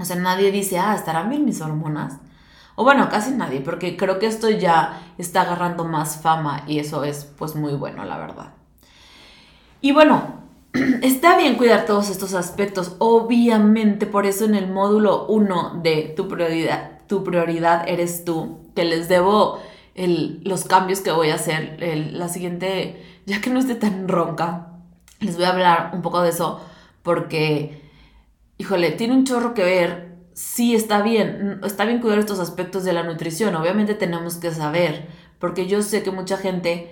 O 0.00 0.04
sea, 0.04 0.16
nadie 0.16 0.52
dice, 0.52 0.78
ah, 0.78 0.94
¿estarán 0.94 1.30
bien 1.30 1.44
mis 1.44 1.60
hormonas? 1.60 2.18
O 2.74 2.84
bueno, 2.84 3.08
casi 3.08 3.30
nadie, 3.30 3.60
porque 3.60 3.96
creo 3.96 4.18
que 4.18 4.26
esto 4.26 4.50
ya 4.50 5.00
está 5.16 5.42
agarrando 5.42 5.84
más 5.84 6.20
fama 6.20 6.64
y 6.66 6.78
eso 6.78 7.04
es 7.04 7.24
pues 7.24 7.54
muy 7.56 7.72
bueno, 7.74 8.04
la 8.04 8.18
verdad. 8.18 8.52
Y 9.80 9.92
bueno, 9.92 10.42
está 11.02 11.38
bien 11.38 11.56
cuidar 11.56 11.86
todos 11.86 12.10
estos 12.10 12.34
aspectos, 12.34 12.96
obviamente, 12.98 14.06
por 14.06 14.26
eso 14.26 14.44
en 14.44 14.54
el 14.54 14.70
módulo 14.70 15.26
1 15.26 15.80
de 15.82 16.12
tu 16.14 16.28
prioridad, 16.28 16.98
tu 17.06 17.24
prioridad 17.24 17.88
eres 17.88 18.26
tú, 18.26 18.65
que 18.76 18.84
les 18.84 19.08
debo 19.08 19.60
los 19.96 20.64
cambios 20.64 21.00
que 21.00 21.10
voy 21.10 21.30
a 21.30 21.34
hacer. 21.34 21.78
la 22.12 22.28
siguiente, 22.28 23.02
ya 23.26 23.40
que 23.40 23.50
no 23.50 23.58
esté 23.58 23.74
tan 23.74 24.06
ronca, 24.06 24.68
les 25.18 25.36
voy 25.36 25.46
a 25.46 25.50
hablar 25.50 25.90
un 25.94 26.02
poco 26.02 26.22
de 26.22 26.30
eso 26.30 26.60
porque, 27.02 27.82
híjole, 28.58 28.92
tiene 28.92 29.14
un 29.14 29.24
chorro 29.24 29.54
que 29.54 29.64
ver. 29.64 30.06
Sí, 30.34 30.74
está 30.74 31.00
bien, 31.00 31.60
está 31.64 31.86
bien 31.86 32.00
cuidar 32.00 32.18
estos 32.18 32.40
aspectos 32.40 32.84
de 32.84 32.92
la 32.92 33.02
nutrición. 33.02 33.54
Obviamente 33.56 33.94
tenemos 33.94 34.36
que 34.36 34.50
saber, 34.50 35.08
porque 35.38 35.66
yo 35.66 35.80
sé 35.82 36.02
que 36.02 36.10
mucha 36.10 36.36
gente, 36.36 36.90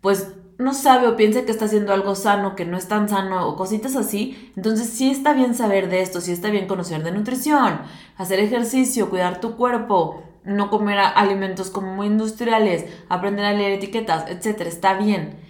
pues 0.00 0.28
no 0.58 0.74
sabe 0.74 1.08
o 1.08 1.16
piensa 1.16 1.44
que 1.44 1.50
está 1.50 1.64
haciendo 1.64 1.92
algo 1.92 2.14
sano, 2.14 2.54
que 2.54 2.64
no 2.64 2.76
es 2.76 2.86
tan 2.86 3.08
sano 3.08 3.48
o 3.48 3.56
cositas 3.56 3.96
así, 3.96 4.52
entonces 4.56 4.88
sí 4.88 5.10
está 5.10 5.32
bien 5.32 5.54
saber 5.54 5.88
de 5.88 6.02
esto, 6.02 6.20
sí 6.20 6.30
está 6.30 6.50
bien 6.50 6.68
conocer 6.68 7.02
de 7.02 7.10
nutrición, 7.10 7.80
hacer 8.16 8.38
ejercicio, 8.38 9.10
cuidar 9.10 9.40
tu 9.40 9.56
cuerpo, 9.56 10.22
no 10.44 10.70
comer 10.70 10.98
alimentos 10.98 11.70
como 11.70 11.94
muy 11.94 12.06
industriales, 12.06 12.84
aprender 13.08 13.44
a 13.46 13.52
leer 13.52 13.72
etiquetas, 13.72 14.30
etcétera, 14.30 14.68
está 14.68 14.94
bien. 14.94 15.40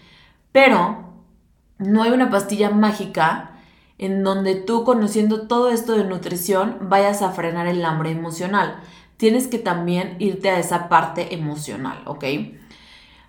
Pero 0.52 1.14
no 1.78 2.02
hay 2.02 2.12
una 2.12 2.30
pastilla 2.30 2.70
mágica 2.70 3.50
en 3.98 4.22
donde 4.24 4.54
tú 4.56 4.84
conociendo 4.84 5.46
todo 5.46 5.70
esto 5.70 5.92
de 5.92 6.04
nutrición 6.04 6.78
vayas 6.82 7.22
a 7.22 7.30
frenar 7.30 7.66
el 7.66 7.84
hambre 7.84 8.10
emocional. 8.10 8.80
tienes 9.16 9.46
que 9.46 9.58
también 9.58 10.16
irte 10.18 10.50
a 10.50 10.58
esa 10.58 10.88
parte 10.88 11.34
emocional, 11.34 12.02
¿ok? 12.06 12.24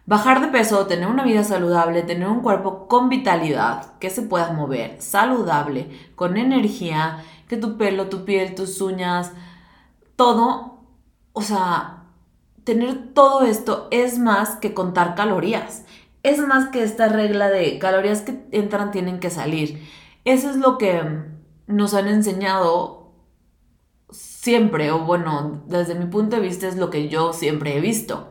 Bajar 0.08 0.42
de 0.42 0.48
peso, 0.48 0.88
tener 0.88 1.08
una 1.08 1.24
vida 1.24 1.44
saludable, 1.44 2.02
tener 2.02 2.28
un 2.28 2.42
cuerpo 2.42 2.88
con 2.88 3.08
vitalidad, 3.10 3.98
que 4.00 4.10
se 4.10 4.24
pueda 4.24 4.52
mover, 4.52 5.02
saludable, 5.02 5.90
con 6.16 6.38
energía, 6.38 7.24
que 7.48 7.58
tu 7.58 7.78
pelo, 7.78 8.08
tu 8.10 8.26
piel, 8.26 8.56
tus 8.56 8.82
uñas, 8.82 9.32
todo, 10.16 10.75
o 11.36 11.42
sea, 11.44 12.06
tener 12.64 13.14
todo 13.14 13.44
esto 13.44 13.88
es 13.92 14.18
más 14.18 14.56
que 14.56 14.74
contar 14.74 15.14
calorías. 15.14 15.84
Es 16.24 16.40
más 16.40 16.70
que 16.70 16.82
esta 16.82 17.08
regla 17.08 17.50
de 17.50 17.78
calorías 17.78 18.22
que 18.22 18.48
entran 18.52 18.90
tienen 18.90 19.20
que 19.20 19.30
salir. 19.30 19.88
Eso 20.24 20.50
es 20.50 20.56
lo 20.56 20.80
que 20.80 21.04
nos 21.68 21.94
han 21.94 22.08
enseñado 22.08 23.12
siempre, 24.10 24.92
o 24.92 25.06
bueno, 25.06 25.64
desde 25.68 25.94
mi 25.94 26.08
punto 26.08 26.38
de 26.38 26.42
vista 26.42 26.68
es 26.68 26.78
lo 26.78 26.90
que 26.90 27.10
yo 27.10 27.34
siempre 27.34 27.78
he 27.78 27.82
visto. 27.82 28.30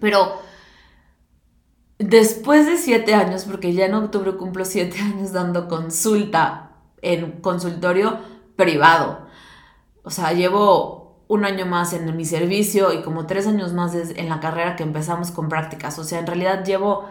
Pero 0.00 0.38
Después 1.98 2.66
de 2.66 2.76
siete 2.76 3.14
años, 3.14 3.44
porque 3.44 3.72
ya 3.72 3.86
en 3.86 3.94
octubre 3.94 4.36
cumplo 4.36 4.64
siete 4.64 4.98
años 5.00 5.32
dando 5.32 5.68
consulta 5.68 6.70
en 7.02 7.40
consultorio 7.40 8.18
privado. 8.56 9.26
O 10.04 10.10
sea, 10.10 10.32
llevo 10.32 10.97
un 11.28 11.44
año 11.44 11.66
más 11.66 11.92
en 11.92 12.16
mi 12.16 12.24
servicio 12.24 12.92
y 12.92 13.02
como 13.02 13.26
tres 13.26 13.46
años 13.46 13.74
más 13.74 13.94
en 13.94 14.28
la 14.28 14.40
carrera 14.40 14.76
que 14.76 14.82
empezamos 14.82 15.30
con 15.30 15.48
prácticas. 15.48 15.98
O 15.98 16.04
sea, 16.04 16.18
en 16.18 16.26
realidad 16.26 16.64
llevo 16.64 17.04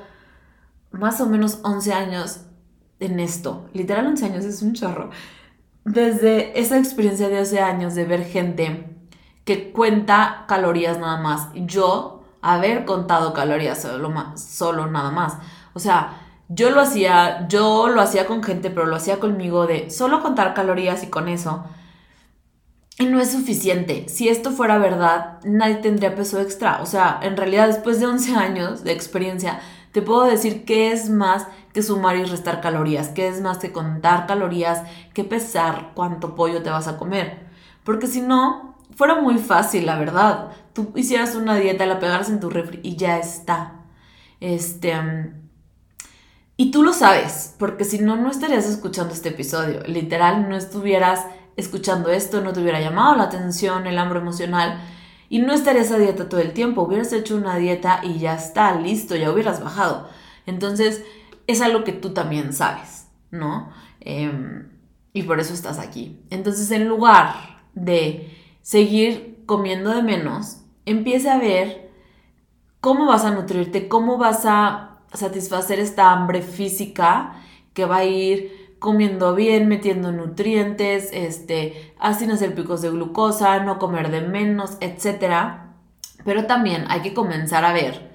más 0.91 1.22
o 1.22 1.28
menos 1.28 1.59
11 1.63 1.93
años 1.93 2.41
en 2.99 3.20
esto. 3.20 3.70
Literal 3.74 4.07
11 4.07 4.26
años 4.26 4.45
es 4.45 4.61
un 4.61 4.74
chorro. 4.74 5.11
Desde 5.86 6.59
esa 6.59 6.78
experiencia 6.78 7.30
de 7.30 7.39
11 7.39 7.59
años 7.61 7.95
de 7.95 8.05
ver 8.05 8.26
gente 8.26 8.97
que 9.45 9.72
cuenta 9.72 10.45
calorías 10.47 10.99
nada 10.99 11.18
más. 11.22 11.49
Yo 11.53 12.24
haber 12.41 12.86
contado 12.86 13.34
calorías 13.34 13.82
solo, 13.82 14.11
solo 14.36 14.88
nada 14.88 15.11
más. 15.11 15.38
O 15.74 15.80
sea, 15.80 16.22
yo 16.49 16.70
lo 16.72 16.82
hacía, 16.82 17.47
yo 17.47 17.88
lo 17.88 18.01
hacía 18.01 18.26
con 18.26 18.41
gente, 18.43 18.70
pero 18.70 18.86
lo 18.86 18.95
hacía 18.95 19.20
conmigo 19.20 19.68
de 19.68 19.89
solo 19.89 20.22
contar 20.22 20.53
calorías 20.53 21.03
y 21.03 21.07
con 21.07 21.28
eso. 21.28 21.65
Y 23.00 23.06
no 23.06 23.20
es 23.20 23.32
suficiente. 23.32 24.10
Si 24.10 24.28
esto 24.28 24.52
fuera 24.52 24.80
verdad, 24.80 25.39
nadie 25.43 25.76
tendría 25.76 26.16
peso 26.16 26.41
extra. 26.41 26.82
O 26.82 26.88
sea, 26.88 27.20
en 27.22 27.38
realidad 27.38 27.68
después 27.68 28.00
de 28.00 28.08
11 28.08 28.36
años 28.36 28.84
de 28.84 28.91
experiencia, 28.91 29.60
te 29.91 30.02
puedo 30.02 30.26
decir 30.26 30.66
que 30.66 30.91
es 30.91 31.10
más 31.10 31.48
que 31.74 31.84
sumar 31.84 32.18
y 32.18 32.24
restar 32.24 32.60
calorías, 32.60 33.10
que 33.10 33.28
es 33.28 33.41
más 33.41 33.60
que 33.60 33.72
contar 33.72 34.26
calorías, 34.26 34.82
que 35.14 35.24
pesar 35.24 35.91
cuánto 35.93 36.34
pollo 36.36 36.64
te 36.64 36.72
vas 36.72 36.88
a 36.88 36.98
comer. 36.98 37.48
Porque 37.84 38.08
si 38.08 38.22
no, 38.22 38.78
fuera 38.95 39.22
muy 39.22 39.38
fácil, 39.38 39.86
la 39.86 39.98
verdad. 39.98 40.50
Tú 40.74 40.91
hicieras 40.95 41.36
una 41.36 41.56
dieta, 41.56 41.86
la 41.86 42.00
pegaras 42.00 42.30
en 42.30 42.39
tu 42.39 42.50
refri 42.50 42.80
y 42.84 42.95
ya 42.95 43.18
está. 43.20 43.74
Este. 44.39 44.93
y 46.58 46.70
tú 46.72 46.84
lo 46.84 46.93
sabes, 46.93 47.56
porque 47.58 47.86
si 47.86 47.98
no, 47.98 48.16
no 48.18 48.30
estarías 48.30 48.66
escuchando 48.66 49.14
este 49.14 49.30
episodio. 49.30 49.82
Literal, 49.86 50.50
no 50.50 50.56
estuvieras 50.56 51.26
escuchando 51.58 52.10
esto, 52.10 52.39
no 52.39 52.53
te 52.53 52.62
hubiera 52.62 52.80
llamado 52.80 53.16
la 53.16 53.24
atención, 53.24 53.88
el 53.88 53.97
hambre 53.97 54.20
emocional. 54.20 54.80
Y 55.30 55.39
no 55.39 55.51
estarías 55.53 55.91
a 55.91 55.97
dieta 55.97 56.30
todo 56.30 56.39
el 56.39 56.53
tiempo. 56.53 56.84
Hubieras 56.84 57.12
hecho 57.12 57.36
una 57.36 57.58
dieta 57.58 57.99
y 58.03 58.20
ya 58.20 58.36
está, 58.36 58.80
listo, 58.80 59.16
ya 59.16 59.32
hubieras 59.32 59.62
bajado. 59.62 60.08
Entonces, 60.45 61.03
es 61.47 61.62
algo 61.62 61.84
que 61.84 61.91
tú 61.91 62.14
también 62.14 62.53
sabes, 62.53 63.08
¿no? 63.32 63.70
Em, 63.99 64.70
y 65.12 65.24
por 65.24 65.39
eso 65.39 65.53
estás 65.53 65.80
aquí. 65.80 66.22
Entonces, 66.30 66.72
en 66.72 66.88
lugar 66.88 67.34
de 67.74 68.38
seguir 68.62 69.43
comiendo 69.45 69.89
de 69.89 70.03
menos, 70.03 70.60
empieza 70.86 71.34
a 71.34 71.39
ver 71.39 71.91
cómo 72.80 73.08
vas 73.08 73.26
a 73.26 73.32
nutrirte, 73.32 73.88
cómo 73.88 74.18
vas 74.18 74.45
a 74.45 74.99
satisfacer 75.14 75.80
esta 75.80 76.12
hambre 76.12 76.41
física 76.41 77.36
que 77.74 77.86
va 77.86 77.97
a 77.97 78.05
ir 78.05 78.57
comiendo 78.80 79.36
bien, 79.36 79.68
metiendo 79.68 80.12
nutrientes, 80.12 81.10
este, 81.12 81.94
sin 82.18 82.32
hacer 82.32 82.56
picos 82.56 82.82
de 82.82 82.90
glucosa, 82.90 83.60
no 83.60 83.80
comer 83.80 84.12
de 84.12 84.22
menos, 84.22 84.78
etc. 84.82 85.62
Pero 86.24 86.46
también 86.46 86.86
hay 86.90 87.02
que 87.02 87.14
comenzar 87.14 87.66
a 87.66 87.74
ver 87.74 88.12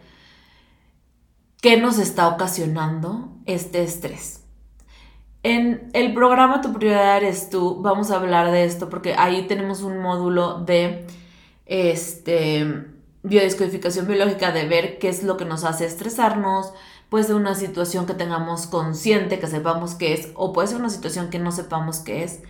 qué 1.61 1.77
nos 1.81 1.99
está 1.99 2.29
ocasionando 2.29 3.29
este 3.47 3.83
estrés. 3.83 4.43
En 5.45 5.91
el 5.93 6.15
programa 6.15 6.61
Tu 6.61 6.73
prioridad 6.73 7.17
eres 7.17 7.51
tú, 7.51 7.83
vamos 7.83 8.11
a 8.11 8.17
hablar 8.17 8.53
de 8.53 8.65
esto 8.65 8.89
porque 8.89 9.15
ahí 9.19 9.47
tenemos 9.49 9.83
un 9.83 9.99
módulo 9.99 10.61
de 10.61 11.07
este, 11.67 12.85
biodescodificación 13.25 14.07
biológica 14.07 14.53
de 14.53 14.67
ver 14.69 14.99
qué 14.99 15.09
es 15.09 15.25
lo 15.25 15.37
que 15.37 15.45
nos 15.45 15.65
hace 15.65 15.85
estresarnos, 15.87 16.73
puede 17.13 17.25
ser 17.25 17.37
una 17.37 17.55
situación 17.55 18.07
que 18.07 18.15
tengamos 18.15 18.67
consciente, 18.67 19.39
que 19.39 19.47
sepamos 19.47 19.95
qué 19.95 20.15
es, 20.15 20.31
o 20.35 20.55
puede 20.55 20.69
ser 20.69 20.79
una 20.79 20.89
situación 20.89 21.29
que 21.29 21.39
no 21.39 21.53
sepamos 21.53 21.99
qué 21.99 22.25
es, 22.25 22.41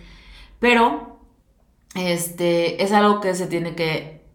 pero 0.59 1.19
este, 1.95 2.81
es 2.81 2.93
algo 2.93 3.19
que 3.19 3.35
se 3.35 3.47
tiene 3.47 3.75
que 3.75 4.25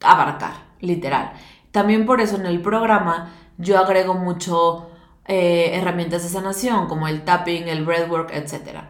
abarcar, 0.00 0.54
literal. 0.80 1.34
También 1.70 2.04
por 2.04 2.20
eso 2.20 2.34
en 2.34 2.46
el 2.46 2.60
programa 2.60 3.32
yo 3.58 3.78
agrego 3.78 4.14
mucho 4.14 4.90
eh, 5.26 5.70
herramientas 5.74 6.24
de 6.24 6.30
sanación 6.30 6.88
como 6.88 7.06
el 7.06 7.22
tapping, 7.22 7.68
el 7.68 7.84
breathwork, 7.84 8.32
etc. 8.32 8.80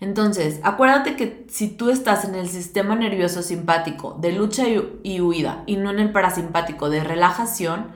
Entonces, 0.00 0.60
acuérdate 0.62 1.16
que 1.16 1.46
si 1.48 1.68
tú 1.68 1.88
estás 1.88 2.26
en 2.26 2.34
el 2.34 2.50
sistema 2.50 2.94
nervioso 2.94 3.42
simpático 3.42 4.18
de 4.20 4.32
lucha 4.32 4.64
y 4.68 5.18
huida 5.18 5.62
y 5.64 5.76
no 5.76 5.88
en 5.92 5.98
el 5.98 6.12
parasimpático 6.12 6.90
de 6.90 7.02
relajación 7.02 7.92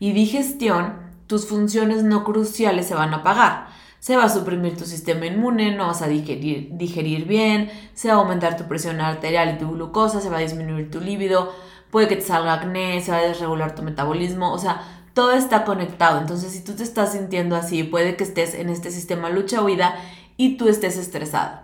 y 0.00 0.10
digestión, 0.10 1.07
tus 1.28 1.46
funciones 1.46 2.02
no 2.02 2.24
cruciales 2.24 2.86
se 2.86 2.94
van 2.94 3.14
a 3.14 3.18
apagar. 3.18 3.68
Se 4.00 4.16
va 4.16 4.24
a 4.24 4.28
suprimir 4.28 4.76
tu 4.76 4.84
sistema 4.84 5.26
inmune, 5.26 5.76
no 5.76 5.86
vas 5.88 6.02
a 6.02 6.08
digerir, 6.08 7.26
bien, 7.26 7.70
se 7.94 8.08
va 8.08 8.14
a 8.14 8.16
aumentar 8.18 8.56
tu 8.56 8.64
presión 8.64 9.00
arterial 9.00 9.54
y 9.54 9.58
tu 9.58 9.70
glucosa, 9.70 10.20
se 10.20 10.30
va 10.30 10.38
a 10.38 10.40
disminuir 10.40 10.90
tu 10.90 11.00
líbido, 11.00 11.52
puede 11.90 12.08
que 12.08 12.16
te 12.16 12.22
salga 12.22 12.54
acné, 12.54 13.00
se 13.00 13.10
va 13.10 13.18
a 13.18 13.22
desregular 13.22 13.74
tu 13.74 13.82
metabolismo, 13.82 14.52
o 14.52 14.58
sea, 14.58 15.02
todo 15.14 15.32
está 15.32 15.64
conectado. 15.64 16.20
Entonces, 16.20 16.52
si 16.52 16.62
tú 16.62 16.74
te 16.74 16.84
estás 16.84 17.12
sintiendo 17.12 17.56
así, 17.56 17.82
puede 17.82 18.16
que 18.16 18.24
estés 18.24 18.54
en 18.54 18.68
este 18.68 18.92
sistema 18.92 19.30
lucha-huida 19.30 19.96
y 20.36 20.56
tú 20.56 20.68
estés 20.68 20.96
estresado. 20.96 21.60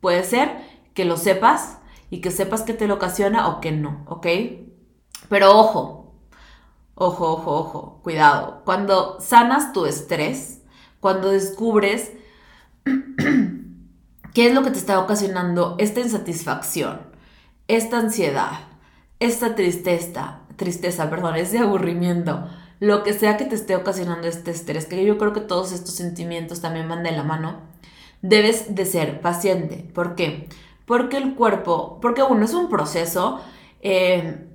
Puede 0.00 0.24
ser 0.24 0.58
que 0.92 1.06
lo 1.06 1.16
sepas 1.16 1.78
y 2.10 2.20
que 2.20 2.30
sepas 2.30 2.62
que 2.62 2.74
te 2.74 2.86
lo 2.86 2.94
ocasiona 2.94 3.48
o 3.48 3.60
que 3.62 3.72
no, 3.72 4.04
¿ok? 4.08 4.26
Pero 5.30 5.58
ojo, 5.58 6.07
ojo, 6.98 7.32
ojo, 7.32 7.54
ojo, 7.54 8.00
cuidado. 8.02 8.62
Cuando 8.64 9.20
sanas 9.20 9.72
tu 9.72 9.86
estrés, 9.86 10.62
cuando 11.00 11.30
descubres 11.30 12.12
qué 14.34 14.48
es 14.48 14.54
lo 14.54 14.62
que 14.62 14.70
te 14.70 14.78
está 14.78 14.98
ocasionando 14.98 15.76
esta 15.78 16.00
insatisfacción, 16.00 17.00
esta 17.68 17.98
ansiedad, 17.98 18.68
esta 19.20 19.54
tristeza, 19.54 20.40
tristeza, 20.56 21.08
perdón, 21.08 21.36
ese 21.36 21.58
aburrimiento, 21.58 22.48
lo 22.80 23.02
que 23.04 23.12
sea 23.12 23.36
que 23.36 23.44
te 23.44 23.54
esté 23.54 23.76
ocasionando 23.76 24.26
este 24.26 24.50
estrés, 24.50 24.86
que 24.86 25.04
yo 25.04 25.18
creo 25.18 25.32
que 25.32 25.40
todos 25.40 25.72
estos 25.72 25.94
sentimientos 25.94 26.60
también 26.60 26.88
van 26.88 27.02
de 27.04 27.12
la 27.12 27.22
mano, 27.22 27.60
debes 28.22 28.74
de 28.74 28.86
ser 28.86 29.20
paciente. 29.20 29.88
¿Por 29.94 30.16
qué? 30.16 30.48
Porque 30.84 31.16
el 31.16 31.34
cuerpo, 31.34 31.98
porque 32.00 32.22
uno 32.22 32.44
es 32.44 32.54
un 32.54 32.68
proceso, 32.68 33.40
eh, 33.82 34.47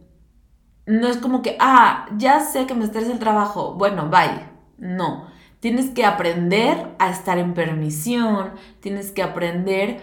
no 0.86 1.08
es 1.08 1.18
como 1.18 1.42
que, 1.42 1.58
ah, 1.60 2.08
ya 2.18 2.40
sé 2.42 2.66
que 2.66 2.76
me 2.76 2.86
estresa 2.86 3.12
el 3.12 3.20
trabajo, 3.20 3.74
bueno, 3.76 4.10
bye. 4.10 4.52
No, 4.78 5.28
tienes 5.60 5.92
que 5.92 6.06
aprender 6.06 6.96
a 7.00 7.10
estar 7.10 7.38
en 7.38 7.54
permisión, 7.54 8.52
tienes 8.82 9.12
que 9.12 9.24
aprender 9.24 10.02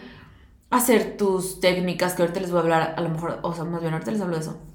a 0.71 0.77
hacer 0.77 1.17
tus 1.17 1.61
técnicas, 1.61 2.15
que 2.15 2.23
ahorita 2.23 2.41
les 2.41 2.51
voy 2.51 2.61
a 2.61 2.63
hablar, 2.63 2.95
a 2.97 3.01
lo 3.01 3.11
mejor, 3.11 3.41
o 3.43 3.53
sea, 3.53 3.65
más 3.65 3.81
bien 3.81 3.93
ahorita 3.93 4.11
les 4.13 4.21
hablo 4.21 4.37
de 4.37 4.43
eso 4.43 4.71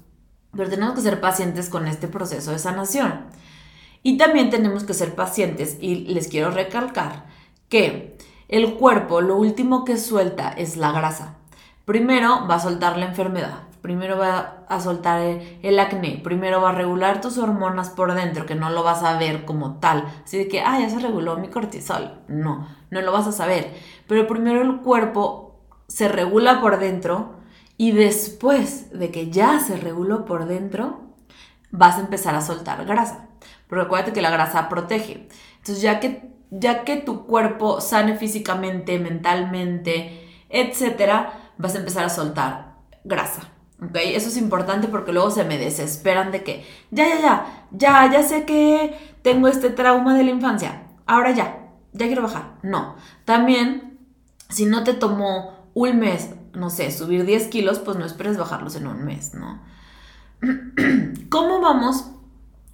pero 0.56 0.70
tenemos 0.70 0.94
que 0.94 1.02
ser 1.02 1.20
pacientes 1.20 1.68
con 1.68 1.86
este 1.86 2.08
proceso 2.08 2.50
de 2.50 2.58
sanación. 2.58 3.26
Y 4.02 4.16
también 4.16 4.50
tenemos 4.50 4.84
que 4.84 4.94
ser 4.94 5.14
pacientes 5.14 5.76
y 5.80 6.06
les 6.06 6.28
quiero 6.28 6.50
recalcar 6.50 7.26
que 7.68 8.16
el 8.48 8.74
cuerpo 8.74 9.20
lo 9.20 9.36
último 9.36 9.84
que 9.84 9.96
suelta 9.96 10.48
es 10.48 10.76
la 10.76 10.92
grasa. 10.92 11.36
Primero 11.84 12.46
va 12.48 12.56
a 12.56 12.60
soltar 12.60 12.96
la 12.96 13.06
enfermedad, 13.06 13.62
primero 13.86 14.18
va 14.18 14.64
a 14.68 14.80
soltar 14.80 15.20
el, 15.62 15.78
acné, 15.78 16.20
primero 16.24 16.60
va 16.60 16.70
a 16.70 16.74
regular 16.74 17.20
tus 17.20 17.38
hormonas 17.38 17.88
por 17.88 18.14
dentro, 18.14 18.44
que 18.44 18.56
no 18.56 18.68
lo 18.68 18.82
vas 18.82 19.04
a 19.04 19.16
ver 19.16 19.44
como 19.44 19.78
tal. 19.78 20.12
Así 20.24 20.38
de 20.38 20.48
que, 20.48 20.60
ah, 20.60 20.80
ya 20.80 20.90
se 20.90 20.98
reguló 20.98 21.36
mi 21.36 21.50
cortisol. 21.50 22.18
No, 22.26 22.66
no 22.90 23.00
lo 23.00 23.12
vas 23.12 23.28
a 23.28 23.32
saber. 23.32 23.72
Pero 24.08 24.26
primero 24.26 24.60
el 24.60 24.80
cuerpo 24.80 25.60
se 25.86 26.08
regula 26.08 26.60
por 26.60 26.80
dentro 26.80 27.36
y 27.76 27.92
después 27.92 28.90
de 28.90 29.12
que 29.12 29.30
ya 29.30 29.60
se 29.60 29.76
reguló 29.76 30.24
por 30.24 30.46
dentro, 30.46 31.02
vas 31.70 31.96
a 31.96 32.00
empezar 32.00 32.34
a 32.34 32.40
soltar 32.40 32.84
grasa. 32.86 33.28
Pero 33.68 33.82
acuérdate 33.82 34.12
que 34.12 34.20
la 34.20 34.30
grasa 34.30 34.68
protege. 34.68 35.28
Entonces, 35.58 35.80
ya 35.80 36.00
que, 36.00 36.34
ya 36.50 36.82
que 36.82 36.96
tu 36.96 37.24
cuerpo 37.24 37.80
sane 37.80 38.16
físicamente, 38.16 38.98
mentalmente, 38.98 40.28
etcétera, 40.48 41.52
vas 41.56 41.76
a 41.76 41.78
empezar 41.78 42.04
a 42.04 42.08
soltar 42.08 42.78
grasa. 43.04 43.52
¿Ok? 43.82 43.96
Eso 43.96 44.28
es 44.28 44.36
importante 44.36 44.88
porque 44.88 45.12
luego 45.12 45.30
se 45.30 45.44
me 45.44 45.58
desesperan 45.58 46.32
de 46.32 46.42
que, 46.42 46.64
ya, 46.90 47.06
ya, 47.08 47.20
ya, 47.20 47.46
ya, 47.70 48.12
ya 48.12 48.22
sé 48.22 48.44
que 48.44 48.96
tengo 49.22 49.48
este 49.48 49.70
trauma 49.70 50.16
de 50.16 50.24
la 50.24 50.30
infancia. 50.30 50.84
Ahora 51.06 51.32
ya, 51.32 51.68
ya 51.92 52.06
quiero 52.06 52.22
bajar. 52.22 52.54
No. 52.62 52.96
También, 53.24 53.98
si 54.48 54.66
no 54.66 54.84
te 54.84 54.94
tomó 54.94 55.70
un 55.74 55.98
mes, 55.98 56.30
no 56.54 56.70
sé, 56.70 56.90
subir 56.90 57.26
10 57.26 57.48
kilos, 57.48 57.78
pues 57.78 57.98
no 57.98 58.06
esperes 58.06 58.38
bajarlos 58.38 58.76
en 58.76 58.86
un 58.86 59.04
mes, 59.04 59.34
¿no? 59.34 59.60
¿Cómo 61.28 61.60
vamos 61.60 62.10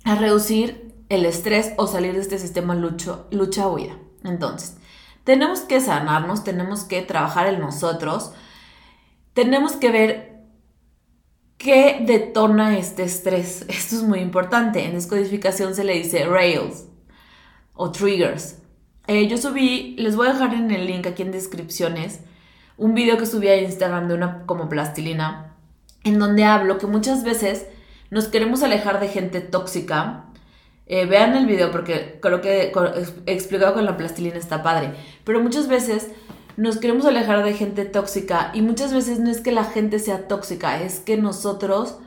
a 0.04 0.14
reducir 0.14 0.94
el 1.08 1.26
estrés 1.26 1.72
o 1.76 1.86
salir 1.86 2.14
de 2.14 2.20
este 2.20 2.38
sistema 2.38 2.74
lucha-huida? 2.74 3.96
Entonces, 4.22 4.76
tenemos 5.24 5.60
que 5.60 5.80
sanarnos, 5.80 6.44
tenemos 6.44 6.84
que 6.84 7.02
trabajar 7.02 7.46
en 7.48 7.60
nosotros, 7.60 8.32
tenemos 9.34 9.72
que 9.72 9.90
ver 9.90 10.31
qué 11.62 11.98
detona 12.00 12.76
este 12.78 13.04
estrés. 13.04 13.62
Esto 13.68 13.96
es 13.96 14.02
muy 14.02 14.18
importante. 14.18 14.84
En 14.84 14.94
descodificación 14.94 15.74
se 15.74 15.84
le 15.84 15.94
dice 15.94 16.24
rails 16.24 16.88
o 17.74 17.90
triggers. 17.90 18.58
Eh, 19.06 19.26
yo 19.28 19.36
subí, 19.36 19.96
les 19.98 20.16
voy 20.16 20.28
a 20.28 20.32
dejar 20.32 20.54
en 20.54 20.70
el 20.70 20.86
link 20.86 21.06
aquí 21.06 21.22
en 21.22 21.32
descripciones, 21.32 22.20
un 22.76 22.94
video 22.94 23.18
que 23.18 23.26
subí 23.26 23.48
a 23.48 23.60
Instagram 23.60 24.08
de 24.08 24.14
una 24.14 24.46
como 24.46 24.68
plastilina, 24.68 25.56
en 26.04 26.18
donde 26.18 26.44
hablo 26.44 26.78
que 26.78 26.86
muchas 26.86 27.24
veces 27.24 27.66
nos 28.10 28.28
queremos 28.28 28.62
alejar 28.62 29.00
de 29.00 29.08
gente 29.08 29.40
tóxica 29.40 30.26
eh, 30.86 31.06
vean 31.06 31.34
el 31.36 31.46
video 31.46 31.70
porque 31.70 32.18
creo 32.20 32.40
que 32.40 32.72
explicado 33.26 33.72
con 33.72 33.84
la 33.84 33.96
plastilina 33.96 34.36
está 34.36 34.62
padre. 34.62 34.92
Pero 35.24 35.40
muchas 35.40 35.68
veces 35.68 36.10
nos 36.56 36.78
queremos 36.78 37.06
alejar 37.06 37.44
de 37.44 37.54
gente 37.54 37.84
tóxica 37.84 38.50
y 38.54 38.62
muchas 38.62 38.92
veces 38.92 39.18
no 39.18 39.30
es 39.30 39.40
que 39.40 39.52
la 39.52 39.64
gente 39.64 39.98
sea 39.98 40.28
tóxica, 40.28 40.82
es 40.82 41.00
que 41.00 41.16
nosotros 41.16 41.98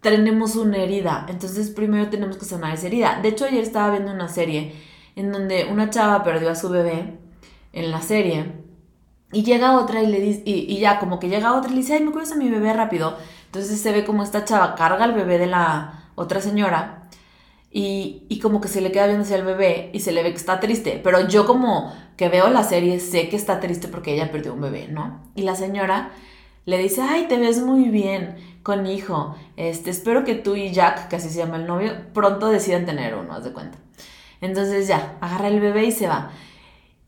tenemos 0.00 0.56
una 0.56 0.78
herida. 0.78 1.26
Entonces 1.28 1.70
primero 1.70 2.08
tenemos 2.08 2.36
que 2.36 2.44
sanar 2.44 2.74
esa 2.74 2.86
herida. 2.86 3.20
De 3.22 3.28
hecho 3.28 3.44
ayer 3.44 3.62
estaba 3.62 3.90
viendo 3.90 4.12
una 4.12 4.28
serie 4.28 4.74
en 5.16 5.32
donde 5.32 5.66
una 5.70 5.90
chava 5.90 6.22
perdió 6.22 6.50
a 6.50 6.54
su 6.54 6.68
bebé 6.68 7.18
en 7.72 7.90
la 7.90 8.00
serie 8.02 8.52
y 9.32 9.42
llega 9.42 9.78
otra 9.78 10.02
y 10.02 10.06
le 10.06 10.20
dice, 10.20 10.42
y, 10.44 10.78
ya 10.78 10.98
como 10.98 11.18
que 11.18 11.28
llega 11.28 11.54
otra 11.54 11.70
y 11.70 11.74
le 11.74 11.80
dice, 11.80 11.94
ay, 11.94 12.04
me 12.04 12.12
cuidas 12.12 12.32
a 12.32 12.36
mi 12.36 12.48
bebé 12.48 12.72
rápido. 12.72 13.16
Entonces 13.46 13.80
se 13.80 13.92
ve 13.92 14.04
como 14.04 14.22
esta 14.22 14.44
chava 14.44 14.74
carga 14.74 15.04
al 15.04 15.14
bebé 15.14 15.38
de 15.38 15.46
la 15.46 16.10
otra 16.14 16.40
señora 16.40 16.97
y, 17.70 18.38
como 18.40 18.60
que 18.60 18.68
se 18.68 18.80
le 18.80 18.92
queda 18.92 19.06
viendo 19.06 19.24
hacia 19.24 19.36
el 19.36 19.44
bebé 19.44 19.90
y 19.92 20.00
se 20.00 20.12
le 20.12 20.22
ve 20.22 20.30
que 20.30 20.36
está 20.36 20.60
triste. 20.60 21.00
Pero 21.02 21.28
yo 21.28 21.46
como 21.46 21.92
que 22.16 22.28
veo 22.28 22.48
la 22.48 22.62
serie 22.62 22.98
sé 23.00 23.28
que 23.28 23.36
está 23.36 23.60
triste 23.60 23.88
porque 23.88 24.14
ella 24.14 24.30
perdió 24.30 24.54
un 24.54 24.60
bebé, 24.60 24.88
¿no? 24.88 25.20
Y 25.34 25.42
la 25.42 25.54
señora 25.54 26.10
le 26.64 26.78
dice, 26.78 27.02
ay, 27.02 27.26
te 27.28 27.38
ves 27.38 27.62
muy 27.62 27.88
bien 27.88 28.36
con 28.62 28.86
hijo. 28.86 29.36
Este, 29.56 29.90
espero 29.90 30.24
que 30.24 30.34
tú 30.34 30.56
y 30.56 30.72
Jack, 30.72 31.08
que 31.08 31.16
así 31.16 31.28
se 31.28 31.38
llama 31.38 31.56
el 31.56 31.66
novio, 31.66 31.92
pronto 32.12 32.48
decidan 32.48 32.86
tener 32.86 33.14
uno, 33.14 33.34
haz 33.34 33.44
de 33.44 33.52
cuenta. 33.52 33.78
Entonces 34.40 34.86
ya, 34.86 35.16
agarra 35.20 35.48
el 35.48 35.60
bebé 35.60 35.84
y 35.84 35.92
se 35.92 36.08
va. 36.08 36.30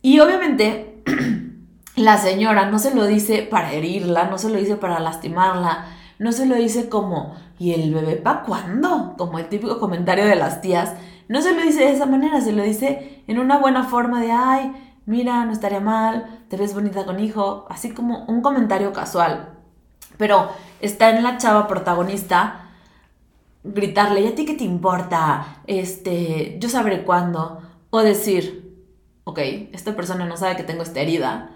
Y 0.03 0.21
obviamente 0.21 1.03
la 1.97 2.19
señora 2.19 2.71
no 2.71 2.79
se 2.79 2.95
lo 2.95 3.07
dice 3.07 3.43
para 3.43 3.73
herirla, 3.73 4.25
no 4.25 4.39
se 4.39 4.49
lo 4.49 4.59
dice 4.59 4.77
para 4.77 5.01
lastimarla, 5.01 5.87
no 6.21 6.33
se 6.33 6.45
lo 6.45 6.55
dice 6.55 6.91
como, 6.91 7.35
¿y 7.59 7.73
el 7.73 7.95
bebé 7.95 8.17
pa' 8.17 8.43
cuándo? 8.43 9.15
Como 9.17 9.39
el 9.39 9.49
típico 9.49 9.81
comentario 9.81 10.27
de 10.27 10.37
las 10.37 10.61
tías. 10.61 10.93
No 11.29 11.41
se 11.41 11.55
lo 11.55 11.63
dice 11.63 11.81
de 11.81 11.93
esa 11.93 12.05
manera, 12.05 12.43
se 12.43 12.53
lo 12.53 12.63
dice 12.63 13.23
en 13.27 13.39
una 13.39 13.57
buena 13.57 13.85
forma 13.85 14.21
de, 14.21 14.31
ay, 14.31 14.71
mira, 15.07 15.47
no 15.47 15.53
estaría 15.53 15.81
mal, 15.81 16.45
te 16.51 16.59
ves 16.59 16.75
bonita 16.75 17.07
con 17.07 17.21
hijo, 17.21 17.65
así 17.71 17.93
como 17.93 18.27
un 18.27 18.43
comentario 18.43 18.93
casual. 18.93 19.55
Pero 20.19 20.51
está 20.83 21.09
en 21.09 21.23
la 21.23 21.39
chava 21.39 21.67
protagonista 21.67 22.67
gritarle, 23.65 24.21
¿y 24.21 24.27
a 24.27 24.35
ti 24.35 24.45
qué 24.45 24.55
te 24.55 24.65
importa? 24.65 25.63
Este, 25.67 26.59
yo 26.61 26.69
sabré 26.69 27.03
cuándo. 27.05 27.63
O 27.89 28.01
decir, 28.01 28.77
ok, 29.25 29.39
esta 29.73 29.97
persona 29.97 30.27
no 30.27 30.37
sabe 30.37 30.57
que 30.57 30.65
tengo 30.65 30.83
esta 30.83 31.01
herida, 31.01 31.49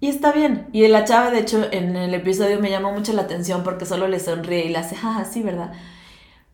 y 0.00 0.08
está 0.08 0.32
bien. 0.32 0.68
Y 0.72 0.86
la 0.88 1.04
chava, 1.04 1.30
de 1.30 1.40
hecho, 1.40 1.64
en 1.70 1.96
el 1.96 2.14
episodio 2.14 2.60
me 2.60 2.70
llamó 2.70 2.92
mucho 2.92 3.12
la 3.12 3.22
atención 3.22 3.62
porque 3.62 3.86
solo 3.86 4.08
le 4.08 4.20
sonríe 4.20 4.66
y 4.66 4.68
le 4.68 4.78
hace, 4.78 4.96
ah, 5.02 5.24
sí, 5.30 5.42
¿verdad? 5.42 5.72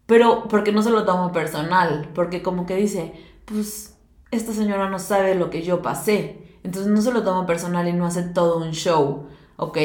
Pero 0.06 0.48
porque 0.48 0.72
no 0.72 0.82
se 0.82 0.90
lo 0.90 1.04
tomo 1.04 1.32
personal, 1.32 2.08
porque 2.14 2.42
como 2.42 2.66
que 2.66 2.76
dice, 2.76 3.14
pues 3.44 3.96
esta 4.30 4.52
señora 4.52 4.88
no 4.88 4.98
sabe 4.98 5.34
lo 5.34 5.50
que 5.50 5.62
yo 5.62 5.82
pasé. 5.82 6.42
Entonces 6.64 6.90
no 6.90 7.02
se 7.02 7.12
lo 7.12 7.24
tomo 7.24 7.46
personal 7.46 7.88
y 7.88 7.92
no 7.92 8.06
hace 8.06 8.22
todo 8.22 8.58
un 8.58 8.72
show, 8.72 9.26
¿ok? 9.56 9.78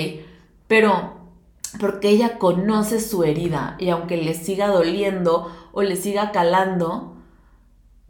Pero 0.68 1.18
porque 1.80 2.10
ella 2.10 2.38
conoce 2.38 3.00
su 3.00 3.24
herida 3.24 3.76
y 3.80 3.90
aunque 3.90 4.18
le 4.18 4.34
siga 4.34 4.68
doliendo 4.68 5.52
o 5.74 5.82
le 5.82 5.96
siga 5.96 6.32
calando, 6.32 7.17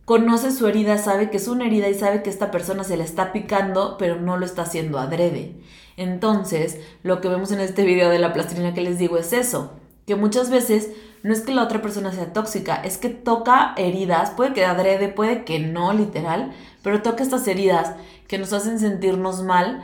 conoce 0.08 0.53
su 0.53 0.66
herida, 0.68 0.97
sabe 0.97 1.30
que 1.30 1.36
es 1.36 1.49
una 1.49 1.66
herida 1.66 1.89
y 1.89 1.93
sabe 1.93 2.24
que 2.24 2.30
esta 2.30 2.49
persona 2.49 2.86
se 2.86 2.95
la 2.95 3.03
está 3.03 3.34
picando, 3.34 3.97
pero 3.99 4.16
no 4.16 4.38
lo 4.38 4.45
está 4.45 4.62
haciendo 4.62 4.99
adrede. 4.99 5.58
Entonces, 5.97 6.80
lo 7.03 7.20
que 7.20 7.28
vemos 7.28 7.51
en 7.51 7.60
este 7.60 7.84
video 7.84 8.10
de 8.10 8.18
la 8.18 8.32
plastilina 8.32 8.74
que 8.74 8.84
les 8.84 8.99
digo 8.99 9.18
es 9.18 9.34
eso, 9.34 9.74
que 10.05 10.16
muchas 10.16 10.49
veces 10.49 10.91
no 11.24 11.34
es 11.34 11.41
que 11.41 11.53
la 11.53 11.62
otra 11.62 11.82
persona 11.82 12.14
sea 12.14 12.32
tóxica, 12.32 12.76
es 12.76 12.97
que 12.97 13.10
toca 13.10 13.74
heridas, 13.76 14.32
puede 14.32 14.53
que 14.53 14.64
adrede, 14.64 15.10
puede 15.10 15.43
que 15.43 15.60
no, 15.60 15.91
literal, 15.91 16.53
pero 16.84 17.01
toca 17.01 17.22
estas 17.22 17.45
heridas 17.45 17.93
que 18.30 18.38
nos 18.38 18.53
hacen 18.53 18.80
sentirnos 18.80 19.43
mal, 19.43 19.84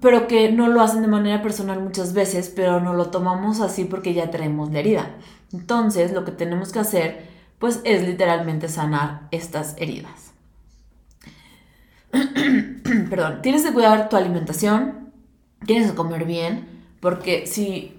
pero 0.00 0.28
que 0.28 0.52
no 0.52 0.68
lo 0.68 0.82
hacen 0.82 1.02
de 1.02 1.08
manera 1.08 1.42
personal 1.42 1.80
muchas 1.80 2.12
veces, 2.12 2.48
pero 2.54 2.78
no 2.78 2.94
lo 2.94 3.06
tomamos 3.06 3.60
así 3.60 3.84
porque 3.84 4.14
ya 4.14 4.30
traemos 4.30 4.70
la 4.70 4.78
herida. 4.78 5.16
Entonces, 5.52 6.12
lo 6.12 6.24
que 6.24 6.30
tenemos 6.30 6.70
que 6.70 6.78
hacer 6.78 7.33
pues 7.64 7.80
es 7.84 8.06
literalmente 8.06 8.68
sanar 8.68 9.26
estas 9.30 9.74
heridas. 9.78 10.34
Perdón, 13.08 13.40
tienes 13.40 13.62
que 13.62 13.72
cuidar 13.72 14.10
tu 14.10 14.16
alimentación, 14.16 15.14
tienes 15.64 15.90
que 15.90 15.96
comer 15.96 16.26
bien, 16.26 16.68
porque 17.00 17.46
si 17.46 17.96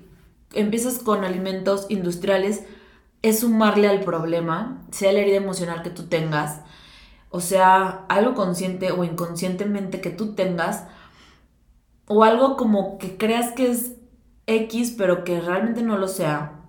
empiezas 0.53 0.99
con 0.99 1.24
alimentos 1.24 1.88
industriales, 1.89 2.61
es 3.24 3.39
sumarle 3.39 3.88
al 3.88 4.01
problema, 4.01 4.84
sea 4.91 5.11
la 5.11 5.22
herida 5.22 5.38
emocional 5.38 5.82
que 5.82 5.89
tú 5.89 6.03
tengas, 6.03 6.61
o 7.32 7.41
sea, 7.41 8.05
algo 8.07 8.36
consciente 8.36 8.91
o 8.91 9.03
inconscientemente 9.03 9.99
que 9.99 10.11
tú 10.11 10.36
tengas, 10.36 10.84
o 12.05 12.24
algo 12.24 12.55
como 12.55 12.99
que 12.99 13.18
creas 13.18 13.51
que 13.53 13.72
es 13.72 13.93
X, 14.45 14.93
pero 14.95 15.24
que 15.24 15.41
realmente 15.41 15.82
no 15.82 15.97
lo 15.97 16.07
sea, 16.07 16.64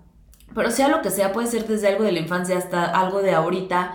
pero 0.53 0.71
sea 0.71 0.87
lo 0.87 1.01
que 1.01 1.11
sea, 1.11 1.33
puede 1.33 1.47
ser 1.47 1.67
desde 1.67 1.87
algo 1.87 2.03
de 2.03 2.11
la 2.11 2.19
infancia 2.19 2.57
hasta 2.57 2.85
algo 2.85 3.21
de 3.21 3.33
ahorita 3.33 3.93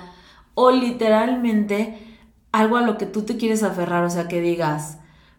o 0.55 0.71
literalmente 0.71 2.19
algo 2.53 2.77
a 2.77 2.83
lo 2.83 2.99
que 2.99 3.07
tú 3.07 3.23
te 3.23 3.37
quieres 3.37 3.63
aferrar, 3.63 4.05
o 4.05 4.11
sea, 4.11 4.29
que 4.29 4.41
digas, 4.41 4.99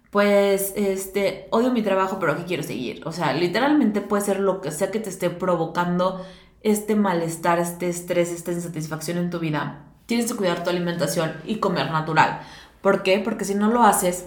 pues, 0.09 0.73
este, 0.75 1.47
odio 1.51 1.71
mi 1.71 1.81
trabajo, 1.81 2.19
pero 2.19 2.33
aquí 2.33 2.43
quiero 2.43 2.63
seguir. 2.63 3.01
O 3.05 3.11
sea, 3.11 3.33
literalmente 3.33 4.01
puede 4.01 4.23
ser 4.23 4.39
lo 4.39 4.61
que 4.61 4.71
sea 4.71 4.91
que 4.91 4.99
te 4.99 5.09
esté 5.09 5.29
provocando 5.29 6.25
este 6.61 6.95
malestar, 6.95 7.59
este 7.59 7.89
estrés, 7.89 8.31
esta 8.31 8.51
insatisfacción 8.51 9.17
en 9.17 9.29
tu 9.29 9.39
vida. 9.39 9.85
Tienes 10.05 10.31
que 10.31 10.37
cuidar 10.37 10.63
tu 10.63 10.69
alimentación 10.69 11.33
y 11.45 11.57
comer 11.57 11.91
natural. 11.91 12.41
¿Por 12.81 13.03
qué? 13.03 13.19
Porque 13.19 13.45
si 13.45 13.55
no 13.55 13.71
lo 13.71 13.83
haces, 13.83 14.25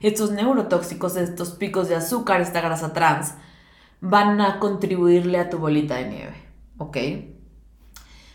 estos 0.00 0.30
neurotóxicos, 0.30 1.16
estos 1.16 1.50
picos 1.50 1.88
de 1.88 1.96
azúcar, 1.96 2.40
esta 2.40 2.60
grasa 2.60 2.92
trans, 2.92 3.34
van 4.00 4.40
a 4.40 4.58
contribuirle 4.58 5.38
a 5.38 5.50
tu 5.50 5.58
bolita 5.58 5.96
de 5.96 6.08
nieve, 6.08 6.34
¿ok? 6.78 6.96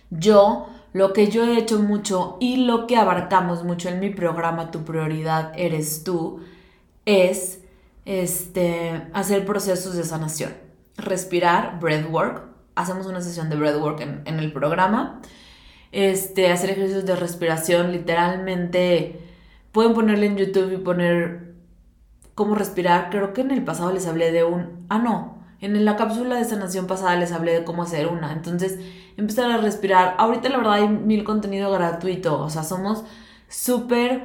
Yo, 0.10 0.68
lo 0.94 1.14
que 1.14 1.30
yo 1.30 1.44
he 1.46 1.58
hecho 1.58 1.80
mucho 1.80 2.38
y 2.40 2.58
lo 2.58 2.88
que 2.88 2.98
abarcamos 2.98 3.64
mucho 3.64 3.90
en 3.90 4.00
mi 4.00 4.10
programa 4.12 4.72
Tu 4.72 4.84
prioridad 4.86 5.52
eres 5.56 6.04
tú, 6.04 6.42
es 7.06 7.62
este, 8.06 9.10
hacer 9.14 9.46
procesos 9.46 9.96
de 9.96 10.04
sanación. 10.04 10.54
Respirar, 10.98 11.80
breathwork. 11.80 12.44
Hacemos 12.76 13.08
una 13.08 13.22
sesión 13.22 13.50
de 13.50 13.56
breathwork 13.56 14.02
en, 14.02 14.22
en 14.26 14.40
el 14.40 14.54
programa. 14.54 15.22
Este, 15.92 16.52
hacer 16.52 16.72
ejercicios 16.72 17.06
de 17.06 17.16
respiración, 17.16 17.92
literalmente 17.92 19.22
pueden 19.72 19.94
ponerle 19.94 20.28
en 20.28 20.38
YouTube 20.38 20.74
y 20.74 20.78
poner 20.78 21.56
cómo 22.36 22.56
respirar. 22.56 23.10
Creo 23.10 23.34
que 23.34 23.42
en 23.42 23.52
el 23.52 23.64
pasado 23.64 23.92
les 23.92 24.08
hablé 24.08 24.32
de 24.32 24.44
un... 24.44 24.86
Ah, 24.90 25.00
no, 25.00 25.35
en 25.62 25.86
la 25.86 25.96
cápsula 25.96 26.36
de 26.36 26.46
sanación 26.46 26.88
pasada 26.88 27.16
les 27.16 27.32
hablé 27.32 27.54
de 27.54 27.64
cómo 27.64 27.84
hacer 27.84 28.08
una. 28.08 28.34
Entonces, 28.34 28.80
empezar 29.18 29.52
a 29.52 29.58
respirar. 29.58 30.16
Ahorita 30.18 30.50
la 30.50 30.58
verdad 30.58 30.74
hay 30.74 30.90
mil 30.90 31.24
contenido 31.24 31.72
gratuito. 31.72 32.40
O 32.42 32.50
sea, 32.50 32.64
somos 32.64 33.04
súper 33.48 34.24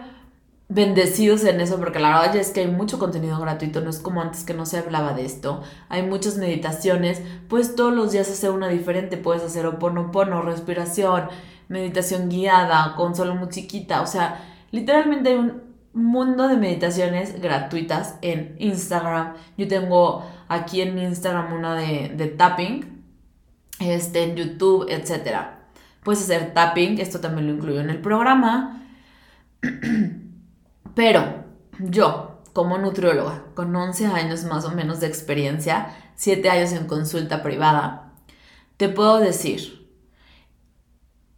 bendecidos 0.71 1.43
en 1.45 1.61
eso 1.61 1.79
porque 1.79 1.99
la 1.99 2.11
verdad 2.11 2.35
ya 2.35 2.41
es 2.41 2.51
que 2.51 2.61
hay 2.61 2.69
mucho 2.69 3.01
contenido 3.01 3.41
gratuito, 3.41 3.81
no 3.81 3.91
es 3.91 3.99
como 3.99 4.23
antes 4.23 4.45
que 4.45 4.55
no 4.55 4.65
se 4.67 4.79
hablaba 4.79 5.15
de 5.15 5.25
esto. 5.25 5.63
Hay 5.89 6.03
muchas 6.03 6.37
meditaciones, 6.37 7.21
pues 7.49 7.75
todos 7.75 7.93
los 7.93 8.13
días 8.13 8.31
hacer 8.31 8.53
una 8.53 8.69
diferente, 8.69 9.17
puedes 9.17 9.43
hacer 9.43 9.67
oponopono, 9.67 10.43
respiración, 10.43 11.29
meditación 11.69 12.29
guiada, 12.29 12.95
con 12.95 13.17
solo 13.17 13.35
musiquita, 13.35 14.01
o 14.01 14.07
sea, 14.07 14.45
literalmente 14.71 15.31
hay 15.31 15.37
un 15.37 15.71
mundo 15.93 16.47
de 16.47 16.57
meditaciones 16.57 17.41
gratuitas 17.41 18.15
en 18.23 18.55
Instagram. 18.61 19.35
Yo 19.57 19.67
tengo 19.67 20.25
aquí 20.51 20.83
en 20.83 20.99
Instagram 20.99 21.53
una 21.53 21.77
de, 21.77 22.13
de 22.15 22.27
tapping, 22.27 23.05
este, 23.79 24.25
en 24.25 24.37
YouTube, 24.37 24.87
etc. 24.91 25.37
Puedes 26.03 26.23
hacer 26.23 26.53
tapping, 26.53 26.99
esto 26.99 27.21
también 27.21 27.47
lo 27.47 27.55
incluyo 27.55 27.81
en 27.81 27.89
el 27.89 28.01
programa. 28.01 28.85
Pero 30.95 31.45
yo, 31.79 32.43
como 32.53 32.79
nutrióloga, 32.79 33.45
con 33.55 33.75
11 33.75 34.07
años 34.07 34.43
más 34.45 34.65
o 34.65 34.73
menos 34.73 34.99
de 34.99 35.07
experiencia, 35.07 35.95
7 36.17 36.51
años 36.51 36.73
en 36.73 36.89
consulta 36.89 37.45
privada, 37.45 38.13
te 38.77 38.89
puedo 38.89 39.19
decir, 39.21 39.89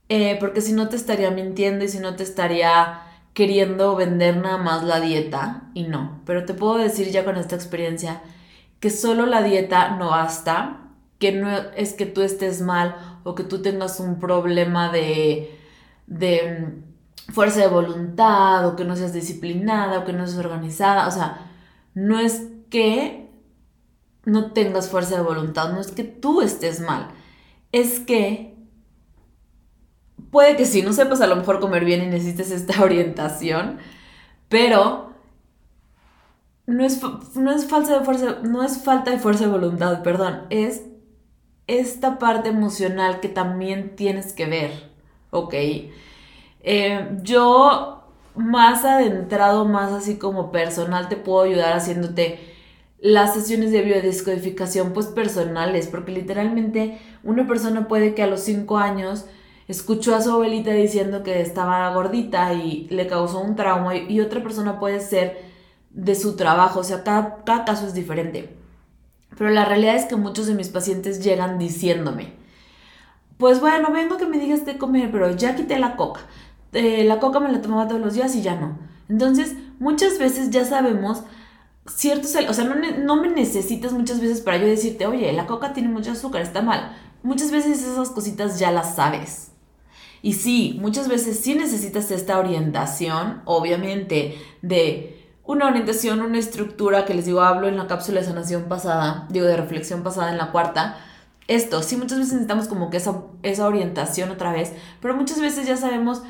eh, 0.08 0.38
porque 0.40 0.62
si 0.62 0.72
no 0.72 0.88
te 0.88 0.96
estaría 0.96 1.30
mintiendo 1.30 1.84
y 1.84 1.88
si 1.88 1.98
no 1.98 2.16
te 2.16 2.22
estaría 2.22 3.02
queriendo 3.34 3.94
vender 3.94 4.38
nada 4.38 4.56
más 4.56 4.82
la 4.84 5.00
dieta, 5.00 5.64
y 5.74 5.82
no, 5.82 6.22
pero 6.24 6.46
te 6.46 6.54
puedo 6.54 6.78
decir 6.78 7.10
ya 7.10 7.26
con 7.26 7.36
esta 7.36 7.56
experiencia 7.56 8.22
que 8.82 8.90
solo 8.90 9.26
la 9.26 9.44
dieta 9.44 9.90
no 9.90 10.10
basta, 10.10 10.90
que 11.20 11.30
no 11.30 11.48
es 11.76 11.92
que 11.92 12.04
tú 12.04 12.20
estés 12.20 12.60
mal 12.60 13.20
o 13.22 13.36
que 13.36 13.44
tú 13.44 13.62
tengas 13.62 14.00
un 14.00 14.18
problema 14.18 14.90
de, 14.90 15.56
de 16.08 16.82
mm, 17.28 17.32
fuerza 17.32 17.60
de 17.60 17.68
voluntad 17.68 18.66
o 18.66 18.74
que 18.74 18.84
no 18.84 18.96
seas 18.96 19.12
disciplinada 19.12 20.00
o 20.00 20.04
que 20.04 20.12
no 20.12 20.26
seas 20.26 20.44
organizada, 20.44 21.06
o 21.06 21.12
sea, 21.12 21.48
no 21.94 22.18
es 22.18 22.48
que 22.70 23.30
no 24.24 24.50
tengas 24.50 24.88
fuerza 24.88 25.14
de 25.14 25.22
voluntad, 25.22 25.72
no 25.72 25.80
es 25.80 25.92
que 25.92 26.02
tú 26.02 26.42
estés 26.42 26.80
mal, 26.80 27.06
es 27.70 28.00
que 28.00 28.56
puede 30.32 30.56
que 30.56 30.66
sí, 30.66 30.82
no 30.82 30.92
sepas 30.92 31.20
a 31.20 31.28
lo 31.28 31.36
mejor 31.36 31.60
comer 31.60 31.84
bien 31.84 32.02
y 32.02 32.06
necesites 32.08 32.50
esta 32.50 32.82
orientación, 32.82 33.78
pero 34.48 35.11
no 36.66 36.84
es, 36.84 37.00
no 37.34 37.52
es, 37.52 37.66
falta 37.66 37.98
de 37.98 38.04
fuerza, 38.04 38.38
no 38.42 38.62
es 38.62 38.78
falta 38.82 39.10
de 39.10 39.18
fuerza 39.18 39.44
de 39.44 39.50
voluntad, 39.50 40.02
perdón, 40.02 40.42
es 40.50 40.82
esta 41.66 42.18
parte 42.18 42.50
emocional 42.50 43.20
que 43.20 43.28
también 43.28 43.96
tienes 43.96 44.32
que 44.32 44.46
ver, 44.46 44.90
¿ok? 45.30 45.54
Eh, 46.64 47.18
yo 47.22 48.04
más 48.34 48.84
adentrado, 48.84 49.64
más 49.64 49.92
así 49.92 50.16
como 50.16 50.52
personal, 50.52 51.08
te 51.08 51.16
puedo 51.16 51.42
ayudar 51.42 51.74
haciéndote 51.74 52.38
las 53.02 53.34
sesiones 53.34 53.72
de 53.72 53.82
biodescodificación 53.82 54.92
pues 54.92 55.06
personales, 55.06 55.88
porque 55.88 56.12
literalmente 56.12 56.98
una 57.24 57.48
persona 57.48 57.88
puede 57.88 58.14
que 58.14 58.22
a 58.22 58.28
los 58.28 58.40
5 58.40 58.78
años 58.78 59.26
escuchó 59.66 60.14
a 60.14 60.22
su 60.22 60.30
abuelita 60.30 60.70
diciendo 60.72 61.22
que 61.24 61.40
estaba 61.40 61.92
gordita 61.94 62.54
y 62.54 62.86
le 62.90 63.08
causó 63.08 63.40
un 63.40 63.56
trauma 63.56 63.96
y, 63.96 64.20
otra 64.20 64.42
persona 64.42 64.78
puede 64.78 65.00
ser 65.00 65.51
de 65.93 66.14
su 66.14 66.36
trabajo, 66.36 66.80
o 66.80 66.84
sea, 66.84 67.05
cada, 67.05 67.45
cada 67.45 67.64
caso 67.64 67.86
es 67.86 67.95
diferente. 67.95 68.57
Pero 69.36 69.51
la 69.51 69.64
realidad 69.64 69.97
es 69.97 70.07
que 70.07 70.16
muchos 70.16 70.47
de 70.47 70.55
mis 70.55 70.68
pacientes 70.68 71.22
llegan 71.22 71.59
diciéndome, 71.59 72.34
pues 73.38 73.61
bueno, 73.61 73.93
vengo 73.93 74.18
que 74.18 74.26
me 74.26 74.38
digas 74.38 74.64
de 74.66 74.78
comer, 74.78 75.11
pero 75.11 75.34
ya 75.34 75.57
quité 75.57 75.78
la 75.78 75.97
coca. 75.97 76.20
Eh, 76.72 77.05
la 77.05 77.18
coca 77.18 77.40
me 77.40 77.51
la 77.51 77.61
tomaba 77.61 77.88
todos 77.88 78.01
los 78.01 78.14
días 78.14 78.34
y 78.36 78.43
ya 78.43 78.57
no. 78.57 78.78
Entonces, 79.09 79.57
muchas 79.78 80.18
veces 80.18 80.51
ya 80.51 80.64
sabemos 80.64 81.24
ciertos, 81.86 82.34
o 82.49 82.55
sea, 82.55 82.64
no, 82.64 82.76
no, 82.76 83.16
me 83.16 83.28
necesitas 83.28 83.93
muchas 83.93 84.20
veces 84.20 84.40
para 84.40 84.59
yo 84.59 84.66
decirte, 84.66 85.07
oye, 85.07 85.32
la 85.32 85.47
coca 85.47 85.72
tiene 85.72 85.88
mucho 85.88 86.12
azúcar, 86.12 86.43
está 86.43 86.62
mal. 86.62 86.97
Muchas 87.22 87.51
veces 87.51 87.82
esas 87.82 88.11
cositas 88.11 88.59
ya 88.59 88.70
las 88.70 88.95
sabes. 88.95 89.51
Y 90.22 90.34
sí, 90.34 90.78
muchas 90.80 91.09
veces 91.09 91.40
sí 91.40 91.55
necesitas 91.55 92.11
esta 92.12 92.38
orientación, 92.38 93.43
obviamente, 93.45 94.38
de 94.62 95.11
una 95.45 95.66
orientación, 95.66 96.20
una 96.20 96.38
estructura 96.38 97.05
que 97.05 97.14
les 97.14 97.26
digo, 97.26 97.40
hablo 97.40 97.68
en 97.68 97.76
la 97.76 97.86
cápsula 97.86 98.20
de 98.20 98.26
sanación 98.26 98.64
pasada, 98.64 99.26
digo, 99.30 99.47
de 99.47 99.57
reflexión 99.57 100.03
pasada 100.03 100.30
en 100.30 100.38
la 100.38 100.53
cuarta. 100.53 100.97
Esto, 101.49 101.82
sí, 101.82 101.97
muchas 101.97 102.18
veces 102.18 102.34
necesitamos 102.34 102.68
como 102.68 102.90
que 102.90 102.99
esa, 102.99 103.22
esa 103.43 103.66
orientación 103.66 104.30
otra 104.30 104.53
vez, 104.53 104.72
pero 105.01 105.16
muchas 105.16 105.40
veces 105.40 105.66
ya 105.66 105.76
sabemos 105.76 106.22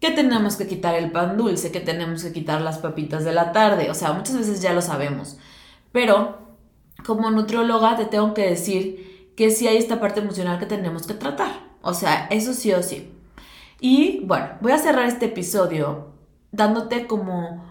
que 0.00 0.10
tenemos 0.10 0.56
que 0.56 0.66
quitar 0.66 0.94
el 0.94 1.10
pan 1.10 1.36
dulce, 1.36 1.72
que 1.72 1.80
tenemos 1.80 2.22
que 2.22 2.32
quitar 2.32 2.60
las 2.60 2.78
papitas 2.78 3.24
de 3.24 3.32
la 3.32 3.52
tarde, 3.52 3.90
o 3.90 3.94
sea, 3.94 4.12
muchas 4.12 4.38
veces 4.38 4.62
ya 4.62 4.72
lo 4.72 4.82
sabemos. 4.82 5.36
Pero 5.92 6.38
como 7.04 7.30
nutrióloga 7.30 7.96
te 7.96 8.06
tengo 8.06 8.34
que 8.34 8.48
decir 8.48 9.32
que 9.36 9.50
sí 9.50 9.66
hay 9.66 9.76
esta 9.76 10.00
parte 10.00 10.20
emocional 10.20 10.58
que 10.58 10.66
tenemos 10.66 11.06
que 11.06 11.14
tratar, 11.14 11.50
o 11.82 11.92
sea, 11.92 12.28
eso 12.30 12.54
sí 12.54 12.72
o 12.72 12.82
sí. 12.82 13.12
Y 13.80 14.20
bueno, 14.24 14.46
voy 14.60 14.72
a 14.72 14.78
cerrar 14.78 15.06
este 15.06 15.26
episodio 15.26 16.12
dándote 16.52 17.06
como 17.06 17.69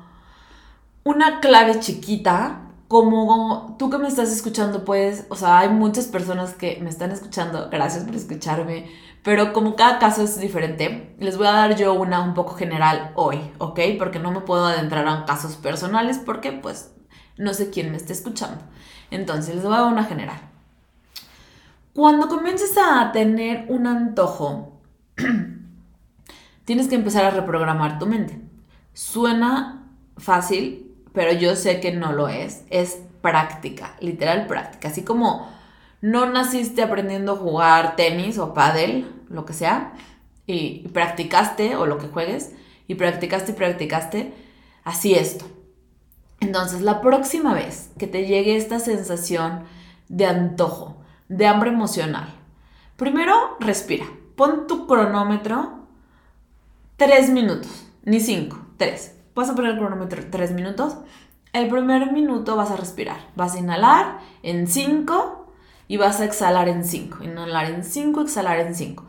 una 1.10 1.39
clave 1.39 1.80
chiquita 1.80 2.62
como 2.88 3.76
tú 3.78 3.89
que 3.89 3.97
me 3.97 4.07
estás 4.07 4.32
escuchando, 4.32 4.84
pues, 4.84 5.26
o 5.30 5.36
sea, 5.36 5.60
hay 5.60 5.70
muchas 5.70 6.07
personas 6.07 6.53
que 6.53 6.80
me 6.82 6.89
están 6.89 7.12
escuchando, 7.12 7.70
gracias 7.70 8.03
por 8.03 8.16
escucharme, 8.16 8.89
pero 9.24 9.53
como 9.53 9.76
cada 9.76 9.99
caso 9.99 10.24
es 10.24 10.39
diferente, 10.39 11.16
les 11.20 11.38
voy 11.38 11.47
a 11.47 11.51
dar 11.51 11.76
yo 11.76 11.93
una 11.93 12.22
un 12.22 12.34
poco 12.34 12.55
general 12.55 13.12
hoy, 13.16 13.39
¿ok? 13.60 13.80
Porque 13.99 14.20
no 14.20 14.32
me 14.32 14.41
puedo 14.41 14.66
adentrar 14.66 15.07
a 15.07 15.26
casos 15.26 15.55
personales 15.57 16.20
porque, 16.20 16.51
pues, 16.51 16.91
no 17.38 17.53
sé 17.53 17.70
quién 17.70 17.91
me 17.91 17.97
está 17.97 18.14
escuchando. 18.14 18.64
Entonces, 19.12 19.55
les 19.55 19.64
voy 19.64 19.74
a 19.74 19.82
dar 19.82 19.91
una 19.91 20.05
general. 20.05 20.39
Cuando 21.93 22.28
comiences 22.28 22.76
a 22.78 23.12
tener 23.12 23.66
un 23.70 23.86
antojo, 23.86 24.80
tienes 26.66 26.88
que 26.88 26.95
empezar 26.95 27.26
a 27.26 27.32
reprogramar 27.32 27.99
tu 27.99 28.05
mente. 28.05 28.41
Suena 28.93 29.80
fácil, 30.18 30.88
pero 31.14 31.32
yo 31.34 31.55
sé 31.55 31.80
que 31.80 31.91
no 31.91 32.12
lo 32.12 32.30
es. 32.30 32.64
Es 32.70 32.99
práctica, 33.22 33.95
literal 33.99 34.47
práctica. 34.47 34.89
Así 34.89 35.03
como 35.03 35.49
no 36.01 36.26
naciste 36.28 36.82
aprendiendo 36.82 37.34
a 37.34 37.38
jugar 37.38 37.95
tenis 37.95 38.38
o 38.38 38.53
pádel, 38.53 39.12
lo 39.30 39.45
que 39.45 39.53
sea, 39.53 39.93
y, 40.47 40.88
practicaste, 40.89 41.76
o 41.76 41.86
lo 41.86 41.97
que 41.97 42.07
juegues, 42.07 42.53
y 42.88 42.95
practicaste 42.95 43.51
y 43.51 43.55
practicaste, 43.55 44.34
así 44.84 45.14
esto. 45.14 45.45
Entonces, 46.39 46.82
la 46.82 47.01
próxima 47.01 47.53
vez 47.53 47.91
que 47.99 48.07
te 48.07 48.26
llegue 48.26 48.55
esta 48.55 48.80
sensación 48.80 49.66
de 50.07 50.26
antojo, 50.26 51.01
de 51.28 51.45
hambre 51.45 51.70
emocional, 51.70 52.34
primero 52.95 53.57
respira. 53.60 54.05
Pon 54.36 54.68
tu 54.68 54.88
cronómetro 54.88 55.80
tres 56.95 57.30
minutos, 57.30 57.88
ni 58.03 58.22
cinco, 58.22 58.66
tres. 58.78 59.18
Vas 59.39 59.49
a 59.49 59.55
poner 59.55 59.71
el 59.71 59.77
cronómetro 59.77 60.21
3 60.29 60.51
minutos. 60.51 60.97
El 61.53 61.69
primer 61.69 62.11
minuto 62.11 62.57
vas 62.57 62.71
a 62.71 62.75
respirar. 62.75 63.15
Vas 63.37 63.55
a 63.55 63.59
inhalar 63.59 64.19
en 64.43 64.67
5 64.67 65.47
y 65.87 65.95
vas 65.95 66.19
a 66.19 66.25
exhalar 66.25 66.67
en 66.67 66.83
5. 66.83 67.23
Inhalar 67.23 67.71
en 67.71 67.85
5, 67.85 68.19
exhalar 68.19 68.59
en 68.59 68.75
5. 68.75 69.05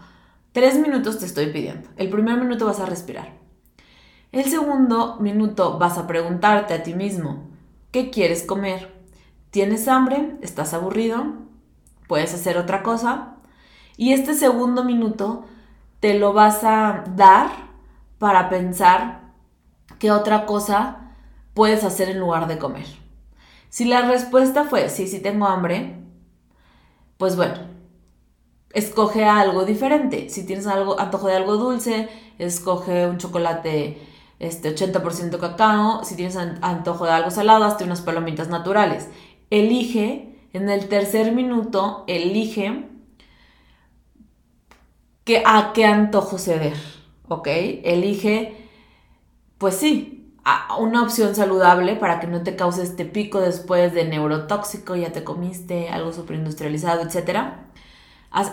3 0.52 0.78
minutos 0.78 1.18
te 1.18 1.26
estoy 1.26 1.46
pidiendo. 1.46 1.88
El 1.96 2.10
primer 2.10 2.36
minuto 2.36 2.64
vas 2.64 2.78
a 2.78 2.86
respirar. 2.86 3.32
El 4.30 4.44
segundo 4.44 5.16
minuto 5.18 5.78
vas 5.78 5.98
a 5.98 6.06
preguntarte 6.06 6.74
a 6.74 6.84
ti 6.84 6.94
mismo, 6.94 7.48
¿qué 7.90 8.10
quieres 8.10 8.44
comer? 8.44 9.02
¿Tienes 9.50 9.88
hambre? 9.88 10.36
¿Estás 10.42 10.74
aburrido? 10.74 11.24
¿Puedes 12.06 12.32
hacer 12.34 12.56
otra 12.56 12.84
cosa? 12.84 13.34
Y 13.96 14.12
este 14.12 14.34
segundo 14.34 14.84
minuto 14.84 15.44
te 15.98 16.16
lo 16.20 16.32
vas 16.32 16.62
a 16.62 17.02
dar 17.16 17.50
para 18.20 18.48
pensar 18.48 19.19
¿qué 20.00 20.10
otra 20.10 20.46
cosa 20.46 21.12
puedes 21.54 21.84
hacer 21.84 22.08
en 22.08 22.18
lugar 22.18 22.48
de 22.48 22.58
comer? 22.58 22.86
Si 23.68 23.84
la 23.84 24.02
respuesta 24.02 24.64
fue 24.64 24.88
sí, 24.88 25.06
sí 25.06 25.20
tengo 25.20 25.46
hambre, 25.46 25.94
pues 27.18 27.36
bueno, 27.36 27.54
escoge 28.72 29.24
algo 29.24 29.64
diferente. 29.64 30.28
Si 30.28 30.44
tienes 30.44 30.66
algo, 30.66 30.98
antojo 30.98 31.28
de 31.28 31.36
algo 31.36 31.56
dulce, 31.56 32.08
escoge 32.38 33.06
un 33.06 33.18
chocolate 33.18 34.00
este, 34.40 34.74
80% 34.74 35.38
cacao. 35.38 36.02
Si 36.02 36.16
tienes 36.16 36.36
antojo 36.36 37.04
de 37.04 37.12
algo 37.12 37.30
salado, 37.30 37.64
hazte 37.64 37.84
unas 37.84 38.00
palomitas 38.00 38.48
naturales. 38.48 39.08
Elige, 39.50 40.34
en 40.52 40.68
el 40.68 40.88
tercer 40.88 41.32
minuto, 41.32 42.04
elige 42.08 42.88
que, 45.24 45.42
a 45.44 45.72
qué 45.74 45.84
antojo 45.84 46.38
ceder, 46.38 46.76
¿ok? 47.28 47.46
Elige 47.84 48.59
pues 49.60 49.76
sí, 49.76 50.32
una 50.78 51.02
opción 51.02 51.34
saludable 51.34 51.94
para 51.94 52.18
que 52.18 52.26
no 52.26 52.42
te 52.42 52.56
cause 52.56 52.82
este 52.82 53.04
pico 53.04 53.42
después 53.42 53.92
de 53.92 54.06
neurotóxico, 54.06 54.96
ya 54.96 55.12
te 55.12 55.22
comiste 55.22 55.90
algo 55.90 56.14
superindustrializado, 56.14 57.02
etc. 57.02 57.40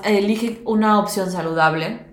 Elige 0.03 0.61
una 0.65 0.99
opción 0.99 1.31
saludable 1.31 2.05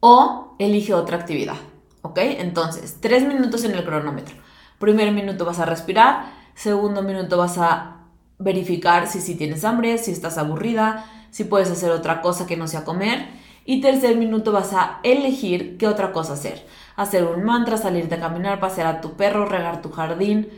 o 0.00 0.56
elige 0.58 0.94
otra 0.94 1.18
actividad, 1.18 1.56
¿ok? 2.00 2.20
Entonces, 2.22 2.96
tres 3.02 3.22
minutos 3.28 3.64
en 3.64 3.72
el 3.72 3.84
cronómetro. 3.84 4.34
Primer 4.78 5.12
minuto 5.12 5.44
vas 5.44 5.58
a 5.58 5.66
respirar, 5.66 6.32
segundo 6.54 7.02
minuto 7.02 7.36
vas 7.36 7.58
a 7.58 8.06
verificar 8.38 9.08
si, 9.08 9.20
si 9.20 9.34
tienes 9.34 9.62
hambre, 9.62 9.98
si 9.98 10.10
estás 10.10 10.38
aburrida, 10.38 11.04
si 11.30 11.44
puedes 11.44 11.70
hacer 11.70 11.90
otra 11.90 12.22
cosa 12.22 12.46
que 12.46 12.56
no 12.56 12.66
sea 12.66 12.82
comer. 12.82 13.28
Y 13.66 13.82
tercer 13.82 14.16
minuto 14.16 14.52
vas 14.52 14.72
a 14.72 15.00
elegir 15.02 15.76
qué 15.76 15.86
otra 15.86 16.12
cosa 16.12 16.32
hacer 16.32 16.66
hacer 17.00 17.24
un 17.24 17.44
mantra, 17.44 17.78
salirte 17.78 18.16
a 18.16 18.20
caminar, 18.20 18.60
pasear 18.60 18.86
a 18.86 19.00
tu 19.00 19.14
perro, 19.14 19.46
regar 19.46 19.80
tu 19.80 19.90
jardín, 19.90 20.48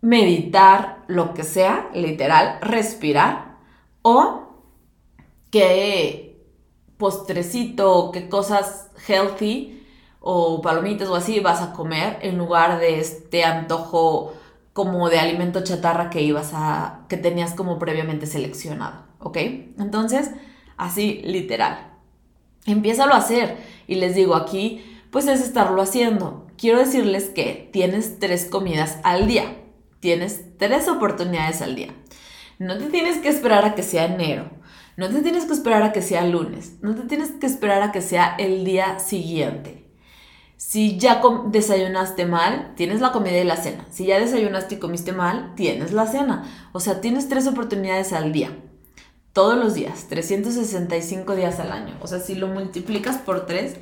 meditar, 0.00 1.02
lo 1.06 1.34
que 1.34 1.44
sea, 1.44 1.90
literal, 1.92 2.58
respirar, 2.62 3.56
o 4.00 4.42
qué 5.50 6.32
postrecito 6.96 8.10
qué 8.12 8.28
cosas 8.28 8.90
healthy 9.06 9.84
o 10.20 10.62
palomitas 10.62 11.08
o 11.08 11.16
así 11.16 11.40
vas 11.40 11.60
a 11.60 11.72
comer 11.72 12.18
en 12.22 12.38
lugar 12.38 12.78
de 12.78 13.00
este 13.00 13.44
antojo 13.44 14.32
como 14.72 15.10
de 15.10 15.18
alimento 15.18 15.62
chatarra 15.62 16.10
que 16.10 16.22
ibas 16.22 16.52
a 16.54 17.00
que 17.08 17.16
tenías 17.16 17.54
como 17.54 17.78
previamente 17.78 18.26
seleccionado, 18.26 19.02
¿ok? 19.18 19.36
Entonces, 19.78 20.30
así 20.76 21.20
literal. 21.24 21.90
Empiézalo 22.64 23.14
a 23.14 23.18
hacer 23.18 23.58
y 23.88 23.96
les 23.96 24.14
digo 24.14 24.36
aquí, 24.36 24.91
pues 25.12 25.28
es 25.28 25.42
estarlo 25.42 25.82
haciendo. 25.82 26.46
Quiero 26.56 26.78
decirles 26.78 27.28
que 27.28 27.68
tienes 27.70 28.18
tres 28.18 28.46
comidas 28.46 28.96
al 29.04 29.28
día. 29.28 29.58
Tienes 30.00 30.40
tres 30.58 30.88
oportunidades 30.88 31.60
al 31.60 31.76
día. 31.76 31.94
No 32.58 32.78
te 32.78 32.86
tienes 32.86 33.18
que 33.18 33.28
esperar 33.28 33.64
a 33.66 33.74
que 33.74 33.82
sea 33.82 34.06
enero. 34.06 34.50
No 34.96 35.10
te 35.10 35.20
tienes 35.20 35.44
que 35.44 35.52
esperar 35.52 35.82
a 35.82 35.92
que 35.92 36.00
sea 36.00 36.24
lunes. 36.24 36.78
No 36.80 36.94
te 36.94 37.02
tienes 37.02 37.30
que 37.30 37.46
esperar 37.46 37.82
a 37.82 37.92
que 37.92 38.00
sea 38.00 38.34
el 38.38 38.64
día 38.64 38.98
siguiente. 39.00 39.86
Si 40.56 40.96
ya 40.96 41.20
desayunaste 41.46 42.24
mal, 42.24 42.72
tienes 42.74 43.02
la 43.02 43.12
comida 43.12 43.36
y 43.36 43.44
la 43.44 43.56
cena. 43.56 43.84
Si 43.90 44.06
ya 44.06 44.18
desayunaste 44.18 44.76
y 44.76 44.78
comiste 44.78 45.12
mal, 45.12 45.54
tienes 45.56 45.92
la 45.92 46.06
cena. 46.06 46.70
O 46.72 46.80
sea, 46.80 47.02
tienes 47.02 47.28
tres 47.28 47.46
oportunidades 47.46 48.14
al 48.14 48.32
día. 48.32 48.56
Todos 49.34 49.58
los 49.58 49.74
días, 49.74 50.06
365 50.08 51.34
días 51.34 51.60
al 51.60 51.72
año. 51.72 51.96
O 52.00 52.06
sea, 52.06 52.20
si 52.20 52.34
lo 52.34 52.48
multiplicas 52.48 53.18
por 53.18 53.44
3, 53.44 53.76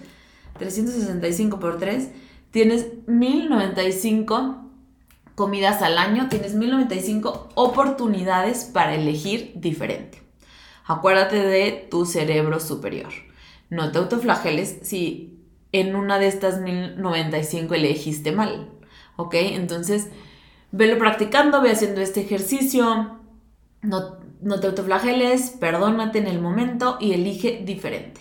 365 0.59 1.59
por 1.59 1.79
3, 1.79 2.11
tienes 2.51 2.87
1095 3.07 4.71
comidas 5.35 5.83
al 5.83 5.99
año, 5.99 6.29
tienes 6.29 6.55
1095 6.55 7.51
oportunidades 7.55 8.65
para 8.65 8.95
elegir 8.95 9.53
diferente. 9.57 10.23
Acuérdate 10.85 11.37
de 11.37 11.87
tu 11.91 12.05
cerebro 12.05 12.61
superior. 12.61 13.13
No 13.71 13.93
te 13.93 13.99
autoflageles 13.99 14.79
si 14.83 15.41
en 15.73 15.95
una 15.95 16.19
de 16.19 16.27
estas 16.27 16.61
1095 16.61 17.75
elegiste 17.75 18.33
mal. 18.33 18.69
¿Ok? 19.17 19.35
Entonces, 19.35 20.09
velo 20.73 20.99
practicando, 20.99 21.63
ve 21.63 21.71
haciendo 21.71 22.01
este 22.01 22.21
ejercicio. 22.21 23.21
No, 23.83 24.19
no 24.41 24.61
te 24.61 24.67
autoflageles, 24.67 25.51
perdónate 25.51 26.19
en 26.19 26.27
el 26.27 26.41
momento 26.41 26.99
y 27.01 27.13
elige 27.13 27.63
diferente. 27.65 28.21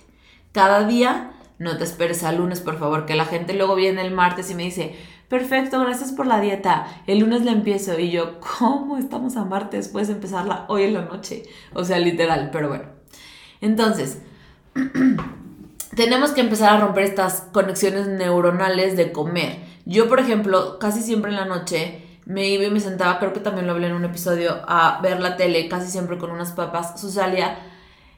Cada 0.52 0.88
día, 0.88 1.32
no 1.60 1.78
te 1.78 1.84
esperes 1.84 2.24
al 2.24 2.38
lunes, 2.38 2.62
por 2.62 2.80
favor, 2.80 3.05
que 3.05 3.16
la 3.16 3.26
gente 3.26 3.53
luego 3.53 3.76
viene 3.76 4.01
el 4.01 4.12
martes 4.12 4.49
y 4.49 4.55
me 4.55 4.64
dice, 4.64 4.95
perfecto, 5.28 5.80
gracias 5.80 6.14
por 6.14 6.26
la 6.26 6.39
dieta, 6.39 6.88
el 7.05 7.20
lunes 7.20 7.43
la 7.43 7.51
empiezo 7.51 7.99
y 7.99 8.10
yo, 8.10 8.39
¿cómo 8.57 8.97
estamos 8.97 9.36
a 9.36 9.45
martes? 9.45 9.89
Puedes 9.89 10.10
empezarla 10.10 10.66
hoy 10.70 10.84
en 10.84 10.93
la 10.93 11.01
noche, 11.03 11.43
o 11.74 11.84
sea, 11.84 11.99
literal, 11.99 12.49
pero 12.51 12.70
bueno. 12.70 12.86
Entonces, 13.62 14.20
tenemos 15.95 16.32
que 16.32 16.41
empezar 16.41 16.76
a 16.76 16.80
romper 16.80 17.03
estas 17.03 17.41
conexiones 17.51 18.07
neuronales 18.07 18.95
de 18.95 19.12
comer. 19.12 19.60
Yo, 19.86 20.07
por 20.07 20.20
ejemplo, 20.22 20.80
casi 20.80 21.01
siempre 21.01 21.32
en 21.32 21.38
la 21.38 21.45
noche 21.45 22.05
me 22.26 22.47
iba 22.47 22.64
y 22.64 22.72
me 22.72 22.80
sentaba, 22.80 23.20
creo 23.20 23.34
que 23.34 23.39
también 23.41 23.68
lo 23.68 23.74
hablé 23.74 23.88
en 23.88 23.95
un 23.95 24.05
episodio, 24.05 24.62
a 24.68 25.01
ver 25.01 25.20
la 25.20 25.36
tele, 25.36 25.68
casi 25.68 25.89
siempre 25.91 26.18
con 26.18 26.32
unas 26.32 26.51
papas, 26.53 27.01
Susalia, 27.01 27.57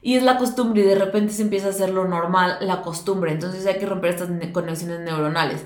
y 0.02 0.16
es 0.16 0.24
la 0.24 0.38
costumbre 0.38 0.82
y 0.82 0.86
de 0.86 0.96
repente 0.96 1.34
se 1.34 1.44
empieza 1.44 1.68
a 1.68 1.70
hacer 1.72 1.90
lo 1.92 2.08
normal, 2.08 2.58
la 2.62 2.82
costumbre, 2.82 3.32
entonces 3.32 3.66
hay 3.68 3.78
que 3.78 3.86
romper 3.86 4.12
estas 4.12 4.30
conexiones 4.52 5.00
neuronales. 5.02 5.64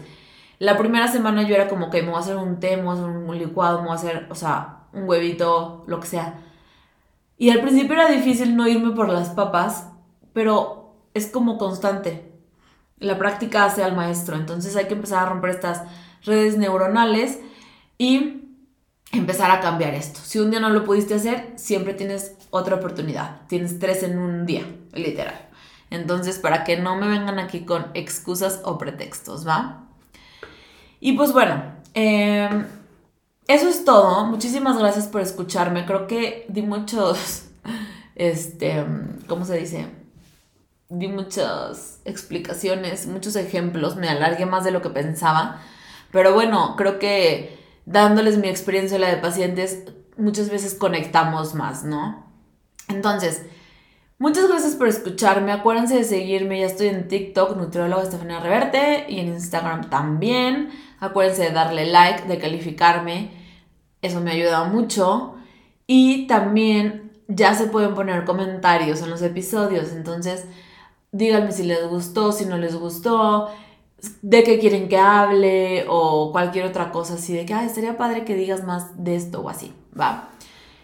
La 0.59 0.77
primera 0.77 1.07
semana 1.07 1.43
yo 1.43 1.55
era 1.55 1.67
como 1.67 1.89
que 1.89 2.01
me 2.01 2.09
voy 2.09 2.17
a 2.17 2.19
hacer 2.19 2.37
un 2.37 2.59
té, 2.59 2.77
me 2.77 2.83
voy 2.83 2.91
a 2.91 2.99
hacer 2.99 3.05
un 3.05 3.37
licuado, 3.37 3.79
me 3.79 3.87
voy 3.87 3.93
a 3.93 3.99
hacer, 3.99 4.27
o 4.29 4.35
sea, 4.35 4.87
un 4.93 5.07
huevito, 5.07 5.83
lo 5.87 5.99
que 5.99 6.07
sea. 6.07 6.39
Y 7.37 7.49
al 7.49 7.61
principio 7.61 7.93
era 7.93 8.09
difícil 8.09 8.55
no 8.55 8.67
irme 8.67 8.93
por 8.93 9.09
las 9.09 9.29
papas, 9.29 9.89
pero 10.33 10.95
es 11.13 11.27
como 11.27 11.57
constante. 11.57 12.31
La 12.99 13.17
práctica 13.17 13.65
hace 13.65 13.83
al 13.83 13.95
maestro, 13.95 14.35
entonces 14.37 14.75
hay 14.75 14.85
que 14.85 14.93
empezar 14.93 15.25
a 15.25 15.29
romper 15.29 15.49
estas 15.51 15.83
redes 16.23 16.57
neuronales 16.57 17.39
y 17.97 18.44
empezar 19.17 19.51
a 19.51 19.59
cambiar 19.59 19.93
esto. 19.93 20.19
Si 20.23 20.39
un 20.39 20.51
día 20.51 20.59
no 20.59 20.69
lo 20.69 20.83
pudiste 20.83 21.15
hacer, 21.15 21.53
siempre 21.55 21.93
tienes 21.93 22.35
otra 22.49 22.75
oportunidad. 22.75 23.41
Tienes 23.47 23.79
tres 23.79 24.03
en 24.03 24.17
un 24.17 24.45
día, 24.45 24.63
literal. 24.93 25.49
Entonces, 25.89 26.39
para 26.39 26.63
que 26.63 26.77
no 26.77 26.95
me 26.95 27.07
vengan 27.07 27.39
aquí 27.39 27.61
con 27.61 27.87
excusas 27.93 28.61
o 28.63 28.77
pretextos, 28.77 29.47
¿va? 29.47 29.87
Y 30.99 31.13
pues 31.13 31.31
bueno, 31.31 31.61
em, 31.93 32.65
eso 33.47 33.67
es 33.69 33.85
todo. 33.85 34.25
Muchísimas 34.25 34.77
gracias 34.77 35.07
por 35.07 35.21
escucharme. 35.21 35.85
Creo 35.85 36.07
que 36.07 36.45
di 36.49 36.61
muchos, 36.61 37.45
este, 38.15 38.85
¿cómo 39.27 39.45
se 39.45 39.57
dice? 39.57 39.87
Di 40.89 41.07
muchas 41.07 42.01
explicaciones, 42.05 43.07
muchos 43.07 43.35
ejemplos. 43.35 43.95
Me 43.95 44.09
alargué 44.09 44.45
más 44.45 44.63
de 44.63 44.71
lo 44.71 44.81
que 44.81 44.89
pensaba. 44.89 45.61
Pero 46.11 46.33
bueno, 46.33 46.75
creo 46.77 46.97
que 46.99 47.54
dándoles 47.85 48.37
mi 48.37 48.47
experiencia 48.47 48.99
la 48.99 49.09
de 49.09 49.17
pacientes, 49.17 49.83
muchas 50.17 50.49
veces 50.49 50.75
conectamos 50.75 51.53
más, 51.55 51.83
¿no? 51.83 52.25
Entonces, 52.87 53.43
Muchas 54.17 54.47
gracias 54.47 54.75
por 54.75 54.87
escucharme. 54.87 55.51
Acuérdense 55.51 55.95
de 55.95 56.05
seguirme. 56.05 56.61
Ya 56.61 56.67
estoy 56.67 56.87
en 56.87 57.09
TikTok, 57.09 57.57
Nutrióloga 57.57 58.03
Estefanía 58.03 58.39
Reverte, 58.39 59.05
y 59.09 59.19
en 59.19 59.27
Instagram 59.27 59.89
también. 59.89 60.69
Acuérdense 61.01 61.43
de 61.43 61.51
darle 61.51 61.85
like, 61.85 62.25
de 62.25 62.39
calificarme. 62.39 63.31
Eso 64.01 64.21
me 64.21 64.31
ayuda 64.31 64.63
mucho. 64.63 65.35
Y 65.85 66.27
también 66.27 67.11
ya 67.27 67.55
se 67.55 67.67
pueden 67.67 67.93
poner 67.93 68.23
comentarios 68.23 69.01
en 69.01 69.09
los 69.09 69.21
episodios. 69.21 69.91
Entonces, 69.91 70.45
díganme 71.11 71.51
si 71.51 71.63
les 71.63 71.85
gustó, 71.85 72.31
si 72.31 72.45
no 72.45 72.57
les 72.57 72.75
gustó, 72.75 73.49
de 74.21 74.43
qué 74.43 74.59
quieren 74.59 74.89
que 74.89 74.97
hable 74.97 75.85
o 75.87 76.31
cualquier 76.31 76.65
otra 76.65 76.91
cosa 76.91 77.15
así 77.15 77.33
de 77.33 77.45
que, 77.45 77.53
ay, 77.53 77.67
estaría 77.67 77.97
padre 77.97 78.25
que 78.25 78.35
digas 78.35 78.63
más 78.63 79.03
de 79.03 79.15
esto 79.15 79.41
o 79.41 79.49
así, 79.49 79.73
¿va? 79.99 80.29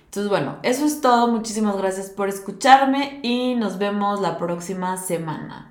Entonces, 0.06 0.30
bueno, 0.30 0.58
eso 0.64 0.86
es 0.86 1.00
todo. 1.00 1.30
Muchísimas 1.30 1.78
gracias 1.78 2.10
por 2.10 2.28
escucharme 2.28 3.20
y 3.24 3.56
nos 3.56 3.78
vemos 3.78 4.20
la 4.20 4.38
próxima 4.38 4.98
semana. 4.98 5.71